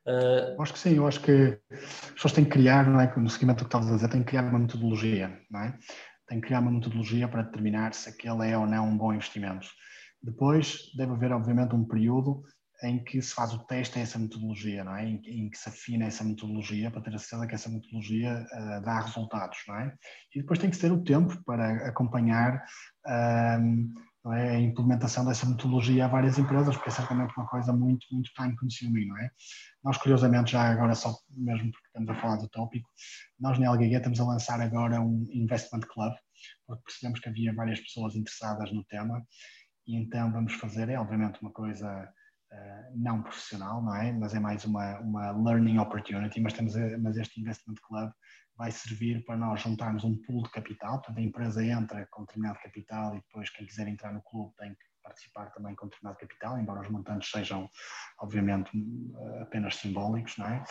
Uh... 0.08 0.62
Acho 0.62 0.74
que 0.74 0.80
sim, 0.80 0.96
eu 0.96 1.08
acho 1.08 1.20
que 1.22 1.60
as 1.72 2.12
pessoas 2.12 2.34
têm 2.34 2.44
que 2.44 2.52
criar, 2.52 2.88
não 2.88 3.00
é? 3.00 3.14
no 3.18 3.30
seguimento 3.30 3.60
do 3.60 3.66
que 3.66 3.76
estavas 3.76 3.92
a 3.92 3.96
dizer, 3.96 4.10
têm 4.10 4.22
que 4.22 4.28
criar 4.28 4.44
uma 4.44 4.60
metodologia, 4.60 5.40
não 5.50 5.62
é? 5.62 5.78
Têm 6.28 6.40
que 6.40 6.48
criar 6.48 6.60
uma 6.60 6.72
metodologia 6.72 7.28
para 7.28 7.44
determinar 7.44 7.94
se 7.94 8.10
aquele 8.10 8.50
é 8.50 8.58
ou 8.58 8.66
não 8.66 8.88
um 8.88 8.98
bom 8.98 9.14
investimento. 9.14 9.68
Depois 10.22 10.92
deve 10.98 11.12
haver, 11.12 11.32
obviamente, 11.32 11.76
um 11.76 11.86
período 11.86 12.44
em 12.84 13.04
que 13.04 13.22
se 13.22 13.34
faz 13.34 13.54
o 13.54 13.66
teste 13.66 13.98
a 13.98 14.02
essa 14.02 14.20
metodologia, 14.20 14.84
não 14.84 14.96
é? 14.96 15.06
Em, 15.06 15.22
em, 15.26 15.50
que 15.50 15.58
se 15.58 15.70
afina 15.70 16.06
essa 16.06 16.24
metodologia 16.24 16.92
para 16.92 17.02
ter 17.02 17.16
a 17.16 17.18
certeza 17.18 17.48
que 17.48 17.56
essa 17.56 17.70
metodologia 17.70 18.46
uh, 18.52 18.82
dá 18.84 19.00
resultados, 19.00 19.58
não 19.68 19.76
é? 19.76 19.94
E 20.36 20.42
depois 20.42 20.60
tem 20.60 20.70
que 20.70 20.78
ter 20.78 20.92
o 20.92 21.04
tempo 21.04 21.42
para 21.46 21.88
acompanhar 21.88 22.64
uh, 23.08 23.94
é? 24.34 24.56
a 24.56 24.60
implementação 24.60 25.26
dessa 25.26 25.46
metodologia 25.46 26.06
a 26.06 26.08
várias 26.08 26.38
empresas, 26.40 26.76
porque 26.76 26.90
é 26.90 26.92
certamente 26.92 27.34
uma 27.38 27.48
coisa 27.48 27.72
muito, 27.72 28.06
muito 28.12 28.32
time 28.34 28.56
consuming, 28.56 29.06
não 29.08 29.18
é? 29.18 29.30
Nós, 29.84 29.98
curiosamente, 29.98 30.52
já 30.52 30.64
agora, 30.64 30.96
só 30.96 31.16
mesmo 31.30 31.72
porque 31.72 31.88
estamos 31.88 32.10
a 32.10 32.16
falar 32.16 32.38
do 32.38 32.50
tópico, 32.50 32.90
nós 33.40 33.60
na 33.60 33.68
LGG 33.68 33.96
estamos 33.96 34.20
a 34.20 34.26
lançar 34.26 34.60
agora 34.62 35.00
um 35.00 35.26
Investment 35.32 35.82
Club, 35.82 36.14
porque 36.66 36.84
percebemos 36.84 37.20
que 37.20 37.30
havia 37.30 37.54
várias 37.54 37.80
pessoas 37.80 38.16
interessadas 38.16 38.72
no 38.72 38.84
tema, 38.86 39.24
e 39.88 39.96
então 39.96 40.32
vamos 40.32 40.54
fazer, 40.54 40.90
é 40.90 41.00
obviamente 41.00 41.40
uma 41.42 41.52
coisa 41.52 41.88
uh, 42.52 42.98
não 42.98 43.22
profissional, 43.22 43.84
não 43.84 43.96
é? 43.96 44.12
Mas 44.12 44.34
é 44.34 44.40
mais 44.40 44.66
uma, 44.66 45.00
uma 45.02 45.32
learning 45.32 45.78
opportunity, 45.78 46.40
mas, 46.42 46.54
temos, 46.54 46.74
mas 47.00 47.18
este 47.18 47.40
Investment 47.42 47.76
Club 47.88 48.12
vai 48.58 48.72
servir 48.72 49.24
para 49.26 49.38
nós 49.38 49.62
juntarmos 49.62 50.04
um 50.04 50.16
pool 50.24 50.44
de 50.44 50.52
capital, 50.52 51.00
portanto 51.00 51.18
a 51.18 51.22
empresa 51.22 51.64
entra 51.64 52.08
com 52.12 52.22
determinado 52.24 52.60
capital 52.60 53.16
e 53.16 53.20
depois 53.20 53.50
quem 53.50 53.66
quiser 53.66 53.88
entrar 53.88 54.14
no 54.14 54.22
clube 54.22 54.54
tem 54.58 54.72
que 54.72 54.96
participar 55.04 55.52
também 55.52 55.76
com 55.76 55.88
determinado 55.88 56.18
capital, 56.18 56.60
embora 56.60 56.82
os 56.82 56.90
montantes 56.90 57.30
sejam 57.30 57.70
obviamente 58.20 58.72
apenas 59.42 59.76
simbólicos, 59.76 60.36
não 60.38 60.48
é? 60.48 60.64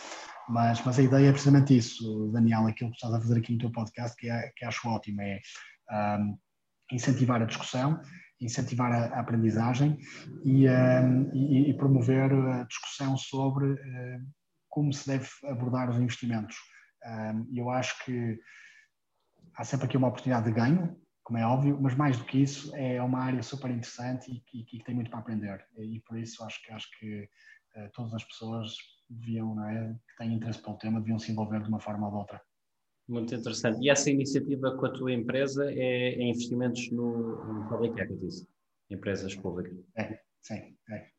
Mas, 0.49 0.83
mas 0.83 0.99
a 0.99 1.03
ideia 1.03 1.29
é 1.29 1.31
precisamente 1.31 1.77
isso, 1.77 2.29
Daniel, 2.33 2.67
aquilo 2.67 2.89
que 2.91 2.97
estás 2.97 3.13
a 3.13 3.21
fazer 3.21 3.37
aqui 3.37 3.53
no 3.53 3.59
teu 3.59 3.71
podcast, 3.71 4.15
que, 4.17 4.29
é, 4.29 4.51
que 4.55 4.65
acho 4.65 4.87
ótimo, 4.89 5.21
é 5.21 5.39
um, 6.19 6.37
incentivar 6.91 7.41
a 7.41 7.45
discussão, 7.45 7.99
incentivar 8.41 8.91
a, 8.91 9.15
a 9.15 9.19
aprendizagem 9.21 9.97
e, 10.43 10.67
um, 10.67 11.31
e, 11.33 11.69
e, 11.69 11.73
promover 11.77 12.31
a 12.33 12.63
discussão 12.63 13.17
sobre 13.17 13.71
uh, 13.71 14.21
como 14.67 14.91
se 14.91 15.07
deve 15.07 15.29
abordar 15.45 15.89
os 15.89 15.97
investimentos 15.97 16.57
e 17.49 17.57
eu 17.57 17.69
acho 17.69 18.03
que 18.03 18.39
há 19.55 19.63
sempre 19.63 19.85
aqui 19.85 19.97
uma 19.97 20.07
oportunidade 20.07 20.45
de 20.45 20.51
ganho, 20.51 20.99
como 21.23 21.39
é 21.39 21.45
óbvio, 21.45 21.79
mas 21.81 21.95
mais 21.95 22.17
do 22.17 22.23
que 22.23 22.41
isso, 22.41 22.75
é 22.75 23.01
uma 23.01 23.19
área 23.19 23.41
super 23.41 23.71
interessante 23.71 24.43
e, 24.53 24.63
que 24.63 24.83
tem 24.83 24.93
muito 24.93 25.09
para 25.09 25.19
aprender. 25.19 25.65
E 25.77 25.99
por 26.01 26.17
isso 26.19 26.43
acho 26.43 26.61
que, 26.63 26.71
acho 26.71 26.87
que 26.99 27.23
uh, 27.23 27.89
todas 27.93 28.13
as 28.13 28.23
pessoas 28.23 28.75
deviam, 29.09 29.59
é, 29.67 29.93
que 29.93 30.17
têm 30.17 30.35
interesse 30.35 30.61
pelo 30.61 30.77
tema, 30.77 30.99
deviam 30.99 31.17
se 31.17 31.31
envolver 31.31 31.63
de 31.63 31.69
uma 31.69 31.79
forma 31.79 32.05
ou 32.05 32.11
de 32.11 32.17
outra. 32.19 32.41
Muito 33.07 33.33
interessante. 33.33 33.83
E 33.83 33.89
essa 33.89 34.09
iniciativa 34.11 34.77
com 34.77 34.85
a 34.85 34.91
tua 34.91 35.11
empresa 35.11 35.71
é, 35.71 36.13
é 36.13 36.23
investimentos 36.23 36.91
no, 36.91 37.43
no 37.43 37.69
public 37.69 37.99
equities, 37.99 38.47
empresas 38.91 39.35
públicas? 39.35 39.77
É, 39.97 40.19
sim, 40.41 40.75
é. 40.91 41.09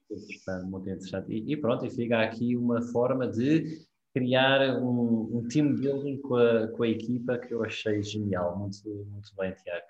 Muito 0.64 0.89
interessante. 0.89 1.32
E, 1.32 1.53
e 1.53 1.57
pronto, 1.57 1.84
e 1.84 1.91
fica 1.91 2.22
aqui 2.22 2.57
uma 2.57 2.80
forma 2.80 3.26
de 3.26 3.86
criar 4.17 4.81
um, 4.83 5.29
um 5.37 5.47
team 5.47 5.75
building 5.75 6.17
com 6.23 6.37
a, 6.37 6.69
com 6.69 6.83
a 6.85 6.89
equipa 6.89 7.37
que 7.37 7.53
eu 7.53 7.62
achei 7.62 8.03
genial. 8.03 8.59
Muito, 8.59 8.89
muito 9.11 9.29
bem, 9.37 9.53
Tiago. 9.53 9.85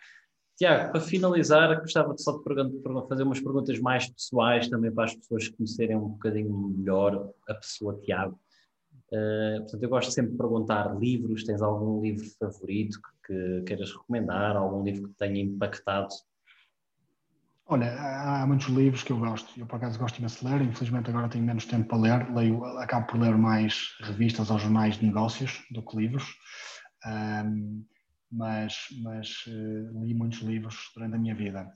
Tiago, 0.57 0.91
para 0.91 1.01
finalizar, 1.01 1.81
gostava 1.81 2.13
de 2.13 2.23
só 2.23 2.33
de 2.33 2.83
fazer 3.09 3.23
umas 3.23 3.39
perguntas 3.39 3.79
mais 3.79 4.09
pessoais 4.09 4.69
também 4.69 4.91
para 4.91 5.05
as 5.05 5.15
pessoas 5.15 5.49
conhecerem 5.51 5.97
um 5.97 6.09
bocadinho 6.09 6.53
melhor 6.77 7.31
a 7.49 7.55
pessoa 7.55 8.01
Tiago. 8.01 8.37
Uh, 9.13 9.61
portanto, 9.61 9.83
eu 9.85 9.89
gosto 9.89 10.11
sempre 10.11 10.33
de 10.33 10.39
perguntar 10.39 10.99
livros. 10.99 11.45
Tens 11.45 11.63
algum 11.63 12.03
livro 12.03 12.27
favorito 12.41 12.99
que, 13.25 13.61
que 13.61 13.63
queiras 13.63 13.93
recomendar? 13.93 14.57
Algum 14.57 14.83
livro 14.83 15.09
que 15.09 15.15
tenha 15.15 15.41
impactado 15.41 16.09
Olha, 17.69 17.93
há 17.99 18.47
muitos 18.47 18.69
livros 18.69 19.03
que 19.03 19.11
eu 19.11 19.19
gosto. 19.19 19.59
Eu, 19.59 19.67
por 19.67 19.77
acaso, 19.77 19.99
gosto 19.99 20.19
imenso 20.19 20.45
de 20.45 20.53
ler. 20.53 20.63
Infelizmente, 20.63 21.11
agora 21.11 21.29
tenho 21.29 21.45
menos 21.45 21.67
tempo 21.67 21.89
para 21.89 21.99
ler. 21.99 22.33
Leio, 22.33 22.65
acabo 22.79 23.09
por 23.09 23.19
ler 23.19 23.37
mais 23.37 23.97
revistas 24.03 24.51
ou 24.51 24.59
jornais 24.59 24.97
de 24.99 25.07
negócios 25.07 25.65
do 25.73 25.83
que 25.83 25.97
livros. 25.97 26.25
Um, 27.05 27.85
mas 28.31 28.77
mas 29.03 29.47
uh, 29.49 30.05
li 30.05 30.15
muitos 30.15 30.41
livros 30.43 30.77
durante 30.95 31.17
a 31.17 31.19
minha 31.19 31.35
vida. 31.35 31.69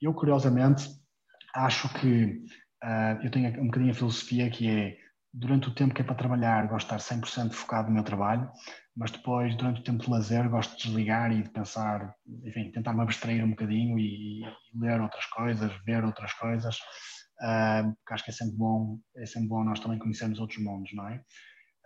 Eu, 0.00 0.14
curiosamente, 0.14 0.88
acho 1.56 1.92
que 1.94 2.44
uh, 2.84 3.24
eu 3.24 3.30
tenho 3.30 3.60
um 3.60 3.66
bocadinho 3.66 3.90
a 3.90 3.94
filosofia 3.94 4.48
que 4.48 4.68
é 4.68 4.96
durante 5.32 5.68
o 5.68 5.74
tempo 5.74 5.94
que 5.94 6.02
é 6.02 6.04
para 6.04 6.14
trabalhar, 6.14 6.66
gosto 6.68 6.88
de 6.88 7.00
estar 7.00 7.14
100% 7.16 7.52
focado 7.52 7.88
no 7.88 7.94
meu 7.94 8.04
trabalho, 8.04 8.50
mas 8.94 9.10
depois, 9.10 9.56
durante 9.56 9.80
o 9.80 9.84
tempo 9.84 10.04
de 10.04 10.10
lazer, 10.10 10.48
gosto 10.48 10.76
de 10.76 10.84
desligar 10.84 11.32
e 11.32 11.42
de 11.42 11.50
pensar, 11.50 12.14
enfim, 12.44 12.70
tentar 12.70 12.92
me 12.92 13.00
abstrair 13.00 13.42
um 13.42 13.50
bocadinho 13.50 13.98
e, 13.98 14.42
e 14.42 14.78
ler 14.78 15.00
outras 15.00 15.24
coisas, 15.26 15.72
ver 15.86 16.04
outras 16.04 16.34
coisas, 16.34 16.76
uh, 17.40 17.94
porque 17.94 18.14
acho 18.14 18.24
que 18.24 18.30
é 18.30 18.34
sempre 18.34 18.56
bom, 18.56 18.98
é 19.16 19.24
sempre 19.24 19.48
bom 19.48 19.64
nós 19.64 19.80
também 19.80 19.98
conhecermos 19.98 20.38
outros 20.38 20.62
mundos, 20.62 20.92
não 20.92 21.08
é? 21.08 21.22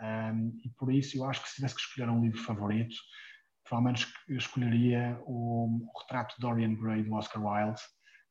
Um, 0.00 0.52
e 0.64 0.68
por 0.76 0.92
isso 0.92 1.16
eu 1.16 1.24
acho 1.24 1.42
que 1.42 1.48
se 1.48 1.54
tivesse 1.56 1.76
que 1.76 1.80
escolher 1.80 2.10
um 2.10 2.20
livro 2.20 2.42
favorito, 2.42 2.94
provavelmente 3.64 4.06
escolheria 4.28 5.18
o, 5.24 5.66
o 5.66 6.00
retrato 6.00 6.34
de 6.34 6.40
Dorian 6.40 6.74
Gray 6.74 7.04
do 7.04 7.14
Oscar 7.14 7.42
Wilde, 7.42 7.80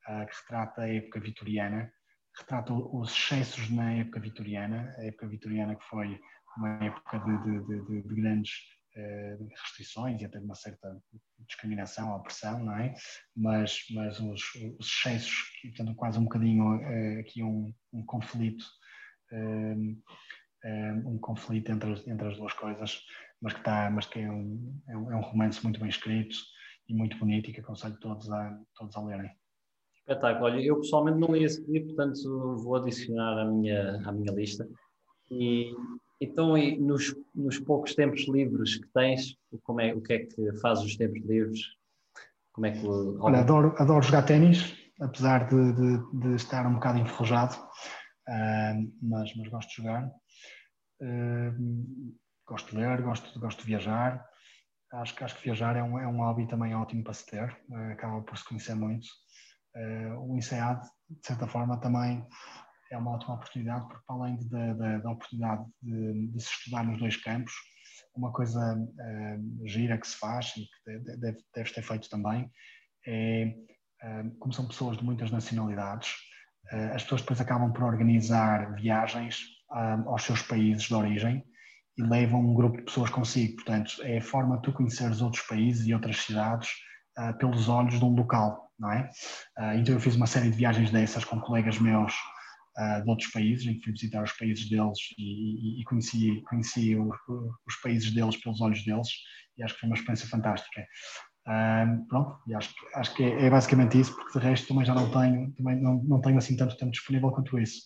uh, 0.09 0.26
que 0.28 0.36
retrata 0.41 0.82
a 0.82 0.93
época 0.93 1.22
vitoriana, 1.22 1.89
retrata 2.38 2.73
os 2.73 3.11
excessos 3.11 3.69
na 3.69 3.93
época 3.93 4.19
vitoriana, 4.19 4.93
a 4.97 5.05
época 5.05 5.27
vitoriana 5.27 5.75
que 5.75 5.86
foi 5.86 6.19
uma 6.57 6.83
época 6.83 7.19
de, 7.19 7.38
de, 7.43 7.65
de, 7.65 8.01
de 8.01 8.15
grandes 8.15 8.51
uh, 8.95 9.47
restrições 9.61 10.21
e 10.21 10.25
até 10.25 10.39
de 10.39 10.45
uma 10.45 10.55
certa 10.55 11.01
discriminação, 11.47 12.15
opressão, 12.15 12.63
não 12.63 12.77
é? 12.77 12.93
Mas, 13.36 13.86
mas 13.91 14.19
os, 14.19 14.41
os 14.79 14.88
excessos, 14.88 15.43
portanto, 15.61 15.95
quase 15.95 16.19
um 16.19 16.23
bocadinho 16.23 16.75
uh, 16.75 17.19
aqui 17.19 17.43
um, 17.43 17.73
um 17.93 18.05
conflito 18.05 18.65
um 21.05 21.17
conflito 21.19 21.71
entre, 21.71 21.91
entre 22.09 22.27
as 22.27 22.38
duas 22.38 22.53
coisas, 22.53 23.01
mas 23.41 23.53
que, 23.53 23.59
está, 23.59 23.89
mas 23.91 24.05
que 24.05 24.19
é, 24.19 24.31
um, 24.31 24.81
é, 24.88 24.97
um, 24.97 25.11
é 25.11 25.15
um 25.15 25.21
romance 25.21 25.63
muito 25.63 25.79
bem 25.79 25.89
escrito 25.89 26.36
e 26.88 26.93
muito 26.93 27.17
bonito 27.17 27.49
e 27.49 27.53
que 27.53 27.59
aconselho 27.59 27.97
todos 27.99 28.31
a, 28.31 28.59
todos 28.75 28.95
a 28.95 29.01
lerem. 29.01 29.31
Espetáculo. 30.07 30.45
Olha, 30.45 30.61
eu 30.61 30.79
pessoalmente 30.79 31.17
não 31.17 31.35
li 31.35 31.43
esse 31.43 31.61
livro, 31.65 31.95
portanto 31.95 32.57
vou 32.57 32.75
adicionar 32.75 33.39
à 33.39 33.45
minha, 33.45 34.01
à 34.05 34.11
minha 34.11 34.31
lista. 34.31 34.67
E 35.31 35.73
então, 36.21 36.57
e 36.57 36.79
nos, 36.79 37.15
nos 37.33 37.59
poucos 37.59 37.93
tempos 37.93 38.27
livres 38.27 38.77
que 38.77 38.87
tens, 38.93 39.35
como 39.63 39.81
é, 39.81 39.93
o 39.93 40.01
que 40.01 40.13
é 40.13 40.19
que 40.19 40.53
fazes 40.61 40.85
os 40.85 40.95
tempos 40.95 41.21
livres? 41.25 41.59
Como 42.53 42.67
é 42.67 42.71
que 42.71 42.87
Olha, 42.87 43.39
adoro, 43.39 43.75
adoro 43.77 44.01
jogar 44.01 44.23
ténis, 44.23 44.77
apesar 45.01 45.49
de, 45.49 45.73
de, 45.73 46.19
de, 46.19 46.35
estar 46.35 46.65
um 46.65 46.75
bocado 46.75 46.99
enferrujado, 46.99 47.55
uh, 47.55 48.93
mas, 49.01 49.35
mas 49.35 49.47
gosto 49.49 49.69
de 49.69 49.75
jogar. 49.75 50.09
Uh, 51.01 52.15
gosto 52.47 52.71
de 52.71 52.77
ler, 52.77 53.01
gosto, 53.01 53.39
gosto 53.39 53.59
de 53.61 53.67
viajar. 53.67 54.25
Acho, 54.93 55.21
acho 55.21 55.35
que 55.35 55.43
viajar 55.43 55.75
é 55.75 55.83
um, 55.83 55.99
é 55.99 56.07
um 56.07 56.19
hobby 56.19 56.47
também 56.47 56.73
ótimo 56.73 57.03
para 57.03 57.13
se 57.13 57.25
ter, 57.25 57.57
uh, 57.69 57.91
acaba 57.91 58.21
por 58.21 58.37
se 58.37 58.45
conhecer 58.45 58.75
muito. 58.75 59.07
Uh, 59.76 60.32
o 60.32 60.38
INSEAD, 60.38 60.82
de 61.09 61.28
certa 61.28 61.47
forma, 61.47 61.78
também 61.82 62.26
é 62.91 62.97
uma 62.97 63.11
ótima 63.11 63.36
oportunidade, 63.36 63.86
porque 63.88 64.03
para 64.07 64.15
além 64.15 64.38
da 64.47 65.11
oportunidade 65.11 65.65
de, 65.82 66.28
de, 66.28 66.41
se 66.41 66.49
estudar 66.49 66.86
nos 66.86 66.97
dois 66.97 67.17
campos, 67.17 67.53
uma 68.15 68.32
coisa 68.32 68.78
uh, 68.78 69.67
gira 69.67 69.97
que 69.97 70.07
se 70.07 70.17
faz 70.17 70.53
e 70.55 70.61
que 70.61 70.99
deve, 71.17 71.43
deve 71.53 71.73
ter 71.73 71.84
feito 71.84 72.09
também 72.09 72.49
é, 73.05 73.53
uh, 74.03 74.38
como 74.39 74.53
são 74.53 74.67
pessoas 74.67 74.97
de 74.97 75.03
muitas 75.03 75.30
nacionalidades, 75.30 76.13
as 76.95 77.03
pessoas 77.03 77.21
depois 77.21 77.39
acabam 77.39 77.71
por 77.71 77.84
organizar 77.84 78.73
viagens 78.73 79.43
aos 80.07 80.23
seus 80.23 80.41
países 80.41 80.86
de 80.86 80.95
origem 80.95 81.45
e 81.95 82.01
levam 82.01 82.39
um 82.39 82.55
grupo 82.55 82.78
de 82.78 82.86
pessoas 82.86 83.11
consigo. 83.11 83.57
Portanto, 83.57 84.01
é 84.01 84.17
a 84.17 84.21
forma 84.21 84.55
de 84.55 84.63
tu 84.63 84.73
conheceres 84.73 85.21
outros 85.21 85.43
países 85.45 85.86
e 85.86 85.93
outras 85.93 86.17
cidades 86.17 86.71
pelos 87.38 87.69
olhos 87.69 87.99
de 87.99 88.03
um 88.03 88.15
local, 88.15 88.64
não 88.78 88.91
é? 88.91 89.09
então 89.78 89.95
eu 89.95 89.99
fiz 89.99 90.15
uma 90.15 90.28
série 90.28 90.49
de 90.49 90.57
viagens 90.57 90.91
dessas 90.91 91.23
com 91.23 91.39
colegas 91.39 91.80
meus 91.80 92.13
uh, 92.78 93.03
de 93.03 93.09
outros 93.09 93.32
países, 93.32 93.65
em 93.65 93.76
que 93.76 93.84
fui 93.84 93.93
visitar 93.93 94.23
os 94.23 94.32
países 94.34 94.69
deles 94.69 94.97
e, 95.17 95.78
e, 95.78 95.82
e 95.82 95.84
conheci, 95.86 96.41
conheci 96.41 96.95
os, 96.95 97.15
os, 97.67 97.76
países 97.82 98.11
deles 98.13 98.38
pelos 98.38 98.61
olhos 98.61 98.84
deles 98.84 99.07
e 99.57 99.63
acho 99.63 99.73
que 99.73 99.80
foi 99.82 99.89
uma 99.89 99.95
experiência 99.95 100.28
fantástica. 100.28 100.86
Uh, 101.47 102.05
pronto, 102.07 102.39
e 102.47 102.55
acho, 102.55 102.73
acho 102.95 103.13
que 103.13 103.23
é, 103.23 103.45
é, 103.45 103.49
basicamente 103.49 103.99
isso, 103.99 104.15
porque 104.15 104.39
de 104.39 104.45
resto 104.45 104.67
também 104.67 104.86
já 104.86 104.95
não 104.95 105.09
tenho, 105.11 105.51
também 105.53 105.80
não, 105.80 106.03
não 106.03 106.21
tenho 106.21 106.38
assim 106.38 106.57
tanto 106.57 106.76
tempo 106.78 106.91
disponível 106.91 107.32
quanto 107.32 107.59
isso. 107.59 107.84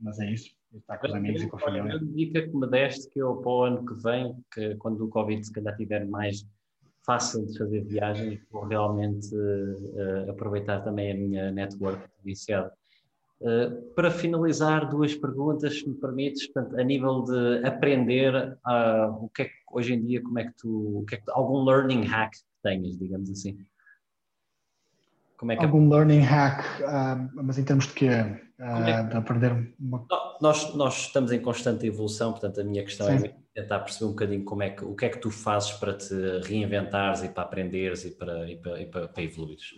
Mas 0.00 0.18
é 0.20 0.30
isso, 0.30 0.50
estar 0.72 0.98
com 0.98 1.08
os 1.08 1.14
amigos 1.14 1.42
e 1.42 1.48
com 1.48 1.56
a 1.56 1.60
família. 1.60 1.96
A 1.96 1.98
dica 1.98 2.42
que 2.42 2.56
me 2.56 2.68
deste 2.68 3.10
que 3.10 3.20
eu 3.20 3.36
para 3.38 3.50
o 3.50 3.62
ano 3.64 3.84
que 3.84 3.94
vem, 4.02 4.36
que 4.52 4.76
quando 4.76 5.04
o 5.04 5.08
Covid 5.08 5.44
se 5.44 5.52
calhar 5.52 5.76
tiver 5.76 6.06
mais 6.06 6.46
fácil 7.08 7.46
de 7.46 7.56
fazer 7.56 7.80
viagens, 7.84 8.38
vou 8.50 8.64
realmente 8.64 9.34
uh, 9.34 10.30
aproveitar 10.30 10.84
também 10.84 11.10
a 11.10 11.14
minha 11.14 11.50
network 11.50 12.06
viciado 12.22 12.70
Uh, 13.40 13.94
para 13.94 14.10
finalizar, 14.10 14.90
duas 14.90 15.14
perguntas, 15.14 15.78
se 15.78 15.88
me 15.88 15.94
permites, 15.94 16.48
portanto, 16.48 16.76
a 16.76 16.82
nível 16.82 17.22
de 17.22 17.64
aprender, 17.64 18.34
uh, 18.66 19.24
o 19.24 19.28
que 19.28 19.42
é 19.42 19.44
que 19.44 19.52
hoje 19.70 19.94
em 19.94 20.04
dia, 20.04 20.20
como 20.20 20.40
é 20.40 20.44
que 20.44 20.56
tu, 20.58 21.04
que 21.08 21.14
é 21.14 21.18
que, 21.18 21.30
algum 21.30 21.62
learning 21.62 22.02
hack 22.02 22.32
que 22.32 22.38
tenhas, 22.64 22.98
digamos 22.98 23.30
assim? 23.30 23.56
Como 25.38 25.52
é 25.52 25.56
que 25.56 25.64
algum 25.64 25.88
learning 25.88 26.20
hack, 26.20 26.64
uh, 26.80 27.30
mas 27.32 27.58
em 27.58 27.64
termos 27.64 27.86
de 27.86 27.94
quê? 27.94 28.06
É 28.06 28.40
que... 28.58 29.10
De 29.10 29.16
aprender 29.16 29.72
uma... 29.78 30.04
nós, 30.40 30.74
nós 30.74 31.06
estamos 31.06 31.30
em 31.30 31.40
constante 31.40 31.86
evolução, 31.86 32.32
portanto 32.32 32.60
a 32.60 32.64
minha 32.64 32.82
questão 32.82 33.06
Sim. 33.06 33.26
é 33.26 33.60
tentar 33.62 33.78
perceber 33.80 34.06
um 34.06 34.10
bocadinho 34.10 34.44
como 34.44 34.64
é 34.64 34.70
que, 34.70 34.84
o 34.84 34.96
que 34.96 35.04
é 35.04 35.08
que 35.08 35.18
tu 35.18 35.30
fazes 35.30 35.70
para 35.72 35.96
te 35.96 36.14
reinventares 36.44 37.22
e 37.22 37.28
para 37.28 37.44
aprenderes 37.44 38.04
e 38.04 38.10
para, 38.10 38.50
e 38.50 38.56
para, 38.56 38.80
e 38.80 38.86
para, 38.86 39.08
para 39.08 39.22
evoluires. 39.22 39.74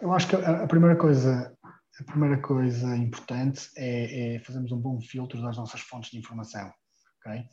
Eu 0.00 0.12
acho 0.12 0.28
que 0.28 0.36
a, 0.36 0.62
a 0.62 0.66
primeira 0.68 0.94
coisa 0.94 1.52
a 2.00 2.04
primeira 2.04 2.38
coisa 2.38 2.96
importante 2.96 3.68
é, 3.76 4.36
é 4.36 4.38
fazermos 4.38 4.72
um 4.72 4.78
bom 4.78 5.00
filtro 5.00 5.42
das 5.42 5.56
nossas 5.56 5.80
fontes 5.80 6.10
de 6.10 6.18
informação. 6.18 6.72
Okay? 7.18 7.44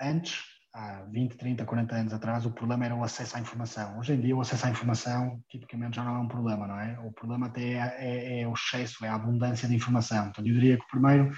Antes, 0.00 0.42
há 0.76 1.02
20, 1.10 1.36
30, 1.38 1.64
40 1.64 1.94
anos 1.94 2.12
atrás, 2.12 2.44
o 2.44 2.50
problema 2.50 2.84
era 2.84 2.94
o 2.94 3.02
acesso 3.02 3.36
à 3.36 3.40
informação. 3.40 3.98
Hoje 3.98 4.12
em 4.12 4.20
dia, 4.20 4.36
o 4.36 4.42
acesso 4.42 4.66
à 4.66 4.70
informação, 4.70 5.42
tipicamente, 5.48 5.96
já 5.96 6.04
não 6.04 6.16
é 6.16 6.18
um 6.18 6.28
problema, 6.28 6.66
não 6.66 6.78
é? 6.78 6.98
O 7.00 7.10
problema 7.12 7.46
até 7.46 7.62
é, 7.62 7.96
é, 7.98 8.40
é 8.42 8.48
o 8.48 8.52
excesso, 8.52 9.02
é 9.04 9.08
a 9.08 9.14
abundância 9.14 9.66
de 9.66 9.74
informação. 9.74 10.28
Então, 10.28 10.44
eu 10.44 10.52
diria 10.52 10.76
que 10.76 10.84
o 10.84 10.88
primeiro 10.88 11.32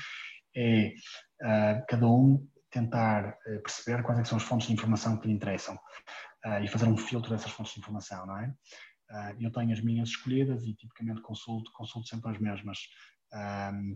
é 0.57 0.93
uh, 1.43 1.87
cada 1.89 2.09
um 2.09 2.45
tentar 2.69 3.29
uh, 3.29 3.63
perceber 3.63 4.03
quais 4.03 4.19
é 4.19 4.25
são 4.25 4.37
as 4.37 4.43
fontes 4.43 4.67
de 4.67 4.73
informação 4.73 5.17
que 5.17 5.29
lhe 5.29 5.35
interessam 5.35 5.77
uh, 5.77 6.63
e 6.63 6.67
fazer 6.67 6.87
um 6.87 6.97
filtro 6.97 7.31
dessas 7.31 7.53
fontes 7.53 7.75
de 7.75 7.81
informação, 7.81 8.27
não 8.27 8.39
é? 8.39 8.49
Uh, 8.49 9.37
eu 9.41 9.53
tenho 9.53 9.73
as 9.73 9.81
minhas 9.81 10.09
escolhidas 10.09 10.65
e 10.65 10.75
tipicamente 10.75 11.23
consulto, 11.23 11.71
consulto 11.73 12.09
sempre 12.09 12.33
as 12.33 12.39
mesmas. 12.41 12.79
Um, 13.33 13.95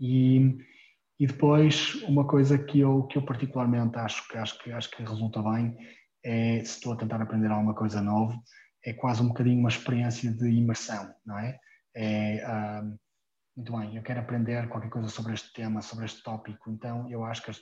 e, 0.00 0.58
e 1.18 1.26
depois, 1.26 1.94
uma 2.02 2.26
coisa 2.26 2.58
que 2.58 2.80
eu, 2.80 3.04
que 3.04 3.18
eu 3.18 3.22
particularmente 3.22 3.96
acho 3.98 4.26
que, 4.28 4.36
acho, 4.36 4.58
que, 4.58 4.72
acho 4.72 4.90
que 4.90 5.02
resulta 5.02 5.40
bem 5.42 5.76
é, 6.24 6.58
se 6.64 6.76
estou 6.76 6.92
a 6.92 6.96
tentar 6.96 7.20
aprender 7.20 7.50
alguma 7.50 7.74
coisa 7.74 8.00
nova, 8.00 8.34
é 8.84 8.92
quase 8.92 9.22
um 9.22 9.28
bocadinho 9.28 9.60
uma 9.60 9.68
experiência 9.68 10.32
de 10.32 10.48
imersão, 10.50 11.14
não 11.24 11.38
é? 11.38 11.58
É, 11.94 12.44
um, 12.82 12.96
muito 13.56 13.72
bem, 13.76 13.96
eu 13.96 14.02
quero 14.02 14.20
aprender 14.20 14.68
qualquer 14.68 14.90
coisa 14.90 15.08
sobre 15.08 15.34
este 15.34 15.52
tema, 15.52 15.80
sobre 15.80 16.06
este 16.06 16.22
tópico, 16.22 16.70
então 16.70 17.08
eu 17.08 17.24
acho 17.24 17.42
que 17.42 17.52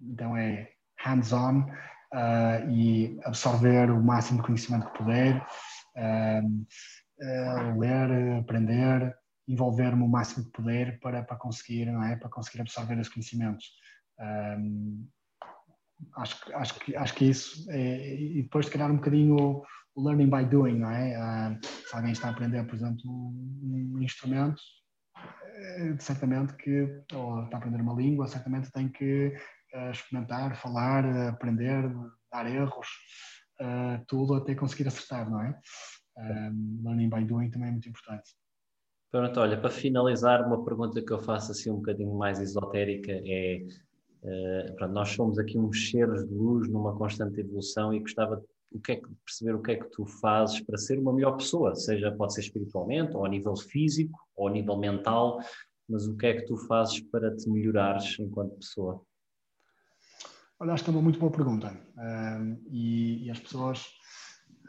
então 0.00 0.36
é 0.36 0.70
hands-on 0.98 1.60
uh, 1.60 2.70
e 2.70 3.20
absorver 3.24 3.90
o 3.90 4.02
máximo 4.02 4.40
de 4.40 4.46
conhecimento 4.46 4.90
que 4.90 4.98
puder, 4.98 5.46
uh, 5.96 7.78
ler, 7.78 8.38
aprender, 8.38 9.14
envolver-me 9.48 10.02
o 10.02 10.08
máximo 10.08 10.44
que 10.44 10.52
puder 10.52 10.98
para, 11.00 11.22
para 11.22 11.36
conseguir, 11.36 11.86
não 11.86 12.02
é? 12.02 12.16
Para 12.16 12.28
conseguir 12.28 12.60
absorver 12.60 12.98
esses 12.98 13.12
conhecimentos. 13.12 13.72
Um, 14.18 15.08
acho, 16.16 16.56
acho, 16.56 16.80
que, 16.80 16.96
acho 16.96 17.14
que 17.14 17.24
isso 17.26 17.70
é, 17.70 18.14
e 18.14 18.42
depois 18.42 18.66
de 18.66 18.72
calhar 18.72 18.90
um 18.90 18.96
bocadinho 18.96 19.62
o 19.94 20.02
learning 20.02 20.30
by 20.30 20.44
doing, 20.44 20.78
não 20.78 20.90
é? 20.90 21.58
Se 21.62 21.94
alguém 21.94 22.12
está 22.12 22.28
a 22.28 22.30
aprender, 22.30 22.64
por 22.64 22.74
exemplo, 22.74 23.02
um, 23.10 23.92
um 23.94 24.02
instrumento, 24.02 24.60
eh, 25.16 25.96
certamente 25.98 26.54
que, 26.54 27.02
ou 27.14 27.44
está 27.44 27.56
a 27.56 27.58
aprender 27.58 27.80
uma 27.80 27.94
língua, 27.94 28.26
certamente 28.26 28.72
tem 28.72 28.88
que 28.88 29.36
uh, 29.74 29.90
experimentar, 29.90 30.56
falar, 30.56 31.04
aprender, 31.28 31.90
dar 32.30 32.46
erros, 32.46 32.88
uh, 33.60 34.02
tudo 34.06 34.34
até 34.34 34.54
conseguir 34.54 34.88
acertar, 34.88 35.30
não 35.30 35.42
é? 35.42 35.58
Um, 36.16 36.82
learning 36.84 37.08
by 37.08 37.24
doing 37.24 37.50
também 37.50 37.68
é 37.68 37.72
muito 37.72 37.88
importante. 37.88 38.30
Pronto, 39.12 39.40
olha, 39.40 39.60
para 39.60 39.68
finalizar, 39.68 40.46
uma 40.46 40.64
pergunta 40.64 41.02
que 41.02 41.12
eu 41.12 41.18
faço 41.18 41.52
assim 41.52 41.70
um 41.70 41.76
bocadinho 41.76 42.14
mais 42.14 42.40
esotérica 42.40 43.12
é, 43.12 43.62
uh, 44.22 44.74
pronto, 44.74 44.94
nós 44.94 45.10
somos 45.10 45.38
aqui 45.38 45.58
uns 45.58 45.90
seres 45.90 46.26
de 46.26 46.34
luz 46.34 46.66
numa 46.66 46.96
constante 46.96 47.38
evolução 47.38 47.92
e 47.92 48.00
gostava 48.00 48.42
o 48.70 48.80
que 48.80 48.92
é 48.92 48.96
que, 48.96 49.06
de 49.06 49.14
perceber 49.16 49.54
o 49.54 49.60
que 49.60 49.72
é 49.72 49.76
que 49.76 49.90
tu 49.90 50.06
fazes 50.06 50.60
para 50.60 50.78
ser 50.78 50.98
uma 50.98 51.12
melhor 51.12 51.36
pessoa, 51.36 51.74
seja 51.74 52.10
pode 52.10 52.32
ser 52.32 52.40
espiritualmente, 52.40 53.14
ou 53.14 53.26
a 53.26 53.28
nível 53.28 53.54
físico, 53.54 54.18
ou 54.34 54.48
a 54.48 54.50
nível 54.50 54.78
mental, 54.78 55.40
mas 55.86 56.06
o 56.06 56.16
que 56.16 56.26
é 56.26 56.40
que 56.40 56.46
tu 56.46 56.56
fazes 56.66 57.00
para 57.00 57.36
te 57.36 57.50
melhorares 57.50 58.18
enquanto 58.18 58.56
pessoa? 58.56 59.04
Olha, 60.58 60.72
acho 60.72 60.84
que 60.84 60.90
é 60.90 60.92
uma 60.92 61.02
muito 61.02 61.18
boa 61.18 61.30
pergunta. 61.30 61.70
Uh, 61.98 62.58
e, 62.70 63.26
e, 63.26 63.30
as 63.30 63.38
pessoas, 63.38 63.84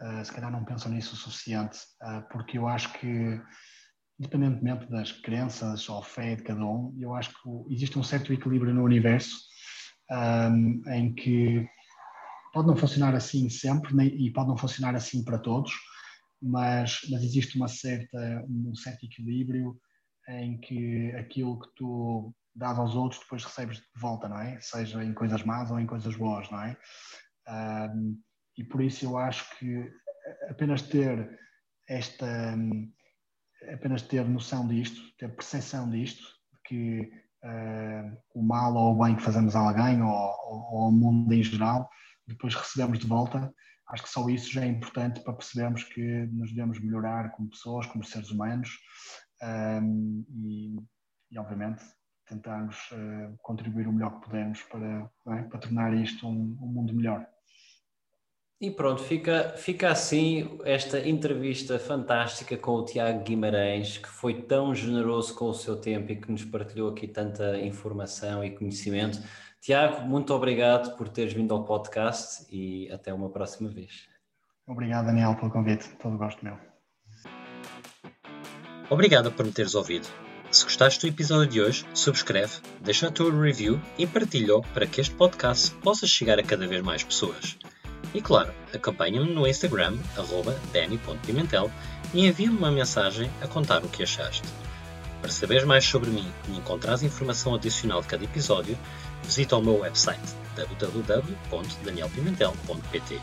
uh, 0.02 0.26
se 0.26 0.34
calhar, 0.34 0.52
não 0.52 0.66
pensam 0.66 0.92
nisso 0.92 1.14
o 1.14 1.18
suficiente, 1.18 1.78
uh, 2.02 2.28
porque 2.30 2.58
eu 2.58 2.68
acho 2.68 2.92
que, 3.00 3.40
independentemente 4.24 4.90
das 4.90 5.12
crenças 5.12 5.90
ou 5.90 6.02
fé 6.02 6.36
de 6.36 6.44
cada 6.44 6.66
um, 6.66 6.96
eu 6.98 7.14
acho 7.14 7.30
que 7.30 7.74
existe 7.74 8.00
um 8.00 8.04
certo 8.04 8.32
equilíbrio 8.32 8.74
no 8.74 8.84
universo 8.84 9.36
um, 10.10 10.82
em 10.88 11.14
que 11.14 11.68
pode 12.54 12.68
não 12.68 12.76
funcionar 12.76 13.14
assim 13.14 13.50
sempre 13.50 13.94
nem, 13.94 14.08
e 14.08 14.32
pode 14.32 14.48
não 14.48 14.58
funcionar 14.58 14.96
assim 14.96 15.24
para 15.24 15.40
todos, 15.40 15.74
mas, 16.42 17.00
mas 17.10 17.22
existe 17.24 17.58
uma 17.58 17.68
certa, 17.68 18.46
um 18.48 18.74
certo 18.76 19.06
equilíbrio 19.06 19.78
em 20.30 20.58
que 20.60 21.12
aquilo 21.18 21.60
que 21.60 21.68
tu 21.76 22.34
dado 22.56 22.80
aos 22.80 22.96
outros, 22.96 23.20
depois 23.20 23.44
recebes 23.44 23.78
de 23.78 24.00
volta, 24.00 24.30
não 24.30 24.40
é? 24.40 24.60
Seja 24.62 25.04
em 25.04 25.14
coisas 25.14 25.44
más 25.44 25.72
ou 25.72 25.80
em 25.80 25.88
coisas 25.88 26.16
boas, 26.16 26.50
não 26.50 26.62
é? 26.62 26.78
Um, 27.50 28.22
e 28.58 28.64
por 28.64 28.82
isso 28.82 29.04
eu 29.04 29.18
acho 29.18 29.58
que 29.58 29.92
apenas 30.50 30.84
ter 30.84 31.38
esta 31.90 32.56
apenas 33.72 34.02
ter 34.02 34.26
noção 34.26 34.68
disto, 34.68 35.02
ter 35.18 35.34
percepção 35.36 35.90
disto, 35.90 36.24
de 36.54 36.60
que 36.66 37.12
uh, 37.44 38.18
o 38.34 38.44
mal 38.44 38.74
ou 38.76 38.96
o 38.96 39.04
bem 39.04 39.16
que 39.16 39.24
fazemos 39.24 39.56
a 39.56 39.60
alguém 39.60 40.02
ou, 40.02 40.10
ou, 40.10 40.84
ao 40.84 40.92
mundo 40.92 41.34
em 41.34 41.44
geral, 41.44 41.90
depois 42.28 42.56
recebemos 42.56 43.00
de 43.00 43.08
volta, 43.08 43.54
acho 43.90 44.04
que 44.04 44.10
só 44.10 44.28
isso 44.30 44.52
já 44.52 44.64
é 44.64 44.68
importante 44.68 45.22
para 45.22 45.34
percebermos 45.34 45.84
que 45.84 46.26
nos 46.28 46.52
devemos 46.52 46.80
melhorar 46.80 47.32
como 47.32 47.50
pessoas, 47.50 47.86
como 47.88 48.04
seres 48.04 48.32
humanos 48.32 48.70
um, 49.42 50.26
e, 50.30 50.78
e, 51.32 51.38
obviamente, 51.38 51.84
tentarmos 52.28 52.78
uh, 52.92 53.38
contribuir 53.42 53.88
o 53.88 53.94
melhor 53.94 54.16
que 54.16 54.26
pudermos 54.26 54.62
para, 54.64 55.12
é? 55.38 55.44
para 55.44 55.60
tornar 55.60 55.94
isto 55.94 56.28
um, 56.28 56.58
um 56.62 56.68
mundo 56.68 56.94
melhor. 56.94 57.28
E 58.64 58.72
pronto, 58.72 59.04
fica, 59.04 59.56
fica 59.58 59.92
assim 59.92 60.58
esta 60.64 60.98
entrevista 61.06 61.78
fantástica 61.78 62.56
com 62.56 62.76
o 62.76 62.86
Tiago 62.86 63.22
Guimarães, 63.22 63.98
que 63.98 64.08
foi 64.08 64.42
tão 64.42 64.74
generoso 64.74 65.36
com 65.36 65.50
o 65.50 65.54
seu 65.54 65.76
tempo 65.76 66.14
e 66.14 66.16
que 66.16 66.32
nos 66.32 66.46
partilhou 66.46 66.90
aqui 66.90 67.06
tanta 67.06 67.60
informação 67.60 68.42
e 68.42 68.52
conhecimento. 68.52 69.22
Tiago, 69.60 70.08
muito 70.08 70.34
obrigado 70.34 70.96
por 70.96 71.10
teres 71.10 71.34
vindo 71.34 71.54
ao 71.54 71.66
podcast 71.66 72.46
e 72.50 72.90
até 72.90 73.14
uma 73.14 73.30
próxima 73.30 73.70
vez. 73.70 74.08
Obrigado, 74.66 75.08
Daniel, 75.08 75.36
pelo 75.36 75.52
convite. 75.52 75.90
Todo 76.02 76.18
gosto 76.18 76.42
meu. 76.46 76.58
Obrigado 78.90 79.30
por 79.30 79.46
me 79.46 79.52
teres 79.52 79.76
ouvido. 79.76 80.08
Se 80.50 80.64
gostaste 80.64 81.02
do 81.02 81.14
episódio 81.14 81.52
de 81.52 81.62
hoje, 81.62 81.86
subscreve, 81.94 82.62
deixa 82.80 83.10
a 83.10 83.12
tua 83.12 83.30
review 83.30 83.78
e 83.98 84.08
partilha-o 84.08 84.62
para 84.74 84.88
que 84.88 85.02
este 85.02 85.14
podcast 85.16 85.76
possa 85.82 86.08
chegar 86.08 86.40
a 86.40 86.44
cada 86.44 86.66
vez 86.66 86.82
mais 86.82 87.04
pessoas. 87.04 87.58
E 88.14 88.22
claro, 88.22 88.54
acompanha-me 88.74 89.34
no 89.34 89.48
Instagram, 89.48 89.98
danny.pimentel, 90.72 91.72
e 92.14 92.28
envia-me 92.28 92.58
uma 92.58 92.72
mensagem 92.72 93.30
a 93.42 93.48
contar 93.48 93.84
o 93.84 93.90
que 93.90 94.04
achaste. 94.04 94.44
Para 95.22 95.32
saberes 95.32 95.64
mais 95.64 95.84
sobre 95.86 96.12
mim 96.12 96.32
e 96.50 96.58
encontrares 96.58 97.02
informação 97.02 97.56
adicional 97.56 98.02
de 98.02 98.08
cada 98.08 98.24
episódio, 98.24 98.78
visita 99.24 99.58
o 99.58 99.62
meu 99.62 99.80
website 99.80 100.22
www.danielpimentel.pt. 100.56 103.20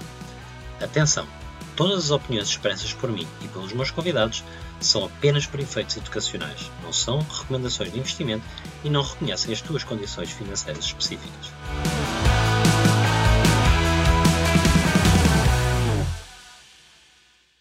Atenção! 0.80 1.28
Todas 1.76 2.04
as 2.04 2.10
opiniões 2.10 2.48
expressas 2.48 2.92
por 2.92 3.12
mim 3.12 3.28
e 3.42 3.48
pelos 3.48 3.72
meus 3.72 3.90
convidados 3.90 4.44
são 4.80 5.04
apenas 5.04 5.46
por 5.46 5.60
efeitos 5.60 5.96
educacionais, 5.96 6.70
não 6.82 6.92
são 6.92 7.20
recomendações 7.20 7.92
de 7.92 7.98
investimento 7.98 8.44
e 8.82 8.90
não 8.90 9.02
reconhecem 9.02 9.52
as 9.52 9.60
tuas 9.60 9.84
condições 9.84 10.30
financeiras 10.30 10.86
específicas. 10.86 11.52